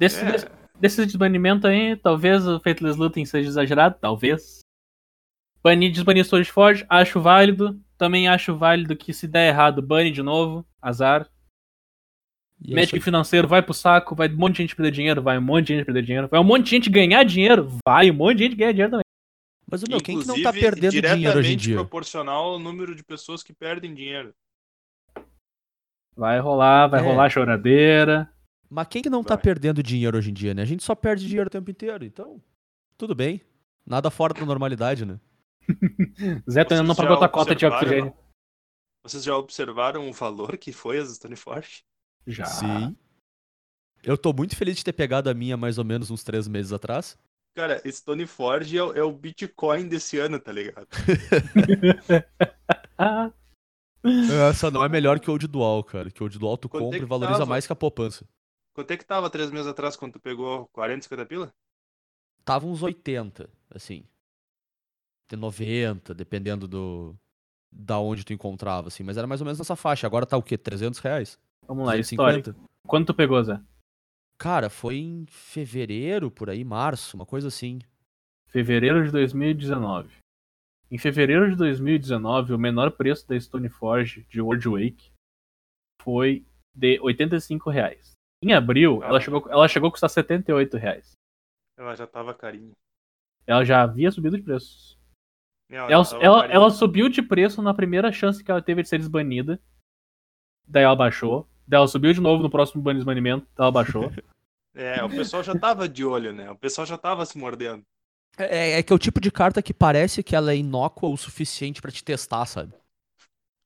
Desse, 0.00 0.24
É, 0.24 0.32
desse, 0.32 0.46
desse 0.80 1.06
desbanimento 1.06 1.66
aí, 1.66 1.94
talvez 1.94 2.46
o 2.46 2.58
Faithless 2.58 2.98
Looting 2.98 3.26
seja 3.26 3.50
exagerado, 3.50 3.98
talvez. 4.00 4.60
Banir, 5.62 5.92
desbanir 5.92 6.24
Storage 6.24 6.50
Forge, 6.50 6.86
acho 6.88 7.20
válido. 7.20 7.78
Também 7.98 8.26
acho 8.26 8.56
válido 8.56 8.96
que 8.96 9.12
se 9.12 9.28
der 9.28 9.48
errado, 9.48 9.82
bane 9.82 10.10
de 10.10 10.22
novo, 10.22 10.66
azar. 10.80 11.30
E 12.62 12.72
é 12.72 12.74
Magic 12.74 12.88
isso 12.88 12.96
aí. 12.96 13.00
financeiro 13.00 13.48
vai 13.48 13.62
pro 13.62 13.72
saco, 13.72 14.14
vai 14.14 14.28
um 14.28 14.36
monte 14.36 14.56
de 14.56 14.62
gente 14.62 14.76
perder 14.76 14.92
dinheiro, 14.92 15.22
vai 15.22 15.38
um 15.38 15.40
monte 15.40 15.68
de 15.68 15.76
gente 15.76 15.84
perder 15.86 16.02
dinheiro, 16.02 16.28
vai 16.28 16.38
um 16.40 16.44
monte 16.44 16.64
de 16.64 16.70
gente 16.70 16.90
ganhar 16.90 17.24
dinheiro, 17.24 17.68
vai 17.86 18.10
um 18.10 18.14
monte 18.14 18.36
de 18.38 18.44
gente 18.44 18.56
ganhar 18.56 18.72
dinheiro 18.72 18.90
também. 18.90 19.04
Mas, 19.70 19.84
meu, 19.88 20.00
quem 20.00 20.20
que 20.20 20.26
não 20.26 20.42
tá 20.42 20.52
perdendo 20.52 20.90
dinheiro 20.90 21.38
hoje 21.38 21.52
em 21.52 21.56
diretamente 21.56 21.56
dia? 21.58 21.74
proporcional 21.76 22.44
ao 22.54 22.58
número 22.58 22.94
de 22.94 23.02
pessoas 23.04 23.42
que 23.42 23.52
perdem 23.52 23.94
dinheiro. 23.94 24.34
Vai 26.16 26.38
rolar, 26.40 26.88
vai 26.88 27.00
É. 27.00 27.02
rolar 27.02 27.30
choradeira. 27.30 28.30
Mas 28.68 28.86
quem 28.88 29.00
que 29.02 29.08
não 29.10 29.22
tá 29.24 29.34
Vai. 29.36 29.42
perdendo 29.44 29.82
dinheiro 29.82 30.18
hoje 30.18 30.30
em 30.30 30.34
dia, 30.34 30.54
né? 30.54 30.62
A 30.62 30.66
gente 30.66 30.82
só 30.82 30.94
perde 30.94 31.26
dinheiro 31.26 31.46
o 31.48 31.50
tempo 31.50 31.70
inteiro, 31.70 32.04
então 32.04 32.40
tudo 32.98 33.14
bem. 33.14 33.40
Nada 33.86 34.10
fora 34.10 34.34
da 34.34 34.44
normalidade, 34.44 35.04
né? 35.06 35.18
Zé 36.50 36.64
tá 36.64 36.76
Vocês 36.76 36.80
indo 36.80 36.88
já 36.88 36.94
pra 36.94 37.08
botar 37.14 37.28
cota 37.28 37.54
de 37.54 37.64
oxigênio. 37.66 38.12
Vocês 39.02 39.24
já 39.24 39.36
observaram 39.36 40.08
o 40.08 40.12
valor 40.12 40.58
que 40.58 40.72
foi 40.72 40.98
as 40.98 41.14
Stone 41.14 41.36
Forge? 41.36 41.82
Já. 42.26 42.44
Sim. 42.46 42.96
Eu 44.02 44.16
tô 44.16 44.32
muito 44.32 44.56
feliz 44.56 44.76
de 44.76 44.84
ter 44.84 44.92
pegado 44.92 45.28
a 45.28 45.34
minha 45.34 45.56
mais 45.56 45.78
ou 45.78 45.84
menos 45.84 46.10
uns 46.10 46.22
três 46.24 46.48
meses 46.48 46.72
atrás. 46.72 47.18
Cara, 47.54 47.82
Stone 47.90 48.26
Forge 48.26 48.78
é, 48.78 48.82
o- 48.82 48.92
é 48.92 49.02
o 49.02 49.12
Bitcoin 49.12 49.88
desse 49.88 50.18
ano, 50.18 50.38
tá 50.38 50.52
ligado? 50.52 50.86
Essa 54.50 54.70
não 54.70 54.84
é 54.84 54.88
melhor 54.88 55.20
que 55.20 55.30
o 55.30 55.38
de 55.38 55.46
Dual, 55.46 55.82
cara. 55.84 56.10
Que 56.10 56.22
o 56.22 56.28
de 56.28 56.38
Dual 56.38 56.56
tu 56.56 56.68
Quanto 56.68 56.82
é 56.82 56.84
compra 56.84 56.98
e 56.98 57.00
que 57.00 57.06
valoriza 57.06 57.38
tava? 57.40 57.50
mais 57.50 57.66
que 57.66 57.72
a 57.72 57.76
poupança. 57.76 58.26
Quanto 58.74 58.90
é 58.92 58.96
que 58.96 59.04
tava 59.04 59.28
três 59.28 59.50
meses 59.50 59.66
atrás 59.66 59.96
quando 59.96 60.12
tu 60.14 60.20
pegou 60.20 60.66
40, 60.68 61.02
50 61.02 61.26
pila? 61.26 61.52
Tava 62.44 62.66
uns 62.66 62.82
80, 62.82 63.50
assim. 63.70 64.04
Tem 65.28 65.38
90, 65.38 66.14
dependendo 66.14 66.66
do. 66.66 67.16
Da 67.72 67.98
onde 68.00 68.24
tu 68.24 68.32
encontrava, 68.32 68.88
assim. 68.88 69.04
Mas 69.04 69.16
era 69.16 69.26
mais 69.26 69.40
ou 69.40 69.44
menos 69.44 69.58
nessa 69.58 69.76
faixa. 69.76 70.06
Agora 70.06 70.26
tá 70.26 70.36
o 70.36 70.42
quê? 70.42 70.56
300 70.58 70.98
reais? 71.00 71.38
Vamos 71.70 71.86
lá, 71.86 71.96
história. 71.96 72.42
250? 72.42 72.70
Quanto 72.86 73.06
tu 73.06 73.14
pegou, 73.14 73.42
Zé? 73.42 73.60
Cara, 74.36 74.68
foi 74.68 74.96
em 74.96 75.26
fevereiro, 75.26 76.30
por 76.30 76.50
aí, 76.50 76.64
março, 76.64 77.16
uma 77.16 77.26
coisa 77.26 77.48
assim. 77.48 77.78
Fevereiro 78.48 79.04
de 79.04 79.12
2019. 79.12 80.16
Em 80.90 80.98
fevereiro 80.98 81.48
de 81.48 81.56
2019, 81.56 82.52
o 82.52 82.58
menor 82.58 82.90
preço 82.90 83.28
da 83.28 83.38
Stoneforge 83.38 84.26
de 84.28 84.40
World 84.40 84.68
Wake 84.68 85.12
foi 86.02 86.44
de 86.74 86.98
85 87.00 87.70
reais. 87.70 88.12
Em 88.42 88.52
abril, 88.52 89.02
ela 89.04 89.20
chegou, 89.20 89.46
ela 89.48 89.68
chegou 89.68 89.88
a 89.88 89.92
custar 89.92 90.10
78 90.10 90.76
reais. 90.76 91.12
Ela 91.78 91.94
já 91.94 92.06
tava 92.06 92.34
carinha. 92.34 92.72
Ela 93.46 93.64
já 93.64 93.82
havia 93.82 94.10
subido 94.10 94.36
de 94.36 94.42
preço. 94.42 94.98
Não, 95.68 95.88
Ela, 95.88 96.04
ela, 96.20 96.46
ela 96.46 96.70
subiu 96.70 97.08
de 97.08 97.22
preço 97.22 97.62
na 97.62 97.72
primeira 97.72 98.10
chance 98.10 98.42
que 98.42 98.50
ela 98.50 98.62
teve 98.62 98.82
de 98.82 98.88
ser 98.88 98.98
desbanida. 98.98 99.62
Daí 100.66 100.84
ela 100.84 100.96
baixou. 100.96 101.49
Ela 101.70 101.88
subiu 101.88 102.12
de 102.12 102.20
novo 102.20 102.42
no 102.42 102.50
próximo 102.50 102.82
ban- 102.82 102.94
desbanimento. 102.94 103.46
Daí 103.56 103.64
ela 103.64 103.70
baixou. 103.72 104.10
É, 104.72 105.02
o 105.02 105.10
pessoal 105.10 105.42
já 105.42 105.52
tava 105.58 105.88
de 105.88 106.04
olho, 106.04 106.32
né? 106.32 106.48
O 106.48 106.56
pessoal 106.56 106.86
já 106.86 106.96
tava 106.96 107.26
se 107.26 107.36
mordendo. 107.36 107.84
É, 108.38 108.78
é 108.78 108.82
que 108.82 108.92
é 108.92 108.96
o 108.96 108.98
tipo 108.98 109.20
de 109.20 109.30
carta 109.30 109.60
que 109.60 109.74
parece 109.74 110.22
que 110.22 110.36
ela 110.36 110.52
é 110.52 110.56
inócua 110.56 111.08
o 111.08 111.16
suficiente 111.16 111.82
pra 111.82 111.90
te 111.90 112.04
testar, 112.04 112.46
sabe? 112.46 112.72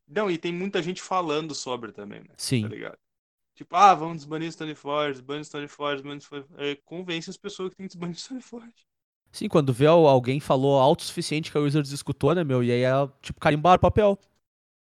Não, 0.08 0.30
e 0.30 0.38
tem 0.38 0.52
muita 0.52 0.82
gente 0.82 1.02
falando 1.02 1.54
sobre 1.54 1.92
também, 1.92 2.20
né? 2.20 2.34
Sim. 2.36 2.62
Tá 2.62 2.68
ligado? 2.68 2.98
Tipo, 3.54 3.76
ah, 3.76 3.94
vamos 3.94 4.16
desbanir 4.18 4.50
Stone 4.52 4.74
Forge, 4.74 5.12
desbanir 5.20 5.44
Stone 5.44 5.68
Forge, 5.68 5.96
desbanir 6.02 6.22
Stone 6.22 6.44
Forge. 6.46 6.64
É, 6.70 6.76
convence 6.84 7.30
as 7.30 7.36
pessoas 7.36 7.70
que 7.70 7.76
tem 7.76 7.86
que 7.86 7.92
desbanir 7.94 8.16
Stone 8.16 8.42
Forge. 8.42 8.72
Sim, 9.30 9.48
quando 9.48 9.72
vê 9.72 9.86
al- 9.86 10.06
alguém 10.06 10.40
falou 10.40 10.78
alto 10.80 11.00
o 11.00 11.04
suficiente 11.04 11.50
que 11.50 11.58
a 11.58 11.60
Wizards 11.60 11.92
escutou, 11.92 12.34
né, 12.34 12.44
meu? 12.44 12.62
E 12.62 12.70
aí 12.72 12.82
é 12.82 12.92
tipo 13.20 13.40
carimbar 13.40 13.76
o 13.76 13.80
papel. 13.80 14.18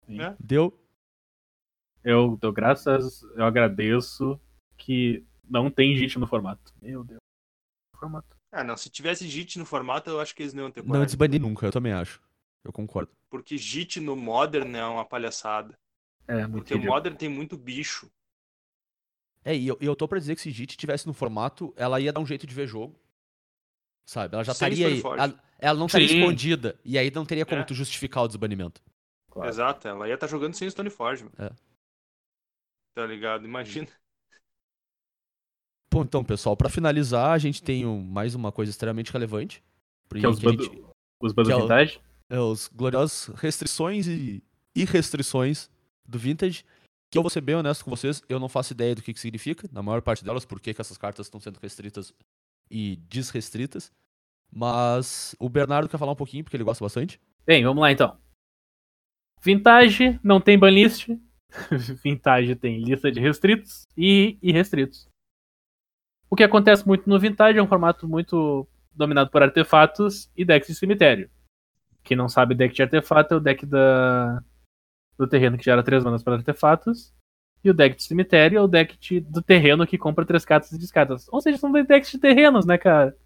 Sim. 0.06 0.20
É. 0.20 0.34
Deu. 0.38 0.72
Eu 2.04 2.36
dou 2.36 2.52
graças, 2.52 3.22
eu 3.34 3.44
agradeço 3.44 4.38
que 4.76 5.24
não 5.48 5.70
tem 5.70 5.96
JIT 5.96 6.18
no 6.18 6.26
formato. 6.26 6.72
Meu 6.82 7.02
Deus. 7.02 7.20
Formato. 7.98 8.36
Ah, 8.52 8.62
não, 8.62 8.76
se 8.76 8.90
tivesse 8.90 9.26
JIT 9.26 9.58
no 9.58 9.64
formato, 9.64 10.10
eu 10.10 10.20
acho 10.20 10.34
que 10.34 10.42
eles 10.42 10.52
não 10.54 10.64
iam 10.64 10.70
ter 10.70 10.84
Não 10.84 11.04
desbanir 11.04 11.40
nunca, 11.40 11.66
eu 11.66 11.72
também 11.72 11.92
acho. 11.92 12.20
Eu 12.62 12.72
concordo. 12.72 13.10
Porque 13.30 13.56
JIT 13.56 14.00
no 14.00 14.14
Modern 14.14 14.74
é 14.74 14.84
uma 14.84 15.04
palhaçada. 15.04 15.74
É, 16.28 16.46
muito 16.46 16.52
Porque 16.52 16.74
o. 16.74 16.82
Modern 16.82 17.16
tem 17.16 17.28
muito 17.28 17.56
bicho. 17.56 18.10
É, 19.44 19.54
e 19.54 19.66
eu, 19.66 19.76
eu 19.80 19.96
tô 19.96 20.06
pra 20.06 20.18
dizer 20.18 20.34
que 20.34 20.40
se 20.40 20.50
JIT 20.50 20.76
tivesse 20.76 21.06
no 21.06 21.12
formato, 21.12 21.72
ela 21.76 22.00
ia 22.00 22.12
dar 22.12 22.20
um 22.20 22.26
jeito 22.26 22.46
de 22.46 22.54
ver 22.54 22.66
jogo. 22.66 22.98
Sabe? 24.06 24.34
Ela 24.34 24.44
já 24.44 24.54
Sem 24.54 24.68
estaria 24.68 24.86
aí. 24.86 24.98
Stoneforge. 24.98 25.22
Ela, 25.24 25.44
ela 25.58 25.78
não 25.78 25.86
estaria 25.86 26.08
Sim. 26.08 26.20
escondida. 26.20 26.78
E 26.84 26.98
aí 26.98 27.10
não 27.10 27.24
teria 27.26 27.44
como 27.44 27.60
É. 27.60 27.64
tu 27.64 27.74
justificar 27.74 28.22
o 28.24 28.28
desbanimento. 28.28 28.82
Claro. 29.30 29.48
Exato, 29.48 29.88
ela 29.88 30.06
ia 30.08 30.14
estar 30.14 30.26
jogando 30.26 30.54
sem 30.54 30.68
Stone 30.70 30.90
Forge, 30.90 31.24
mano. 31.24 31.34
É. 31.38 31.50
Tá 32.94 33.06
ligado? 33.06 33.44
Imagina. 33.44 33.88
Bom, 35.92 36.02
então, 36.02 36.24
pessoal, 36.24 36.56
pra 36.56 36.68
finalizar, 36.68 37.30
a 37.32 37.38
gente 37.38 37.62
tem 37.62 37.86
um- 37.86 38.02
mais 38.02 38.34
uma 38.34 38.50
coisa 38.50 38.70
extremamente 38.70 39.12
relevante. 39.12 39.62
Que 40.10 40.24
é 40.24 40.28
os 40.28 40.38
bando- 40.38 40.64
gente- 40.64 40.84
Os 41.20 41.32
bandos 41.32 41.50
é 41.50 41.56
o- 41.56 41.60
vintage. 41.62 42.00
é 42.30 42.38
os 42.38 42.68
gloriosas 42.68 43.26
restrições 43.36 44.06
e 44.06 44.42
irrestrições 44.76 45.70
do 46.06 46.18
Vintage. 46.18 46.64
Que 47.10 47.18
eu 47.18 47.22
vou 47.22 47.30
ser 47.30 47.40
bem 47.40 47.54
honesto 47.54 47.84
com 47.84 47.90
vocês, 47.90 48.22
eu 48.28 48.38
não 48.40 48.48
faço 48.48 48.72
ideia 48.72 48.94
do 48.94 49.02
que, 49.02 49.12
que 49.12 49.20
significa, 49.20 49.68
na 49.72 49.82
maior 49.82 50.02
parte 50.02 50.24
delas, 50.24 50.44
por 50.44 50.60
que, 50.60 50.74
que 50.74 50.80
essas 50.80 50.98
cartas 50.98 51.26
estão 51.26 51.40
sendo 51.40 51.58
restritas 51.60 52.12
e 52.70 52.96
desrestritas. 53.08 53.92
Mas 54.52 55.34
o 55.38 55.48
Bernardo 55.48 55.88
quer 55.88 55.98
falar 55.98 56.12
um 56.12 56.16
pouquinho, 56.16 56.42
porque 56.44 56.56
ele 56.56 56.64
gosta 56.64 56.84
bastante. 56.84 57.20
Bem, 57.46 57.62
vamos 57.64 57.80
lá 57.80 57.90
então. 57.92 58.18
Vintage 59.42 60.18
não 60.24 60.40
tem 60.40 60.58
banlist. 60.58 61.08
Vintage 62.02 62.56
tem 62.56 62.82
lista 62.82 63.10
de 63.10 63.20
restritos 63.20 63.86
e 63.96 64.38
irrestritos. 64.42 65.08
O 66.28 66.36
que 66.36 66.42
acontece 66.42 66.86
muito 66.86 67.08
no 67.08 67.18
Vintage 67.18 67.58
é 67.58 67.62
um 67.62 67.68
formato 67.68 68.08
muito 68.08 68.66
dominado 68.92 69.30
por 69.30 69.42
artefatos 69.42 70.30
e 70.36 70.44
decks 70.44 70.68
de 70.68 70.74
cemitério. 70.74 71.30
Quem 72.02 72.16
não 72.16 72.28
sabe, 72.28 72.54
deck 72.54 72.74
de 72.74 72.82
artefato 72.82 73.34
é 73.34 73.36
o 73.36 73.40
deck 73.40 73.64
da... 73.64 74.42
do 75.16 75.26
terreno 75.26 75.56
que 75.56 75.64
gera 75.64 75.82
três 75.82 76.04
manas 76.04 76.22
para 76.22 76.34
artefatos. 76.34 77.14
E 77.62 77.70
o 77.70 77.74
deck 77.74 77.96
de 77.96 78.02
cemitério 78.02 78.58
é 78.58 78.60
o 78.60 78.68
deck 78.68 78.98
de- 78.98 79.20
do 79.20 79.40
terreno 79.40 79.86
que 79.86 79.96
compra 79.96 80.26
três 80.26 80.44
cartas 80.44 80.70
e 80.72 80.78
descarta. 80.78 81.16
Ou 81.30 81.40
seja, 81.40 81.56
são 81.56 81.72
dois 81.72 81.86
decks 81.86 82.10
de 82.10 82.18
terrenos, 82.18 82.66
né, 82.66 82.76
cara? 82.76 83.16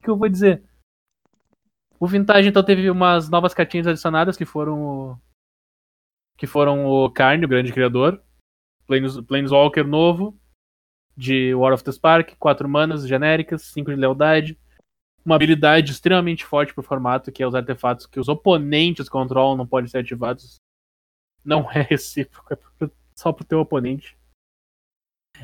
O 0.00 0.04
que 0.04 0.10
eu 0.10 0.16
vou 0.16 0.28
dizer? 0.28 0.62
O 2.00 2.06
Vintage, 2.06 2.48
então, 2.48 2.64
teve 2.64 2.90
umas 2.90 3.28
novas 3.28 3.52
cartinhas 3.52 3.86
adicionadas 3.86 4.36
que 4.36 4.44
foram. 4.44 5.20
Que 6.36 6.46
foram 6.46 6.86
o 6.86 7.10
Carne, 7.10 7.44
o 7.44 7.48
grande 7.48 7.72
criador, 7.72 8.22
Planes... 8.86 9.20
Planeswalker 9.20 9.86
novo, 9.86 10.38
de 11.16 11.54
War 11.54 11.72
of 11.72 11.84
the 11.84 11.92
Spark, 11.92 12.36
4 12.38 12.68
manas 12.68 13.06
genéricas, 13.06 13.62
5 13.62 13.90
de 13.90 13.96
lealdade, 13.96 14.58
uma 15.24 15.36
habilidade 15.36 15.92
extremamente 15.92 16.44
forte 16.44 16.74
pro 16.74 16.82
formato, 16.82 17.30
que 17.30 17.42
é 17.42 17.46
os 17.46 17.54
artefatos 17.54 18.06
que 18.06 18.18
os 18.18 18.28
oponentes 18.28 19.08
controlam 19.08 19.56
não 19.56 19.66
podem 19.66 19.88
ser 19.88 19.98
ativados. 19.98 20.56
Não 21.44 21.70
é 21.70 21.82
recíproco, 21.82 22.52
é 22.52 22.90
só 23.16 23.32
pro 23.32 23.44
teu 23.44 23.60
oponente. 23.60 24.16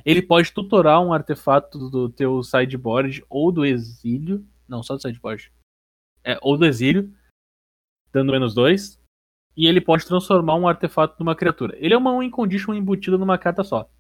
Ele 0.05 0.23
pode 0.23 0.53
tutorar 0.53 1.01
um 1.01 1.13
artefato 1.13 1.91
do 1.91 2.09
teu 2.09 2.43
sideboard 2.43 3.25
ou 3.29 3.51
do 3.51 3.65
exílio. 3.65 4.47
Não, 4.69 4.83
só 4.83 4.97
do 4.97 5.03
sideboard. 5.03 5.53
É, 6.23 6.39
ou 6.43 6.57
do 6.57 6.67
exílio, 6.67 7.13
dando 8.13 8.33
menos 8.33 8.55
2. 8.55 9.01
E 9.59 9.67
ele 9.67 9.81
pode 9.81 10.07
transformar 10.07 10.55
um 10.55 10.69
artefato 10.69 11.17
numa 11.19 11.35
criatura. 11.35 11.77
Ele 11.81 11.93
é 11.93 11.99
uma 11.99 12.17
win 12.17 12.31
condition 12.31 12.73
embutida 12.75 13.19
numa 13.19 13.37
carta 13.37 13.65
só. 13.65 13.91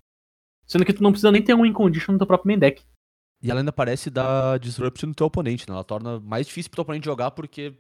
Sendo 0.64 0.84
que 0.84 0.92
tu 0.92 1.02
não 1.02 1.11
precisa 1.11 1.32
nem 1.32 1.42
ter 1.42 1.52
um 1.52 1.62
win 1.62 1.72
condition 1.72 2.12
no 2.12 2.18
teu 2.18 2.28
próprio 2.28 2.46
main 2.46 2.59
deck. 2.61 2.84
E 3.42 3.50
ela 3.50 3.59
ainda 3.61 3.72
parece 3.72 4.09
dar 4.09 4.56
disrupt 4.61 5.04
no 5.04 5.14
teu 5.14 5.26
oponente, 5.26 5.68
né? 5.68 5.74
Ela 5.74 5.82
torna 5.82 6.20
mais 6.20 6.46
difícil 6.46 6.70
pro 6.70 6.76
teu 6.76 6.82
oponente 6.82 7.06
jogar, 7.06 7.32
porque, 7.32 7.74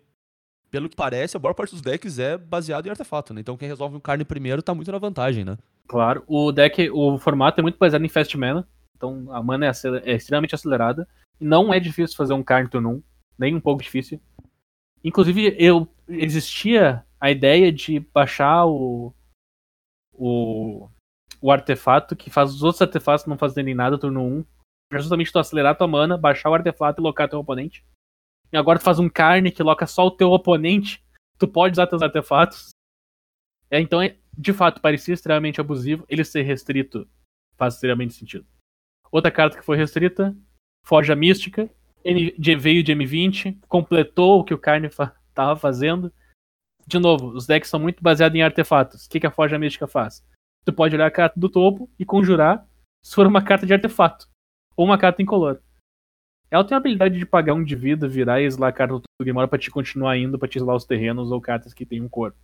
pelo 0.72 0.88
que 0.88 0.96
parece, 0.96 1.36
a 1.36 1.40
maior 1.40 1.54
parte 1.54 1.70
dos 1.70 1.80
decks 1.80 2.18
é 2.18 2.36
baseado 2.36 2.86
em 2.86 2.90
artefato, 2.90 3.32
né? 3.32 3.40
Então 3.40 3.56
quem 3.56 3.68
resolve 3.68 3.94
um 3.96 4.00
carne 4.00 4.24
primeiro 4.24 4.60
tá 4.60 4.74
muito 4.74 4.90
na 4.90 4.98
vantagem, 4.98 5.44
né? 5.44 5.56
Claro, 5.86 6.24
o 6.26 6.50
deck, 6.50 6.90
o 6.90 7.16
formato 7.16 7.60
é 7.60 7.62
muito 7.62 7.78
baseado 7.78 8.04
em 8.04 8.08
fast 8.08 8.36
mana, 8.36 8.66
então 8.96 9.32
a 9.32 9.40
mana 9.40 9.66
é, 9.66 9.68
acel- 9.68 10.02
é 10.04 10.14
extremamente 10.14 10.54
acelerada. 10.54 11.06
E 11.40 11.44
não 11.44 11.72
é 11.72 11.78
difícil 11.78 12.16
fazer 12.16 12.34
um 12.34 12.42
card 12.42 12.68
turn 12.70 12.88
1, 12.88 13.02
nem 13.38 13.54
um 13.54 13.60
pouco 13.60 13.82
difícil. 13.84 14.20
Inclusive, 15.04 15.54
eu 15.58 15.86
existia 16.08 17.04
a 17.20 17.30
ideia 17.30 17.72
de 17.72 18.00
baixar 18.00 18.66
o, 18.66 19.14
o 20.14 20.88
o 21.40 21.50
artefato 21.50 22.16
que 22.16 22.30
faz 22.30 22.52
os 22.52 22.62
outros 22.62 22.82
artefatos 22.82 23.26
não 23.26 23.38
fazerem 23.38 23.74
nada 23.74 23.98
turno 23.98 24.22
1. 24.22 24.44
Pra 24.90 25.00
justamente 25.00 25.32
tu 25.32 25.38
acelerar 25.38 25.76
tua 25.76 25.86
mana, 25.86 26.16
baixar 26.16 26.50
o 26.50 26.54
artefato 26.54 27.00
e 27.00 27.02
locar 27.02 27.28
teu 27.28 27.38
oponente. 27.38 27.84
E 28.52 28.56
agora 28.56 28.78
tu 28.78 28.84
faz 28.84 28.98
um 28.98 29.08
carne 29.08 29.52
que 29.52 29.62
loca 29.62 29.86
só 29.86 30.06
o 30.06 30.10
teu 30.10 30.30
oponente. 30.30 31.04
Tu 31.38 31.46
pode 31.46 31.72
usar 31.72 31.86
teus 31.86 32.02
artefatos. 32.02 32.70
É, 33.70 33.80
então, 33.80 34.00
é, 34.00 34.16
de 34.36 34.52
fato, 34.52 34.80
parecia 34.80 35.12
extremamente 35.12 35.60
abusivo. 35.60 36.04
Ele 36.08 36.24
ser 36.24 36.42
restrito 36.42 37.06
faz 37.56 37.74
extremamente 37.74 38.14
sentido. 38.14 38.46
Outra 39.12 39.30
carta 39.30 39.58
que 39.58 39.64
foi 39.64 39.76
restrita, 39.76 40.34
Forja 40.84 41.14
Mística. 41.14 41.70
Ele 42.02 42.34
veio 42.56 42.82
de 42.82 42.92
M20, 42.92 43.58
completou 43.68 44.40
o 44.40 44.44
que 44.44 44.54
o 44.54 44.58
Carne 44.58 44.88
fa 44.88 45.14
tava 45.34 45.56
fazendo. 45.56 46.12
De 46.88 46.98
novo, 46.98 47.28
os 47.28 47.46
decks 47.46 47.68
são 47.68 47.78
muito 47.78 48.02
baseados 48.02 48.34
em 48.34 48.42
artefatos. 48.42 49.04
O 49.04 49.10
que, 49.10 49.20
que 49.20 49.26
a 49.26 49.30
Forja 49.30 49.58
Mística 49.58 49.86
faz? 49.86 50.24
Tu 50.64 50.72
pode 50.72 50.94
olhar 50.94 51.06
a 51.06 51.10
carta 51.10 51.38
do 51.38 51.50
topo 51.50 51.86
e 51.98 52.04
conjurar 52.04 52.66
se 53.04 53.14
for 53.14 53.26
uma 53.26 53.42
carta 53.42 53.66
de 53.66 53.74
artefato. 53.74 54.26
Ou 54.74 54.86
uma 54.86 54.96
carta 54.96 55.20
incolor. 55.20 55.60
Ela 56.50 56.64
tem 56.64 56.74
a 56.74 56.78
habilidade 56.78 57.18
de 57.18 57.26
pagar 57.26 57.52
um 57.52 57.62
de 57.62 57.76
vida, 57.76 58.08
virar 58.08 58.40
e 58.40 58.46
islar 58.46 58.70
a 58.70 58.72
carta 58.72 58.94
do 58.94 59.02
Grimório 59.20 59.50
pra 59.50 59.58
te 59.58 59.70
continuar 59.70 60.16
indo, 60.16 60.38
pra 60.38 60.48
te 60.48 60.56
islar 60.56 60.74
os 60.74 60.86
terrenos 60.86 61.30
ou 61.30 61.38
cartas 61.42 61.74
que 61.74 61.84
tem 61.84 62.00
um 62.00 62.08
cor. 62.08 62.34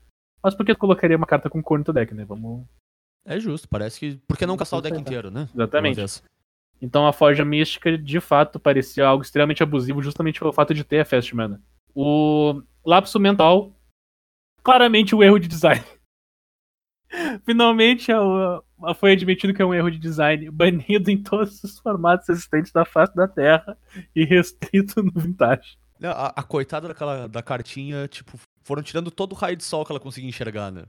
Mas 0.43 0.55
por 0.55 0.67
que 0.67 0.75
tu 0.75 0.79
colocaria 0.79 1.17
uma 1.17 1.27
carta 1.27 1.49
com 1.49 1.63
cor 1.63 1.79
no 1.79 1.85
teu 1.87 1.95
deck, 1.95 2.13
né? 2.13 2.27
Vamos. 2.27 2.67
É 3.25 3.41
justo, 3.41 3.67
parece 3.67 3.99
que. 3.99 4.17
Por 4.29 4.37
que 4.37 4.45
não 4.45 4.59
caçar 4.59 4.79
o 4.79 4.83
deck 4.83 5.01
inteiro, 5.01 5.31
né? 5.31 5.49
Exatamente. 5.55 6.23
Então 6.83 7.07
a 7.07 7.15
Forja 7.15 7.47
Mística, 7.47 7.97
de 7.97 8.21
fato, 8.21 8.61
parecia 8.61 9.07
algo 9.07 9.23
extremamente 9.23 9.63
abusivo, 9.63 10.03
justamente 10.03 10.39
pelo 10.39 10.53
fato 10.53 10.75
de 10.75 10.85
ter 10.85 11.01
a 11.01 11.05
Fast 11.07 11.35
Mana. 11.35 11.63
O 11.95 12.61
Lapso 12.85 13.19
Mental, 13.19 13.75
claramente 14.65 15.15
um 15.15 15.23
erro 15.23 15.39
de 15.39 15.47
design. 15.47 15.85
Finalmente 17.45 18.11
foi 18.97 19.13
admitido 19.13 19.55
que 19.55 19.63
é 19.63 19.65
um 19.65 19.75
erro 19.75 19.91
de 19.91 19.99
design, 19.99 20.51
banido 20.51 21.11
em 21.11 21.23
todos 21.23 21.63
os 21.63 21.79
formatos 21.79 22.29
existentes 22.29 22.73
da 22.73 22.85
face 22.85 23.15
da 23.15 23.29
Terra 23.29 23.79
e 24.17 24.25
restrito 24.25 25.03
no 25.03 25.13
Vintage. 25.15 25.79
A, 26.03 26.41
a 26.41 26.43
coitada 26.43 26.89
daquela, 26.89 27.29
da 27.29 27.43
cartinha, 27.43 28.09
tipo, 28.09 28.39
foram 28.63 28.83
tirando 28.83 29.11
todo 29.11 29.33
o 29.33 29.37
raio 29.37 29.57
de 29.57 29.63
sol 29.63 29.85
que 29.85 29.93
ela 29.93 30.01
conseguia 30.01 30.29
enxergar, 30.29 30.73
né? 30.73 30.85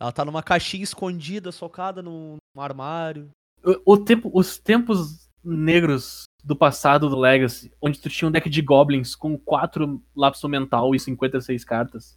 Ela 0.00 0.12
tá 0.12 0.24
numa 0.24 0.42
caixinha 0.42 0.84
escondida, 0.84 1.52
socada 1.52 2.02
num, 2.02 2.36
num 2.54 2.62
armário. 2.62 3.30
O, 3.64 3.94
o 3.94 3.98
tempo, 3.98 4.30
os 4.32 4.58
tempos 4.58 5.28
negros 5.44 6.24
do 6.42 6.56
passado 6.56 7.08
do 7.08 7.18
Legacy, 7.18 7.72
onde 7.80 8.00
tu 8.00 8.08
tinha 8.08 8.28
um 8.28 8.32
deck 8.32 8.48
de 8.48 8.62
goblins 8.62 9.14
com 9.14 9.38
4 9.38 10.02
lapso 10.14 10.48
mental 10.48 10.94
e 10.94 11.00
56 11.00 11.64
cartas. 11.64 12.16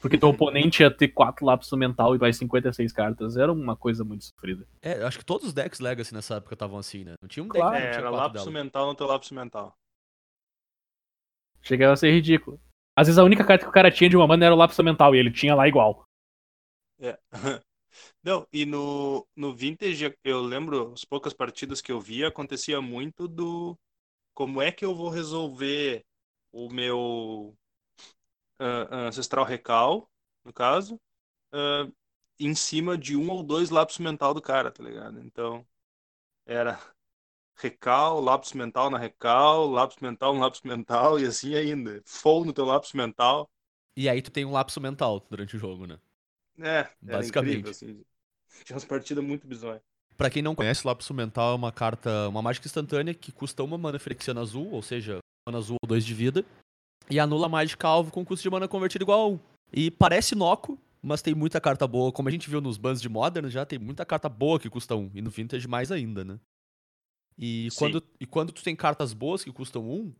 Porque 0.00 0.16
teu 0.16 0.28
oponente 0.28 0.82
ia 0.82 0.90
ter 0.90 1.08
4 1.08 1.44
lapso 1.44 1.76
mental 1.76 2.14
e 2.14 2.18
mais 2.18 2.36
56 2.36 2.92
cartas. 2.92 3.36
Era 3.36 3.52
uma 3.52 3.76
coisa 3.76 4.04
muito 4.04 4.24
sofrida. 4.24 4.66
É, 4.80 5.02
eu 5.02 5.06
acho 5.06 5.18
que 5.18 5.24
todos 5.24 5.46
os 5.46 5.52
decks 5.52 5.80
Legacy 5.80 6.14
nessa 6.14 6.36
época 6.36 6.54
estavam 6.54 6.78
assim, 6.78 7.04
né? 7.04 7.14
Não 7.20 7.28
tinha 7.28 7.44
um 7.44 7.48
Claro. 7.48 7.72
deck 7.72 7.80
que 7.82 7.86
É, 7.86 8.02
não 8.02 8.10
tinha 8.10 8.18
era 8.18 8.28
dela. 8.28 8.50
mental 8.50 8.86
no 8.86 8.94
teu 8.94 9.06
lapso 9.06 9.34
mental. 9.34 9.76
Chegava 11.62 11.92
a 11.92 11.96
ser 11.96 12.10
ridículo. 12.12 12.60
Às 12.96 13.06
vezes 13.06 13.18
a 13.18 13.24
única 13.24 13.44
carta 13.44 13.64
que 13.64 13.70
o 13.70 13.72
cara 13.72 13.90
tinha 13.90 14.10
de 14.10 14.16
uma 14.16 14.26
mana 14.26 14.46
era 14.46 14.54
o 14.54 14.58
lapso 14.58 14.82
mental 14.82 15.14
e 15.14 15.18
ele 15.18 15.30
tinha 15.30 15.54
lá 15.54 15.68
igual. 15.68 16.04
É. 17.00 17.18
Não, 18.22 18.46
e 18.52 18.66
no, 18.66 19.26
no 19.36 19.54
Vintage, 19.54 20.14
eu 20.24 20.40
lembro, 20.42 20.92
as 20.92 21.04
poucas 21.04 21.32
partidas 21.34 21.80
que 21.80 21.92
eu 21.92 22.00
via, 22.00 22.28
acontecia 22.28 22.80
muito 22.80 23.28
do 23.28 23.78
como 24.34 24.62
é 24.62 24.72
que 24.72 24.84
eu 24.84 24.94
vou 24.94 25.10
resolver 25.10 26.04
o 26.52 26.70
meu 26.70 27.57
ah, 28.58 29.06
Ancestral 29.08 29.44
Recal, 29.44 30.10
no 30.44 30.52
caso, 30.52 31.00
ah, 31.52 31.88
em 32.38 32.54
cima 32.54 32.96
de 32.96 33.16
um 33.16 33.30
ou 33.30 33.42
dois 33.42 33.70
lapsos 33.70 33.98
mental 33.98 34.32
do 34.34 34.42
cara, 34.42 34.70
tá 34.70 34.82
ligado? 34.82 35.20
Então, 35.20 35.66
era 36.46 36.80
Recal, 37.56 38.20
lapso 38.20 38.56
mental 38.56 38.88
na 38.90 38.98
Recal, 38.98 39.68
lapso 39.68 39.98
mental 40.00 40.34
no 40.34 40.40
lapso 40.40 40.66
mental, 40.66 41.18
e 41.18 41.26
assim 41.26 41.54
ainda. 41.54 42.00
Full 42.04 42.44
no 42.44 42.52
teu 42.52 42.64
lapso 42.64 42.96
mental. 42.96 43.50
E 43.96 44.08
aí 44.08 44.22
tu 44.22 44.30
tem 44.30 44.44
um 44.44 44.52
lapso 44.52 44.80
mental 44.80 45.26
durante 45.28 45.56
o 45.56 45.58
jogo, 45.58 45.86
né? 45.86 45.98
É, 46.60 46.78
era 46.78 46.90
Basicamente. 47.02 47.50
incrível, 47.50 47.70
assim. 47.70 48.04
Tinha 48.64 48.74
umas 48.74 48.84
partidas 48.84 49.24
muito 49.24 49.46
bizonhas. 49.46 49.82
Pra 50.16 50.30
quem 50.30 50.42
não 50.42 50.54
conhece, 50.54 50.84
Lapso 50.86 51.14
Mental 51.14 51.52
é 51.52 51.54
uma 51.54 51.70
carta, 51.70 52.28
uma 52.28 52.42
mágica 52.42 52.66
instantânea 52.66 53.14
que 53.14 53.30
custa 53.30 53.62
uma 53.62 53.78
mana 53.78 54.00
Phyrexiana 54.00 54.40
azul, 54.40 54.68
ou 54.72 54.82
seja, 54.82 55.18
mana 55.46 55.58
azul 55.58 55.76
ou 55.80 55.88
dois 55.88 56.04
de 56.04 56.12
vida, 56.12 56.44
e 57.10 57.18
anula 57.18 57.48
mágica 57.48 57.86
alvo 57.86 58.10
com 58.10 58.24
custo 58.24 58.42
de 58.42 58.50
mana 58.50 58.68
convertido 58.68 59.02
igual 59.04 59.20
a 59.20 59.28
1. 59.28 59.40
E 59.72 59.90
parece 59.90 60.34
inócuo, 60.34 60.78
mas 61.02 61.22
tem 61.22 61.34
muita 61.34 61.60
carta 61.60 61.86
boa, 61.86 62.12
como 62.12 62.28
a 62.28 62.32
gente 62.32 62.48
viu 62.48 62.60
nos 62.60 62.76
bans 62.76 63.00
de 63.00 63.08
Modern 63.08 63.48
já, 63.48 63.64
tem 63.64 63.78
muita 63.78 64.04
carta 64.04 64.28
boa 64.28 64.58
que 64.58 64.70
custa 64.70 64.94
1, 64.94 65.12
e 65.14 65.22
no 65.22 65.30
Vintage 65.30 65.68
mais 65.68 65.92
ainda, 65.92 66.24
né? 66.24 66.38
E 67.36 67.68
Sim. 67.70 67.78
quando, 67.78 68.04
e 68.20 68.26
quando 68.26 68.52
tu 68.52 68.62
tem 68.62 68.74
cartas 68.74 69.12
boas 69.12 69.44
que 69.44 69.52
custam 69.52 69.88
1, 69.88 70.12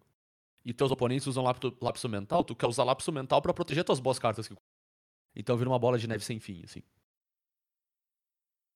e 0.65 0.73
teus 0.73 0.91
oponentes 0.91 1.27
usam 1.27 1.43
lapso, 1.43 1.77
lapso 1.81 2.09
Mental, 2.09 2.45
tu 2.45 2.55
quer 2.55 2.67
usar 2.67 2.85
Lapso 2.85 3.11
Mental 3.11 3.41
pra 3.41 3.55
proteger 3.55 3.85
tuas 3.85 4.01
boas 4.01 4.19
cartas 4.19 4.47
que 4.47 4.55
custam. 4.55 4.69
Então 5.35 5.57
vira 5.57 5.71
uma 5.71 5.79
bola 5.79 5.99
de 5.99 6.07
neve 6.07 6.25
sem 6.25 6.39
fim, 6.39 6.63
assim. 6.65 6.83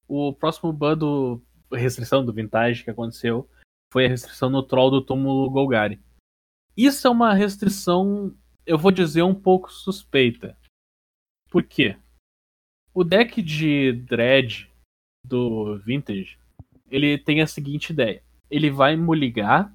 O 0.07 0.33
próximo 0.33 0.73
ban 0.73 0.97
do 0.97 1.41
restrição 1.71 2.25
do 2.25 2.33
Vintage 2.33 2.83
que 2.83 2.89
aconteceu 2.89 3.49
foi 3.91 4.05
a 4.05 4.09
restrição 4.09 4.49
no 4.49 4.63
Troll 4.63 4.91
do 4.91 5.01
túmulo 5.01 5.49
Golgari. 5.49 6.01
Isso 6.75 7.07
é 7.07 7.09
uma 7.09 7.33
restrição, 7.33 8.35
eu 8.65 8.77
vou 8.77 8.91
dizer, 8.91 9.21
um 9.21 9.35
pouco 9.35 9.71
suspeita. 9.71 10.57
Por 11.49 11.63
quê? 11.63 11.97
O 12.93 13.03
deck 13.03 13.41
de 13.41 13.93
Dread 13.93 14.69
do 15.25 15.77
Vintage, 15.79 16.37
ele 16.89 17.17
tem 17.17 17.41
a 17.41 17.47
seguinte 17.47 17.91
ideia. 17.91 18.23
Ele 18.49 18.69
vai 18.69 18.95
mulligar, 18.95 19.71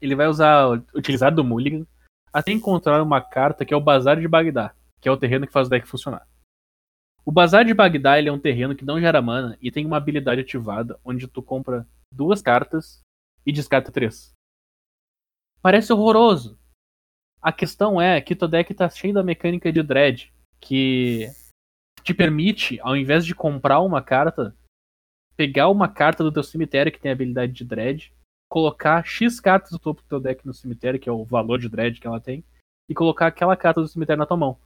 ele 0.00 0.14
vai 0.14 0.26
usar, 0.26 0.68
utilizar 0.94 1.34
do 1.34 1.44
mulligan, 1.44 1.86
até 2.32 2.50
encontrar 2.50 3.02
uma 3.02 3.20
carta 3.20 3.64
que 3.64 3.74
é 3.74 3.76
o 3.76 3.80
Bazar 3.80 4.18
de 4.18 4.26
Bagdá, 4.26 4.74
que 5.00 5.08
é 5.08 5.12
o 5.12 5.16
terreno 5.16 5.46
que 5.46 5.52
faz 5.52 5.66
o 5.66 5.70
deck 5.70 5.86
funcionar. 5.86 6.26
O 7.24 7.30
Bazar 7.30 7.64
de 7.64 7.72
Bagdá 7.72 8.18
ele 8.18 8.28
é 8.28 8.32
um 8.32 8.38
terreno 8.38 8.74
que 8.74 8.84
não 8.84 8.98
gera 8.98 9.22
mana 9.22 9.56
e 9.60 9.70
tem 9.70 9.86
uma 9.86 9.96
habilidade 9.96 10.40
ativada 10.40 10.98
onde 11.04 11.28
tu 11.28 11.42
compra 11.42 11.86
duas 12.12 12.42
cartas 12.42 13.00
e 13.46 13.52
descarta 13.52 13.92
três. 13.92 14.32
Parece 15.62 15.92
horroroso. 15.92 16.58
A 17.40 17.52
questão 17.52 18.00
é 18.00 18.20
que 18.20 18.34
teu 18.34 18.48
deck 18.48 18.74
tá 18.74 18.90
cheio 18.90 19.14
da 19.14 19.22
mecânica 19.22 19.72
de 19.72 19.82
Dread, 19.82 20.32
que 20.60 21.28
te 22.02 22.12
permite, 22.12 22.80
ao 22.80 22.96
invés 22.96 23.24
de 23.24 23.34
comprar 23.34 23.80
uma 23.80 24.02
carta, 24.02 24.56
pegar 25.36 25.68
uma 25.68 25.88
carta 25.88 26.24
do 26.24 26.32
teu 26.32 26.42
cemitério 26.42 26.90
que 26.90 26.98
tem 26.98 27.10
a 27.10 27.14
habilidade 27.14 27.52
de 27.52 27.64
Dread, 27.64 28.12
colocar 28.48 29.04
X 29.06 29.40
cartas 29.40 29.70
do 29.70 29.78
topo 29.78 30.02
do 30.02 30.08
teu 30.08 30.20
deck 30.20 30.44
no 30.44 30.52
cemitério, 30.52 30.98
que 30.98 31.08
é 31.08 31.12
o 31.12 31.24
valor 31.24 31.58
de 31.58 31.68
Dread 31.68 32.00
que 32.00 32.06
ela 32.06 32.20
tem, 32.20 32.44
e 32.88 32.94
colocar 32.94 33.28
aquela 33.28 33.56
carta 33.56 33.80
do 33.80 33.88
cemitério 33.88 34.18
na 34.18 34.26
tua 34.26 34.36
mão. 34.36 34.58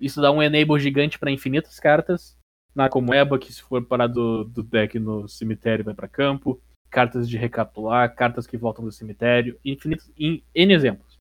Isso 0.00 0.20
dá 0.20 0.30
um 0.30 0.42
enable 0.42 0.80
gigante 0.80 1.18
para 1.18 1.30
infinitas 1.30 1.78
cartas. 1.78 2.36
Na 2.74 2.88
Comoeba, 2.88 3.38
que 3.38 3.52
se 3.52 3.62
for 3.62 3.84
parar 3.84 4.06
do, 4.06 4.44
do 4.44 4.62
deck 4.62 4.98
no 4.98 5.28
cemitério 5.28 5.84
vai 5.84 5.94
para 5.94 6.08
campo. 6.08 6.60
Cartas 6.94 7.28
de 7.28 7.36
recapitular, 7.36 8.14
cartas 8.14 8.46
que 8.46 8.56
voltam 8.56 8.84
do 8.84 8.92
cemitério. 8.92 9.58
Infinitos, 9.64 10.08
em 10.16 10.44
N 10.54 10.72
exemplos. 10.72 11.18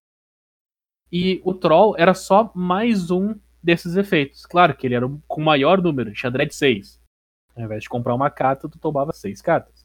E 1.11 1.41
o 1.43 1.51
Troll 1.51 1.95
era 1.97 2.13
só 2.13 2.51
mais 2.53 3.09
um 3.09 3.34
desses 3.61 3.95
efeitos. 3.95 4.45
Claro 4.45 4.78
que 4.78 4.86
ele 4.86 4.93
era 4.93 5.09
com 5.28 5.41
maior 5.41 5.82
número, 5.82 6.13
Dread 6.32 6.53
6. 6.53 7.01
Ao 7.55 7.63
invés 7.63 7.82
de 7.82 7.89
comprar 7.89 8.13
uma 8.13 8.30
carta, 8.30 8.69
tu 8.69 8.78
tomava 8.78 9.11
6 9.13 9.41
cartas. 9.41 9.82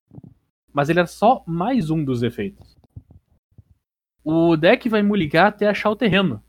Mas 0.70 0.90
ele 0.90 0.98
era 0.98 1.08
só 1.08 1.42
mais 1.46 1.88
um 1.88 2.04
dos 2.04 2.22
efeitos. 2.22 2.76
O 4.22 4.58
deck 4.58 4.90
vai 4.90 5.00
mulligar 5.00 5.46
até 5.46 5.68
achar 5.68 5.88
o 5.88 5.96
terreno. 5.96 6.44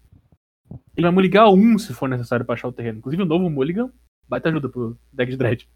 Ele 0.98 1.08
vai 1.08 1.12
mulligar 1.12 1.50
um 1.50 1.80
se 1.80 1.94
for 1.94 2.10
necessário 2.10 2.46
pra 2.46 2.56
achar 2.56 2.68
o 2.68 2.74
terreno. 2.74 2.98
Inclusive 2.98 3.24
o 3.24 3.26
novo 3.26 3.50
Mulligan 3.50 3.90
vai 4.28 4.42
ter 4.42 4.50
ajuda 4.50 4.68
pro 4.68 5.00
deck 5.14 5.32
de 5.32 5.38
Dread. 5.38 5.70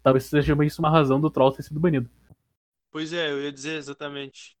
Talvez 0.00 0.26
seja 0.26 0.64
isso 0.64 0.80
uma 0.80 0.90
razão 0.90 1.20
do 1.20 1.28
Troll 1.28 1.50
ter 1.50 1.64
sido 1.64 1.80
banido. 1.80 2.08
Pois 2.90 3.12
é, 3.12 3.30
eu 3.30 3.42
ia 3.42 3.52
dizer 3.52 3.76
exatamente. 3.76 4.56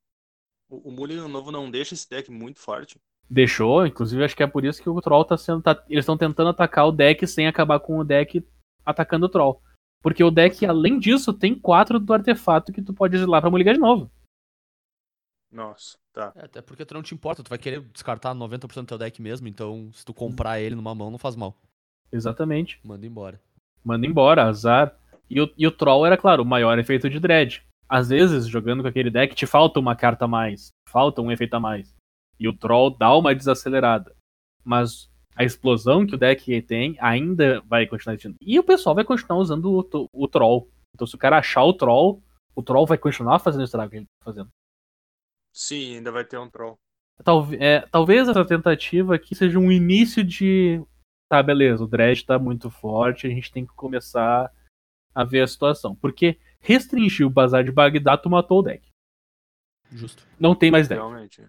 O, 0.68 0.88
o 0.88 0.92
Mulligan 0.92 1.28
novo 1.28 1.50
não 1.50 1.70
deixa 1.70 1.94
esse 1.94 2.08
deck 2.08 2.30
muito 2.30 2.60
forte. 2.60 2.96
Deixou, 3.28 3.86
inclusive 3.86 4.24
acho 4.24 4.36
que 4.36 4.42
é 4.42 4.46
por 4.46 4.64
isso 4.64 4.82
que 4.82 4.88
o 4.88 5.00
Troll 5.00 5.24
tá 5.24 5.36
sendo. 5.36 5.62
tá- 5.62 5.84
eles 5.88 6.02
estão 6.02 6.16
tentando 6.16 6.50
atacar 6.50 6.86
o 6.86 6.92
deck 6.92 7.26
sem 7.26 7.46
acabar 7.46 7.78
com 7.80 7.98
o 7.98 8.04
deck 8.04 8.44
atacando 8.84 9.26
o 9.26 9.28
Troll. 9.28 9.62
Porque 10.02 10.24
o 10.24 10.30
deck, 10.30 10.64
além 10.64 10.98
disso, 10.98 11.32
tem 11.32 11.54
quatro 11.54 12.00
do 12.00 12.12
artefato 12.12 12.72
que 12.72 12.82
tu 12.82 12.94
pode 12.94 13.16
ir 13.16 13.26
lá 13.26 13.40
pra 13.40 13.50
mulligar 13.50 13.74
de 13.74 13.80
novo. 13.80 14.10
Nossa, 15.50 15.98
tá. 16.12 16.32
É, 16.36 16.44
até 16.44 16.62
porque 16.62 16.84
tu 16.86 16.94
não 16.94 17.02
te 17.02 17.14
importa, 17.14 17.42
tu 17.42 17.48
vai 17.48 17.58
querer 17.58 17.80
descartar 17.92 18.34
90% 18.34 18.86
do 18.86 18.88
teu 18.88 18.98
deck 18.98 19.20
mesmo, 19.20 19.48
então 19.48 19.90
se 19.92 20.04
tu 20.04 20.14
comprar 20.14 20.60
ele 20.60 20.74
numa 20.76 20.94
mão 20.94 21.10
não 21.10 21.18
faz 21.18 21.34
mal. 21.36 21.56
Exatamente. 22.12 22.80
Manda 22.84 23.06
embora. 23.06 23.40
Manda 23.84 24.06
embora, 24.06 24.44
azar. 24.44 24.96
E 25.28 25.40
o, 25.40 25.52
e 25.56 25.66
o 25.66 25.70
Troll 25.72 26.06
era, 26.06 26.16
claro, 26.16 26.42
o 26.42 26.46
maior 26.46 26.78
efeito 26.78 27.08
de 27.08 27.20
Dread. 27.20 27.62
Às 27.90 28.08
vezes, 28.08 28.46
jogando 28.46 28.82
com 28.82 28.88
aquele 28.88 29.10
deck, 29.10 29.34
te 29.34 29.46
falta 29.46 29.80
uma 29.80 29.96
carta 29.96 30.26
a 30.26 30.28
mais. 30.28 30.68
Falta 30.88 31.20
um 31.20 31.32
efeito 31.32 31.54
a 31.54 31.60
mais. 31.60 31.92
E 32.38 32.46
o 32.46 32.56
Troll 32.56 32.90
dá 32.96 33.12
uma 33.16 33.34
desacelerada. 33.34 34.14
Mas 34.64 35.10
a 35.34 35.42
explosão 35.42 36.06
que 36.06 36.14
o 36.14 36.18
deck 36.18 36.62
tem 36.62 36.96
ainda 37.00 37.60
vai 37.62 37.86
continuar 37.86 38.14
existindo. 38.14 38.36
E 38.40 38.58
o 38.58 38.62
pessoal 38.62 38.94
vai 38.94 39.04
continuar 39.04 39.40
usando 39.40 39.66
o, 39.92 40.08
o 40.12 40.28
troll. 40.28 40.70
Então 40.94 41.06
se 41.06 41.14
o 41.14 41.18
cara 41.18 41.38
achar 41.38 41.64
o 41.64 41.72
troll, 41.72 42.22
o 42.54 42.62
troll 42.62 42.86
vai 42.86 42.98
continuar 42.98 43.38
fazendo 43.38 43.62
o 43.62 43.64
estrago 43.64 43.90
que 43.90 43.96
ele 43.96 44.06
tá 44.06 44.24
fazendo. 44.24 44.50
Sim, 45.52 45.96
ainda 45.96 46.12
vai 46.12 46.24
ter 46.24 46.38
um 46.38 46.48
troll. 46.48 46.78
Talve- 47.24 47.56
é, 47.56 47.80
talvez 47.90 48.28
essa 48.28 48.44
tentativa 48.44 49.14
aqui 49.14 49.34
seja 49.34 49.58
um 49.58 49.72
início 49.72 50.22
de. 50.22 50.82
Tá, 51.28 51.42
beleza, 51.42 51.84
o 51.84 51.88
Dredge 51.88 52.24
tá 52.24 52.38
muito 52.38 52.70
forte, 52.70 53.26
a 53.26 53.30
gente 53.30 53.52
tem 53.52 53.64
que 53.64 53.72
começar 53.74 54.52
a 55.14 55.24
ver 55.24 55.42
a 55.42 55.46
situação. 55.46 55.94
Porque 55.94 56.38
restringir 56.60 57.26
o 57.26 57.30
bazar 57.30 57.64
de 57.64 57.72
Bagdá, 57.72 58.16
tu 58.16 58.30
matou 58.30 58.60
o 58.60 58.62
deck. 58.62 58.86
Justo. 59.90 60.26
Não 60.38 60.54
tem 60.54 60.70
mais 60.70 60.88
deck. 60.88 60.98
Realmente. 60.98 61.42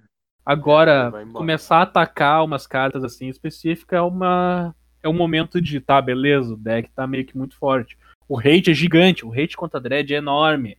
Agora, 0.46 1.12
começar 1.34 1.78
a 1.78 1.84
atacar 1.84 2.44
umas 2.44 2.66
cartas 2.66 3.04
assim 3.04 3.28
específicas 3.28 3.98
é 3.98 4.02
uma. 4.02 4.76
É 5.04 5.10
um 5.10 5.14
momento 5.14 5.60
de, 5.60 5.80
tá, 5.80 6.00
beleza, 6.02 6.54
o 6.54 6.58
deck 6.58 6.90
tá 6.92 7.08
meio 7.08 7.26
que 7.26 7.38
muito 7.38 7.56
forte. 7.56 7.98
O 8.28 8.40
hate 8.40 8.70
é 8.70 8.74
gigante, 8.74 9.26
o 9.26 9.32
hate 9.32 9.58
contra 9.58 9.80
Dread 9.80 10.14
é 10.14 10.18
enorme. 10.18 10.78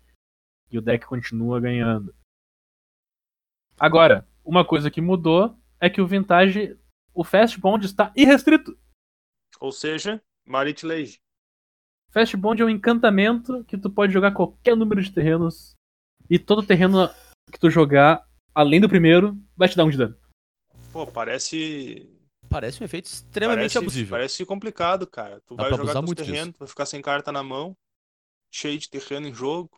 E 0.71 0.79
o 0.79 0.81
deck 0.81 1.05
continua 1.07 1.61
ganhando. 1.61 2.15
Agora, 3.79 4.27
uma 4.45 4.65
coisa 4.65 4.91
que 4.91 5.01
mudou 5.01 5.57
é 5.81 5.91
que 5.91 6.01
o 6.01 6.07
Vintage, 6.07 6.79
o 7.13 7.25
Fast 7.25 7.59
Bond 7.61 7.85
está 7.85 8.13
irrestrito. 8.17 8.79
Ou 9.61 9.73
seja, 9.73 10.23
Marit 10.47 10.87
Lage. 10.87 11.21
Fast 12.13 12.37
Bond 12.37 12.61
é 12.61 12.65
um 12.65 12.69
encantamento 12.69 13.65
que 13.65 13.79
tu 13.79 13.89
pode 13.89 14.13
jogar 14.13 14.33
qualquer 14.33 14.77
número 14.77 15.03
de 15.03 15.11
terrenos. 15.11 15.75
E 16.29 16.39
todo 16.39 16.63
terreno 16.63 17.09
que 17.51 17.59
tu 17.59 17.71
jogar, 17.71 18.29
além 18.55 18.81
do 18.81 18.89
primeiro, 18.89 19.37
vai 19.57 19.67
te 19.67 19.77
dar 19.77 19.85
um 19.85 19.91
de 19.91 19.97
dano. 19.97 20.17
Pô, 20.93 21.07
parece. 21.07 22.09
Parece 22.51 22.83
um 22.83 22.85
efeito 22.85 23.07
extremamente 23.07 23.61
parece, 23.61 23.79
abusivo. 23.79 24.11
Parece 24.11 24.45
complicado, 24.45 25.07
cara. 25.07 25.41
Tu 25.47 25.57
Dá 25.57 25.63
vai 25.63 25.73
jogar 25.73 25.93
teus 25.93 26.05
muito 26.05 26.23
terrenos, 26.23 26.55
tu 26.55 26.59
vai 26.59 26.69
ficar 26.69 26.85
sem 26.85 27.01
carta 27.01 27.33
na 27.33 27.43
mão, 27.43 27.75
cheio 28.53 28.79
de 28.79 28.91
terreno 28.91 29.27
em 29.27 29.33
jogo, 29.33 29.71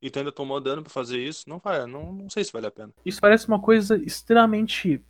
e 0.00 0.08
tu 0.08 0.20
ainda 0.20 0.30
tomou 0.30 0.60
dano 0.60 0.84
pra 0.84 0.92
fazer 0.92 1.18
isso. 1.18 1.48
Não 1.48 1.58
vai, 1.58 1.84
não, 1.84 2.12
não 2.12 2.30
sei 2.30 2.44
se 2.44 2.52
vale 2.52 2.66
a 2.68 2.70
pena. 2.70 2.92
Isso 3.04 3.20
parece 3.20 3.48
uma 3.48 3.60
coisa 3.60 3.96
extremamente 3.96 5.04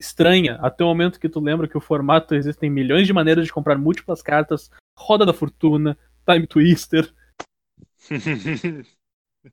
estranha, 0.00 0.58
até 0.62 0.82
o 0.82 0.86
momento 0.86 1.20
que 1.20 1.28
tu 1.28 1.38
lembra 1.38 1.68
que 1.68 1.76
o 1.76 1.82
formato 1.82 2.34
existem 2.34 2.70
milhões 2.70 3.06
de 3.06 3.12
maneiras 3.12 3.44
de 3.44 3.52
comprar 3.52 3.76
múltiplas 3.76 4.22
cartas, 4.22 4.70
roda 4.98 5.26
da 5.26 5.34
fortuna, 5.34 5.98
time 6.24 6.46
twister 6.46 7.12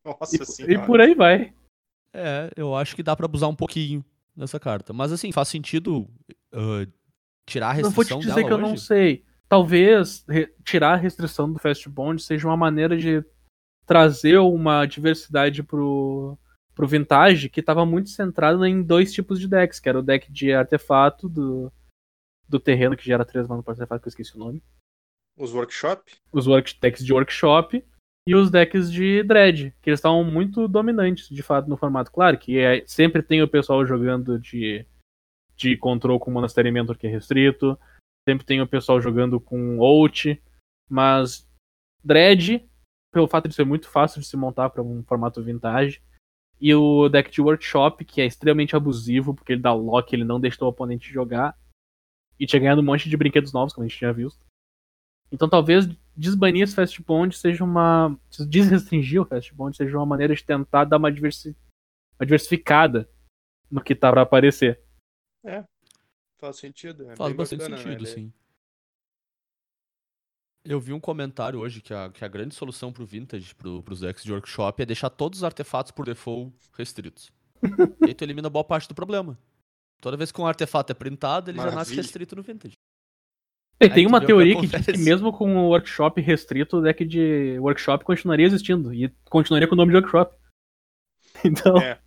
Nossa 0.06 0.36
e, 0.42 0.46
senhora. 0.46 0.74
e 0.74 0.86
por 0.86 1.02
aí 1.02 1.14
vai. 1.14 1.54
É, 2.14 2.50
eu 2.56 2.76
acho 2.76 2.96
que 2.96 3.04
dá 3.04 3.16
pra 3.16 3.26
abusar 3.26 3.50
um 3.50 3.56
pouquinho 3.56 4.04
nessa 4.36 4.60
carta. 4.60 4.94
Mas 4.94 5.12
assim, 5.12 5.32
faz 5.32 5.48
sentido 5.48 6.08
ah, 6.54 6.86
tirar 7.46 7.72
a 7.72 7.82
Não 7.82 7.90
vou 7.90 8.04
te 8.04 8.14
restrição 8.14 8.20
dizer 8.20 8.46
que 8.46 8.54
eu 8.54 8.58
não 8.58 8.78
sei. 8.78 9.26
Talvez 9.48 10.26
tirar 10.64 10.94
a 10.94 10.98
restrição 10.98 11.52
do 11.52 11.60
Fast 11.60 11.88
Bond 11.90 12.22
seja 12.22 12.48
uma 12.48 12.56
maneira 12.56 12.98
de 12.98 13.24
trazer 13.86 14.38
uma 14.38 14.86
diversidade 14.86 15.62
pro, 15.62 16.38
pro 16.74 16.88
Vintage 16.88 17.50
que 17.50 17.60
estava 17.60 17.86
muito 17.86 18.10
centrado 18.10 18.66
em 18.66 18.82
dois 18.82 19.12
tipos 19.12 19.40
de 19.40 19.50
decks, 19.50 19.80
que 19.80 19.90
era 19.90 20.00
o 20.00 20.04
deck 20.04 20.32
de 20.32 20.54
artefato 20.54 21.28
do, 21.28 21.72
do 22.48 22.60
terreno 22.60 22.96
que 22.96 23.04
gera 23.04 23.26
três 23.26 23.46
manas 23.46 23.66
por 23.66 23.72
artefato, 23.72 24.02
que 24.02 24.08
eu 24.08 24.12
esqueci 24.12 24.36
o 24.36 24.40
nome. 24.40 24.64
Os 25.38 25.54
workshop? 25.54 26.12
os 26.32 26.48
work- 26.48 26.78
decks 26.80 27.04
de 27.04 27.14
workshop 27.14 27.84
e 28.28 28.36
os 28.36 28.52
decks 28.52 28.92
de 28.92 29.24
dread, 29.24 29.74
que 29.82 29.90
eles 29.90 30.00
estavam 30.00 30.24
muito 30.24 30.68
dominantes, 30.68 31.28
de 31.30 31.42
fato, 31.42 31.68
no 31.70 31.78
formato. 31.78 32.12
Claro 32.12 32.38
que 32.38 32.58
é- 32.60 32.86
sempre 32.86 33.24
tem 33.24 33.42
o 33.42 33.48
pessoal 33.48 33.86
jogando 33.86 34.38
de, 34.40 34.86
de 35.56 35.76
control 35.78 36.20
com 36.20 36.30
Monastery 36.32 36.72
Mentor 36.72 36.98
que 36.98 37.08
é 37.08 37.10
restrito, 37.10 37.78
sempre 38.28 38.46
tem 38.46 38.62
o 38.62 38.68
pessoal 38.68 39.02
jogando 39.02 39.40
com 39.40 39.80
ult, 39.80 40.40
mas 40.90 41.48
dread, 42.04 42.64
pelo 43.12 43.28
fato 43.28 43.48
de 43.48 43.56
ser 43.56 43.66
muito 43.66 43.90
fácil 43.90 44.22
de 44.22 44.28
se 44.28 44.38
montar 44.38 44.70
para 44.70 44.84
um 44.84 45.04
formato 45.04 45.42
vintage, 45.42 46.02
e 46.60 46.76
o 46.76 47.10
deck 47.10 47.32
de 47.32 47.42
workshop, 47.42 48.06
que 48.06 48.22
é 48.22 48.26
extremamente 48.26 48.76
abusivo, 48.76 49.34
porque 49.34 49.54
ele 49.54 49.62
dá 49.64 49.74
lock, 49.74 50.14
ele 50.14 50.24
não 50.24 50.40
deixa 50.40 50.64
o 50.64 50.68
oponente 50.68 51.12
jogar, 51.12 51.58
e 52.40 52.46
tinha 52.46 52.60
ganhado 52.60 52.82
um 52.82 52.86
monte 52.86 53.10
de 53.10 53.18
brinquedos 53.18 53.52
novos, 53.52 53.74
como 53.74 53.84
a 53.84 53.88
gente 53.88 53.98
tinha 53.98 54.14
visto. 54.14 54.46
Então 55.32 55.48
talvez 55.48 55.88
desbanir 56.16 56.64
esse 56.64 56.76
Fast 56.76 57.02
Bond 57.02 57.36
seja 57.38 57.64
uma. 57.64 58.18
Desrestringir 58.48 59.22
o 59.22 59.26
Fast 59.26 59.54
Bond 59.54 59.76
seja 59.76 59.98
uma 59.98 60.06
maneira 60.06 60.36
de 60.36 60.44
tentar 60.44 60.84
dar 60.84 60.98
uma, 60.98 61.12
diversi... 61.12 61.56
uma 62.20 62.26
diversificada 62.26 63.10
no 63.70 63.82
que 63.82 63.96
tá 63.96 64.12
pra 64.12 64.24
aparecer. 64.24 64.82
Faz 66.38 66.58
sentido. 66.58 67.10
É 67.10 67.16
Faz 67.16 67.34
bastante 67.34 67.60
bacana, 67.60 67.78
sentido, 67.78 68.04
né? 68.04 68.10
sim. 68.10 68.34
Eu 70.64 70.80
vi 70.80 70.94
um 70.94 71.00
comentário 71.00 71.60
hoje 71.60 71.82
que 71.82 71.94
a, 71.94 72.10
que 72.10 72.24
a 72.24 72.28
grande 72.28 72.54
solução 72.54 72.94
pro 72.94 73.06
Vintage, 73.06 73.56
pro, 73.56 73.82
pros 73.82 74.02
decks 74.02 74.24
de 74.24 74.32
workshop, 74.32 74.84
é 74.84 74.86
deixar 74.86 75.10
todos 75.10 75.40
os 75.40 75.44
artefatos 75.44 75.92
por 75.92 76.06
default 76.06 76.54
restritos. 76.74 77.32
e 78.02 78.10
aí 78.10 78.14
tu 78.14 78.24
elimina 78.24 78.50
boa 78.50 78.64
parte 78.64 78.88
do 78.88 78.94
problema. 78.94 79.40
Toda 80.00 80.18
vez 80.18 80.32
que 80.32 80.42
um 80.42 80.46
artefato 80.46 80.92
é 80.92 80.96
printado, 80.96 81.50
ele 81.50 81.58
já 81.58 81.66
nasce 81.66 81.76
Maravilha. 81.76 82.02
restrito 82.02 82.36
no 82.36 82.44
Vintage. 82.44 82.76
E 83.82 83.90
tem 83.90 84.06
uma 84.06 84.24
teoria 84.24 84.60
que 84.60 84.68
diz 84.68 84.86
que 84.86 84.98
mesmo 84.98 85.34
com 85.34 85.56
o 85.58 85.70
workshop 85.70 86.22
restrito, 86.22 86.78
o 86.78 86.82
deck 86.82 87.04
de 87.04 87.58
workshop 87.60 88.06
continuaria 88.06 88.46
existindo. 88.46 88.94
E 88.94 89.10
continuaria 89.30 89.68
com 89.68 89.74
o 89.74 89.78
nome 89.78 89.92
de 89.92 89.98
workshop. 89.98 90.36
Então. 91.44 91.76
É. 91.78 92.00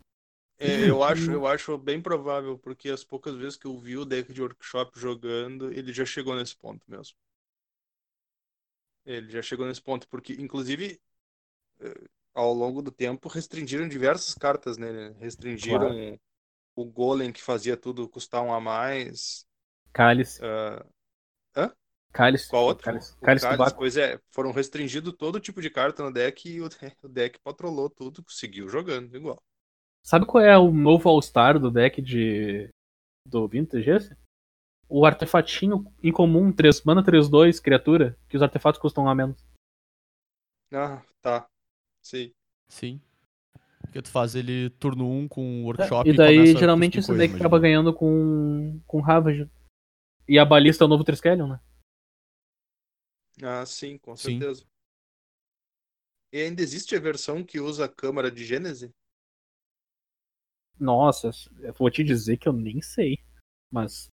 É, 0.58 0.88
eu 0.88 1.02
acho, 1.04 1.32
eu 1.32 1.46
acho 1.46 1.76
bem 1.76 2.00
provável, 2.00 2.56
porque 2.58 2.88
as 2.88 3.02
poucas 3.02 3.34
vezes 3.34 3.56
que 3.56 3.66
eu 3.66 3.76
vi 3.76 3.96
o 3.96 4.04
deck 4.04 4.32
de 4.32 4.40
workshop 4.40 4.98
jogando, 4.98 5.72
ele 5.72 5.92
já 5.92 6.04
chegou 6.04 6.36
nesse 6.36 6.56
ponto 6.56 6.88
mesmo. 6.88 7.16
Ele 9.04 9.30
já 9.30 9.42
chegou 9.42 9.66
nesse 9.66 9.82
ponto, 9.82 10.08
porque, 10.08 10.32
inclusive, 10.34 11.00
eh, 11.80 12.04
ao 12.32 12.54
longo 12.54 12.80
do 12.80 12.90
tempo, 12.90 13.28
restringiram 13.28 13.88
diversas 13.88 14.34
cartas 14.34 14.78
nele. 14.78 15.14
Restringiram 15.18 16.18
o 16.74 16.84
Golem 16.84 17.32
que 17.32 17.42
fazia 17.42 17.76
tudo 17.76 18.08
custar 18.08 18.42
um 18.42 18.52
a 18.52 18.60
mais. 18.60 19.46
Cálice. 19.92 20.40
ah, 20.42 20.84
Cálice. 22.14 22.48
qual 22.48 22.66
outro? 22.66 22.84
Cálice, 22.84 23.16
cálice 23.18 23.44
Cálice, 23.44 23.74
pois 23.74 23.96
é, 23.96 24.20
foram 24.30 24.52
restringido 24.52 25.12
todo 25.12 25.40
tipo 25.40 25.60
de 25.60 25.68
carta 25.68 26.00
no 26.04 26.12
deck 26.12 26.48
e 26.48 26.60
o, 26.60 26.68
o 27.02 27.08
deck 27.08 27.40
patrolou 27.42 27.90
tudo, 27.90 28.24
seguiu 28.28 28.68
jogando 28.68 29.16
igual. 29.16 29.42
Sabe 30.06 30.24
qual 30.24 30.44
é 30.44 30.56
o 30.56 30.70
novo 30.70 31.08
All-Star 31.08 31.58
do 31.58 31.72
deck 31.72 32.00
de. 32.00 32.68
do 33.26 33.48
Vintage 33.48 33.90
esse? 33.90 34.16
O 34.88 35.04
artefatinho 35.04 35.92
incomum 36.02 36.52
3 36.52 36.84
mana 36.84 37.02
3-2, 37.02 37.60
criatura, 37.60 38.16
que 38.28 38.36
os 38.36 38.42
artefatos 38.42 38.80
custam 38.80 39.04
um 39.04 39.08
a 39.08 39.14
menos. 39.14 39.44
Ah, 40.72 41.02
tá. 41.20 41.48
Sim. 42.00 42.30
Sim. 42.68 43.00
Porque 43.80 44.02
tu 44.02 44.10
faz 44.10 44.36
ele 44.36 44.70
turno 44.78 45.10
1 45.10 45.28
com 45.28 45.64
workshop 45.64 46.08
É, 46.08 46.12
e 46.12 46.16
daí, 46.16 46.54
a 46.54 46.58
geralmente, 46.58 46.98
esse 46.98 47.08
coisa, 47.08 47.18
deck 47.18 47.30
imagina. 47.30 47.46
acaba 47.48 47.60
ganhando 47.60 47.92
com. 47.92 48.80
com 48.86 49.00
Ravage. 49.00 49.50
E 50.28 50.38
a 50.38 50.44
balista 50.44 50.84
é 50.84 50.86
o 50.86 50.88
novo 50.88 51.02
Triskelion, 51.02 51.48
né? 51.48 51.60
Ah, 53.42 53.64
sim, 53.66 53.96
com 53.98 54.16
Sim. 54.16 54.46
certeza. 54.46 54.66
E 56.30 56.42
ainda 56.42 56.60
existe 56.60 56.94
a 56.94 57.00
versão 57.00 57.42
que 57.42 57.58
usa 57.58 57.86
a 57.86 57.88
câmara 57.88 58.30
de 58.30 58.44
Gênese? 58.44 58.92
Nossa, 60.78 61.30
eu 61.60 61.72
vou 61.74 61.90
te 61.90 62.02
dizer 62.04 62.36
que 62.36 62.48
eu 62.48 62.52
nem 62.52 62.80
sei. 62.80 63.18
Mas 63.70 64.08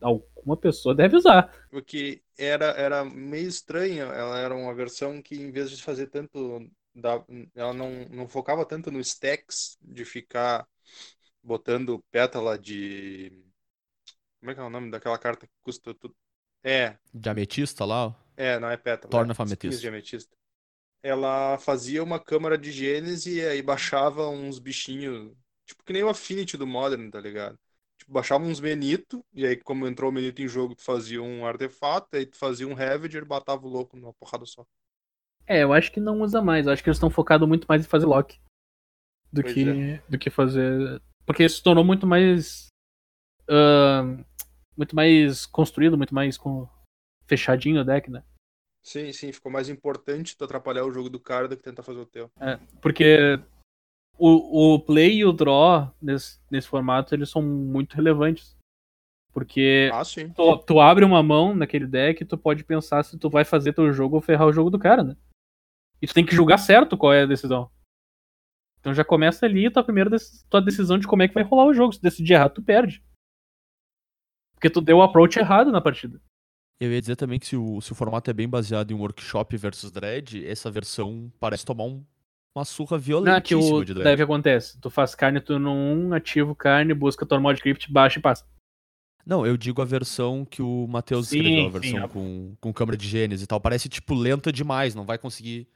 alguma 0.00 0.56
pessoa 0.56 0.94
deve 0.94 1.16
usar. 1.16 1.50
Porque 1.70 2.22
era, 2.38 2.66
era 2.72 3.04
meio 3.04 3.48
estranha. 3.48 4.04
Ela 4.04 4.38
era 4.38 4.54
uma 4.54 4.74
versão 4.74 5.20
que, 5.22 5.34
em 5.36 5.50
vez 5.50 5.70
de 5.70 5.82
fazer 5.82 6.08
tanto. 6.08 6.68
Da, 6.96 7.24
ela 7.56 7.72
não, 7.74 8.04
não 8.08 8.28
focava 8.28 8.64
tanto 8.64 8.88
no 8.90 9.00
stacks 9.00 9.76
de 9.82 10.04
ficar 10.04 10.66
botando 11.42 12.04
pétala 12.10 12.58
de. 12.58 13.44
Como 14.40 14.50
é 14.52 14.54
que 14.54 14.60
é 14.60 14.64
o 14.64 14.70
nome 14.70 14.90
daquela 14.90 15.18
carta 15.18 15.46
que 15.46 15.52
custa 15.64 15.94
tudo? 15.94 16.16
É, 16.64 16.98
De 17.14 17.30
ametista 17.30 17.84
lá, 17.86 18.08
ó. 18.08 18.14
É, 18.36 18.58
não 18.58 18.70
é 18.70 18.76
pétala. 18.76 19.10
Torna 19.10 19.32
é, 19.32 19.42
ametista. 19.42 19.80
de 19.80 19.88
ametista. 19.88 20.36
Ela 21.02 21.58
fazia 21.58 22.02
uma 22.02 22.18
câmara 22.18 22.56
de 22.56 22.72
Gênese 22.72 23.36
e 23.36 23.46
aí 23.46 23.62
baixava 23.62 24.28
uns 24.28 24.58
bichinhos, 24.58 25.32
tipo 25.66 25.84
que 25.84 25.92
nem 25.92 26.02
o 26.02 26.08
Affinity 26.08 26.56
do 26.56 26.66
Modern, 26.66 27.10
tá 27.10 27.20
ligado? 27.20 27.58
Tipo, 27.98 28.12
baixava 28.12 28.44
uns 28.44 28.60
Menito, 28.60 29.24
e 29.32 29.46
aí 29.46 29.56
como 29.56 29.86
entrou 29.86 30.10
o 30.10 30.12
Menito 30.12 30.42
em 30.42 30.48
jogo, 30.48 30.74
tu 30.74 30.82
fazia 30.82 31.22
um 31.22 31.46
artefato, 31.46 32.16
aí 32.16 32.26
tu 32.26 32.36
fazia 32.36 32.66
um 32.66 32.74
Ravager, 32.74 33.24
batava 33.24 33.66
o 33.66 33.70
louco 33.70 33.96
numa 33.96 34.14
porrada 34.14 34.46
só. 34.46 34.64
É, 35.46 35.62
eu 35.62 35.72
acho 35.72 35.92
que 35.92 36.00
não 36.00 36.22
usa 36.22 36.40
mais. 36.40 36.66
Eu 36.66 36.72
acho 36.72 36.82
que 36.82 36.88
eles 36.88 36.96
estão 36.96 37.10
focados 37.10 37.46
muito 37.46 37.66
mais 37.66 37.84
em 37.84 37.88
fazer 37.88 38.06
lock. 38.06 38.38
Do 39.32 39.42
Pois 39.42 39.52
que, 39.52 40.00
do 40.08 40.18
que 40.18 40.30
fazer. 40.30 41.02
Porque 41.26 41.44
isso 41.44 41.56
se 41.56 41.62
tornou 41.62 41.84
muito 41.84 42.06
mais. 42.06 42.68
ahn, 43.48 44.24
muito 44.76 44.94
mais 44.96 45.46
construído, 45.46 45.96
muito 45.96 46.14
mais 46.14 46.36
com... 46.36 46.68
fechadinho 47.26 47.80
o 47.80 47.84
deck, 47.84 48.10
né? 48.10 48.22
Sim, 48.82 49.12
sim, 49.12 49.32
ficou 49.32 49.50
mais 49.50 49.68
importante 49.68 50.36
tu 50.36 50.44
atrapalhar 50.44 50.84
o 50.84 50.92
jogo 50.92 51.08
do 51.08 51.18
cara 51.18 51.48
do 51.48 51.56
que 51.56 51.62
tentar 51.62 51.82
fazer 51.82 52.00
o 52.00 52.06
teu. 52.06 52.30
Porque 52.82 53.40
o, 54.18 54.74
o 54.74 54.80
play 54.80 55.18
e 55.18 55.24
o 55.24 55.32
draw 55.32 55.90
nesse, 56.00 56.38
nesse 56.50 56.68
formato 56.68 57.14
eles 57.14 57.30
são 57.30 57.42
muito 57.42 57.94
relevantes. 57.94 58.56
Porque 59.32 59.90
Ah, 59.92 60.04
sim. 60.04 60.32
tu, 60.32 60.58
tu 60.58 60.80
abre 60.80 61.04
uma 61.04 61.22
mão 61.22 61.54
naquele 61.54 61.86
deck 61.86 62.22
e 62.22 62.26
tu 62.26 62.38
pode 62.38 62.62
pensar 62.62 63.02
se 63.02 63.18
tu 63.18 63.28
vai 63.28 63.44
fazer 63.44 63.72
teu 63.72 63.92
jogo 63.92 64.16
ou 64.16 64.22
ferrar 64.22 64.46
o 64.46 64.52
jogo 64.52 64.70
do 64.70 64.78
cara, 64.78 65.02
né? 65.02 65.16
E 66.00 66.06
tu 66.06 66.14
tem 66.14 66.24
que 66.24 66.34
julgar 66.34 66.58
certo 66.58 66.96
qual 66.96 67.12
é 67.12 67.22
a 67.22 67.26
decisão. 67.26 67.70
Então 68.78 68.92
já 68.92 69.04
começa 69.04 69.46
ali 69.46 69.66
a 69.66 69.70
tua 69.70 69.82
primeira 69.82 70.10
tua 70.50 70.60
decisão 70.60 70.98
de 70.98 71.06
como 71.06 71.22
é 71.22 71.28
que 71.28 71.34
vai 71.34 71.42
rolar 71.42 71.64
o 71.64 71.74
jogo. 71.74 71.94
Se 71.94 72.02
decidir 72.02 72.34
errado, 72.34 72.54
tu 72.54 72.62
perde. 72.62 73.02
Porque 74.54 74.68
tu 74.68 74.80
deu 74.80 74.98
o 74.98 75.02
approach 75.02 75.38
errado 75.38 75.72
na 75.72 75.80
partida. 75.80 76.20
Eu 76.80 76.92
ia 76.92 77.00
dizer 77.00 77.16
também 77.16 77.38
que 77.38 77.46
se 77.46 77.56
o, 77.56 77.80
se 77.80 77.92
o 77.92 77.94
formato 77.94 78.30
é 78.30 78.34
bem 78.34 78.48
baseado 78.48 78.90
em 78.90 78.94
workshop 78.94 79.56
versus 79.56 79.90
dread, 79.90 80.44
essa 80.46 80.70
versão 80.70 81.32
parece 81.40 81.64
tomar 81.64 81.84
um- 81.84 82.04
uma 82.54 82.64
surra 82.64 82.98
Não, 83.20 83.40
que 83.40 83.54
violentíssima 83.56 83.56
o 83.56 83.84
de 83.84 83.92
dread. 83.94 84.14
daí 84.14 84.14
o 84.14 84.16
que 84.16 84.22
acontece? 84.22 84.78
Tu 84.80 84.88
faz 84.90 85.14
carne 85.16 85.40
turno 85.40 85.72
1, 85.72 86.12
ativo 86.14 86.54
carne, 86.54 86.94
busca 86.94 87.26
tua 87.26 87.40
mod 87.40 87.60
crypt, 87.60 87.90
baixa 87.92 88.18
e 88.18 88.22
passa. 88.22 88.44
Não, 89.26 89.46
eu 89.46 89.56
digo 89.56 89.80
a 89.80 89.84
versão 89.84 90.44
que 90.44 90.60
o 90.62 90.86
Matheus 90.86 91.28
Sim, 91.28 91.28
escreveu, 91.28 91.66
a 91.66 91.70
sim, 91.70 91.70
versão 91.70 92.04
ó. 92.04 92.08
com, 92.08 92.54
com 92.60 92.72
câmera 92.72 92.96
de 92.96 93.08
genes 93.08 93.42
e 93.42 93.46
tal. 93.46 93.60
Parece, 93.60 93.88
tipo, 93.88 94.14
lenta 94.14 94.52
demais, 94.52 94.94
não 94.94 95.04
vai 95.06 95.16
conseguir 95.18 95.66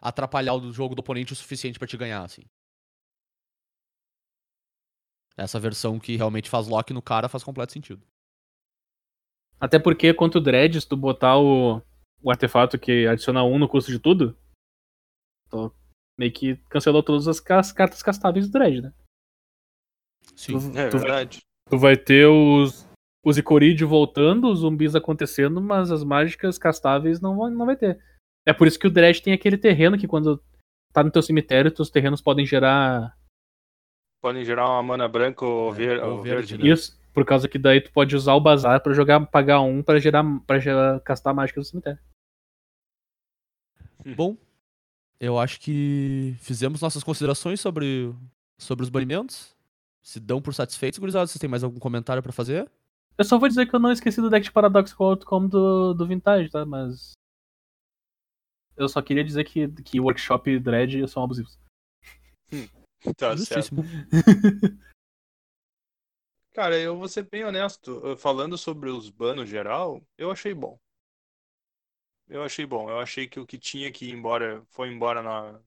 atrapalhar 0.00 0.54
o 0.54 0.72
jogo 0.72 0.94
do 0.94 1.00
oponente 1.00 1.32
o 1.34 1.36
suficiente 1.36 1.78
pra 1.78 1.88
te 1.88 1.96
ganhar, 1.96 2.24
assim. 2.24 2.42
Essa 5.36 5.60
versão 5.60 6.00
que 6.00 6.16
realmente 6.16 6.48
faz 6.48 6.66
lock 6.66 6.90
no 6.94 7.02
cara 7.02 7.28
faz 7.28 7.44
completo 7.44 7.74
sentido. 7.74 8.02
Até 9.62 9.78
porque, 9.78 10.12
quanto 10.12 10.40
dread, 10.40 10.80
se 10.80 10.88
tu 10.88 10.96
botar 10.96 11.38
o, 11.38 11.80
o 12.20 12.30
artefato 12.32 12.76
que 12.78 13.06
adiciona 13.06 13.44
1 13.44 13.58
no 13.60 13.68
custo 13.68 13.92
de 13.92 13.98
tudo, 14.00 14.36
tu 15.48 15.72
meio 16.18 16.32
que 16.32 16.56
cancelou 16.68 17.00
todas 17.02 17.28
as, 17.28 17.40
as 17.48 17.72
cartas 17.72 18.02
castáveis 18.02 18.48
do 18.48 18.52
dread, 18.52 18.80
né? 18.82 18.92
Sim. 20.34 20.58
Tu, 20.72 20.78
É 20.78 20.88
tu- 20.88 20.98
verdade. 20.98 21.38
tu 21.70 21.78
vai 21.78 21.96
ter 21.96 22.26
os, 22.26 22.84
os 23.24 23.38
Icorid 23.38 23.80
voltando, 23.84 24.50
os 24.50 24.58
zumbis 24.60 24.96
acontecendo, 24.96 25.60
mas 25.60 25.92
as 25.92 26.02
mágicas 26.02 26.58
castáveis 26.58 27.20
não, 27.20 27.36
vão- 27.36 27.50
não 27.50 27.66
vai 27.66 27.76
ter. 27.76 28.02
É 28.44 28.52
por 28.52 28.66
isso 28.66 28.78
que 28.80 28.88
o 28.88 28.90
dread 28.90 29.22
tem 29.22 29.32
aquele 29.32 29.56
terreno 29.56 29.96
que 29.96 30.08
quando 30.08 30.42
tá 30.92 31.04
no 31.04 31.10
teu 31.12 31.22
cemitério, 31.22 31.70
teus 31.70 31.88
terrenos 31.88 32.20
podem 32.20 32.44
gerar 32.44 33.16
Podem 34.20 34.44
gerar 34.44 34.68
uma 34.68 34.82
mana 34.82 35.08
branca 35.08 35.44
ou, 35.44 35.72
É, 35.72 35.76
ver, 35.76 36.02
ou 36.02 36.16
ou 36.16 36.22
verde, 36.22 36.52
verde, 36.56 36.64
né? 36.68 36.72
isso, 36.72 37.00
por 37.12 37.24
causa 37.24 37.48
que 37.48 37.58
daí 37.58 37.80
tu 37.80 37.92
pode 37.92 38.16
usar 38.16 38.34
o 38.34 38.40
bazar 38.40 38.82
pra 38.82 38.92
jogar, 38.92 39.24
pagar 39.26 39.60
um 39.60 39.82
pra 39.82 39.98
gerar, 39.98 40.24
pra 40.46 40.58
gerar 40.58 41.00
castar 41.00 41.34
mágica 41.34 41.60
do 41.60 41.66
cemitério. 41.66 41.98
Bom, 44.16 44.36
eu 45.20 45.38
acho 45.38 45.60
que 45.60 46.34
fizemos 46.40 46.80
nossas 46.80 47.04
considerações 47.04 47.60
sobre, 47.60 48.12
sobre 48.58 48.82
os 48.82 48.90
banimentos. 48.90 49.54
Se 50.02 50.18
dão 50.18 50.42
por 50.42 50.52
satisfeitos, 50.52 50.98
gurizada, 50.98 51.26
vocês 51.26 51.38
têm 51.38 51.48
mais 51.48 51.62
algum 51.62 51.78
comentário 51.78 52.22
pra 52.22 52.32
fazer? 52.32 52.68
Eu 53.16 53.24
só 53.24 53.38
vou 53.38 53.48
dizer 53.48 53.66
que 53.66 53.74
eu 53.74 53.78
não 53.78 53.92
esqueci 53.92 54.20
do 54.20 54.28
deck 54.28 54.44
de 54.44 54.52
Paradoxical 54.52 55.10
Outcome 55.10 55.48
do, 55.48 55.94
do 55.94 56.06
Vintage, 56.06 56.50
tá? 56.50 56.66
Mas. 56.66 57.12
Eu 58.76 58.88
só 58.88 59.00
queria 59.00 59.22
dizer 59.22 59.44
que, 59.44 59.68
que 59.82 60.00
Workshop 60.00 60.50
e 60.50 60.58
Dread 60.58 61.06
são 61.06 61.22
abusivos. 61.22 61.56
Tá 63.16 63.36
certo. 63.36 63.76
Cara, 66.54 66.78
eu 66.78 66.96
vou 66.98 67.08
ser 67.08 67.24
bem 67.28 67.44
honesto. 67.44 68.16
Falando 68.16 68.56
sobre 68.58 68.88
os 68.90 69.10
banos 69.10 69.48
geral, 69.50 70.02
eu 70.18 70.30
achei 70.30 70.54
bom. 70.54 70.78
Eu 72.28 72.42
achei 72.42 72.64
bom. 72.66 72.88
Eu 72.90 72.98
achei 73.00 73.28
que 73.28 73.38
o 73.40 73.46
que 73.46 73.58
tinha 73.58 73.90
que 73.92 74.06
ir 74.06 74.12
embora 74.12 74.64
foi 74.70 74.88
embora 74.88 75.22
na. 75.22 75.60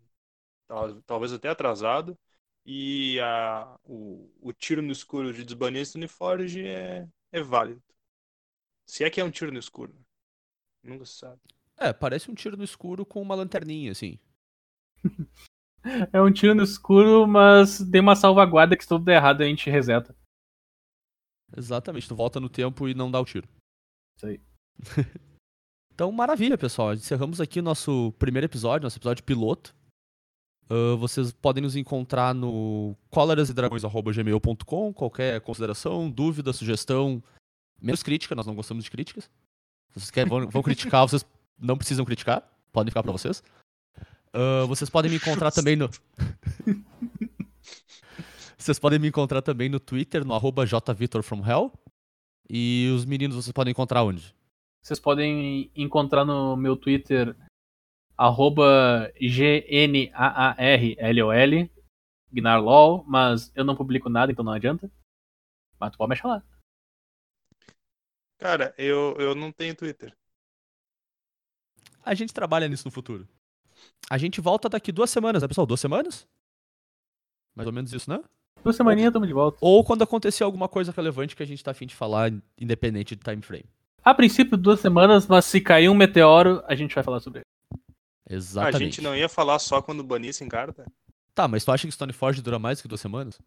tal- 0.67 1.01
Talvez 1.03 1.33
até 1.33 1.49
atrasado. 1.49 2.17
E 2.65 3.19
a, 3.21 3.77
o, 3.85 4.31
o 4.41 4.53
tiro 4.53 4.81
no 4.81 4.91
escuro 4.91 5.33
de 5.33 5.45
desbanir 5.45 5.85
Stoneforge 5.85 6.65
é, 6.67 7.07
é 7.31 7.41
válido. 7.43 7.83
Se 8.85 9.03
é 9.03 9.09
que 9.11 9.21
é 9.21 9.23
um 9.23 9.29
tiro 9.31 9.51
no 9.51 9.59
escuro. 9.59 9.95
Nunca 10.83 11.05
se 11.05 11.15
sabe. 11.19 11.41
É, 11.77 11.93
parece 11.93 12.29
um 12.29 12.35
tiro 12.35 12.57
no 12.57 12.63
escuro 12.65 13.05
com 13.05 13.21
uma 13.21 13.33
lanterninha, 13.35 13.91
assim. 13.91 14.19
É 16.11 16.21
um 16.21 16.31
tiro 16.31 16.55
no 16.55 16.63
escuro, 16.63 17.27
mas 17.27 17.79
tem 17.91 18.01
uma 18.01 18.15
salvaguarda 18.15 18.75
que 18.75 18.83
se 18.83 18.89
tudo 18.89 19.05
der 19.05 19.15
errado 19.17 19.41
a 19.41 19.45
gente 19.45 19.69
reseta. 19.69 20.15
Exatamente, 21.55 22.07
tu 22.07 22.15
volta 22.15 22.39
no 22.39 22.49
tempo 22.49 22.87
e 22.87 22.93
não 22.93 23.11
dá 23.11 23.19
o 23.19 23.25
tiro. 23.25 23.47
Isso 24.17 24.25
aí. 24.27 24.41
Então, 25.95 26.11
maravilha, 26.11 26.57
pessoal. 26.57 26.93
Encerramos 26.93 27.39
aqui 27.39 27.61
o 27.61 27.63
nosso 27.63 28.13
primeiro 28.19 28.43
episódio, 28.43 28.83
nosso 28.83 28.97
episódio 28.97 29.23
piloto. 29.23 29.73
Ah, 30.69 30.95
vocês 30.97 31.31
podem 31.31 31.63
nos 31.63 31.75
encontrar 31.75 32.33
no 32.33 32.95
colerasedragões.gmail.com. 33.09 34.93
Qualquer 34.93 35.39
consideração, 35.41 36.09
dúvida, 36.09 36.51
sugestão, 36.53 37.23
menos 37.81 38.03
crítica, 38.03 38.35
nós 38.35 38.45
não 38.45 38.55
gostamos 38.55 38.83
de 38.83 38.91
críticas. 38.91 39.25
Se 39.93 39.99
vocês 39.99 40.11
querem, 40.11 40.29
vão, 40.29 40.47
vão 40.49 40.61
criticar, 40.61 41.07
vocês 41.07 41.25
não 41.57 41.77
precisam 41.77 42.03
criticar. 42.05 42.43
Podem 42.73 42.91
ficar 42.91 43.03
pra 43.03 43.13
vocês. 43.13 43.41
Ah, 44.33 44.65
vocês 44.67 44.89
podem 44.89 45.09
me 45.09 45.17
encontrar 45.17 45.51
também 45.51 45.75
no. 45.77 45.89
vocês 48.65 48.79
podem 48.79 48.97
me 48.97 49.07
encontrar 49.09 49.43
também 49.43 49.69
no 49.69 49.79
Twitter, 49.79 50.25
no 50.25 50.33
arroba 50.33 50.65
jvitorfromhell. 50.65 51.71
E 52.49 52.91
os 52.95 53.05
meninos 53.05 53.35
vocês 53.35 53.53
podem 53.53 53.69
encontrar 53.71 54.03
onde? 54.03 54.35
Vocês 54.81 54.99
podem 54.99 55.71
encontrar 55.75 56.25
no 56.25 56.57
meu 56.57 56.75
Twitter 56.75 57.35
arroba 58.17 59.13
G-N-A-A-R-L-O-L 59.21 60.15
Gnarlol, 62.31 63.03
mas 63.07 63.51
eu 63.55 63.63
não 63.63 63.75
publico 63.75 64.09
nada, 64.09 64.31
então 64.31 64.43
não 64.43 64.53
adianta. 64.53 64.91
Mas 65.79 65.91
tu 65.91 65.99
pode 65.99 66.09
me 66.09 66.13
achar 66.13 66.27
lá. 66.27 66.43
Cara, 68.39 68.73
eu, 68.79 69.15
eu 69.19 69.35
não 69.35 69.51
tenho 69.51 69.75
Twitter. 69.75 70.17
A 72.03 72.15
gente 72.15 72.33
trabalha 72.33 72.67
nisso 72.67 72.87
no 72.87 72.91
futuro. 72.91 73.27
A 74.09 74.17
gente 74.17 74.41
volta 74.41 74.67
daqui 74.67 74.91
duas 74.91 75.11
semanas, 75.11 75.43
né, 75.43 75.47
pessoal? 75.47 75.67
Duas 75.67 75.79
semanas? 75.79 76.27
Mais 77.55 77.67
ou 77.67 77.73
menos 77.73 77.93
isso, 77.93 78.09
né? 78.09 78.23
Duas 78.65 78.75
semaninhas, 78.75 79.13
tamo 79.13 79.27
de 79.27 79.33
volta. 79.33 79.59
Ou 79.61 79.83
quando 79.83 80.01
acontecer 80.01 80.43
alguma 80.43 80.67
coisa 80.67 80.91
relevante 80.91 81.35
que 81.35 81.43
a 81.43 81.45
gente 81.45 81.63
tá 81.63 81.69
afim 81.69 81.85
de 81.85 81.93
falar, 81.93 82.33
independente 82.59 83.15
de 83.15 83.21
time 83.21 83.39
frame. 83.43 83.65
A 84.03 84.11
princípio, 84.11 84.57
duas 84.57 84.79
semanas, 84.79 85.27
mas 85.27 85.45
se 85.45 85.61
cair 85.61 85.87
um 85.87 85.93
meteoro, 85.93 86.63
a 86.65 86.73
gente 86.73 86.95
vai 86.95 87.03
falar 87.03 87.19
sobre 87.19 87.41
ele. 87.41 87.45
Exatamente. 88.27 88.75
A 88.75 88.79
gente 88.79 89.01
não 89.01 89.15
ia 89.15 89.29
falar 89.29 89.59
só 89.59 89.83
quando 89.83 90.03
banissem 90.03 90.49
carta? 90.49 90.83
Tá, 91.35 91.47
mas 91.47 91.63
tu 91.63 91.71
acha 91.71 91.85
que 91.85 91.91
Stoneforge 91.93 92.41
dura 92.41 92.57
mais 92.57 92.81
que 92.81 92.87
duas 92.87 92.99
semanas? 93.01 93.39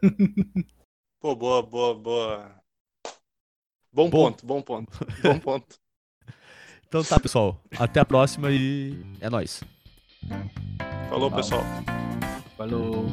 Pô, 1.20 1.36
boa, 1.36 1.62
boa, 1.62 1.94
boa. 1.94 2.50
Bom, 3.92 4.08
Bom. 4.08 4.30
ponto, 4.32 4.46
bom 4.46 4.62
ponto. 4.62 4.90
Bom 5.22 5.36
ponto. 5.38 5.76
Então 6.88 7.04
tá, 7.04 7.20
pessoal. 7.20 7.60
Até 7.78 8.00
a 8.00 8.06
próxima 8.06 8.50
e 8.50 9.04
é 9.20 9.28
nóis. 9.28 9.62
Falou, 11.10 11.28
Tá. 11.28 11.36
pessoal. 11.36 11.62
Falou. 12.56 13.04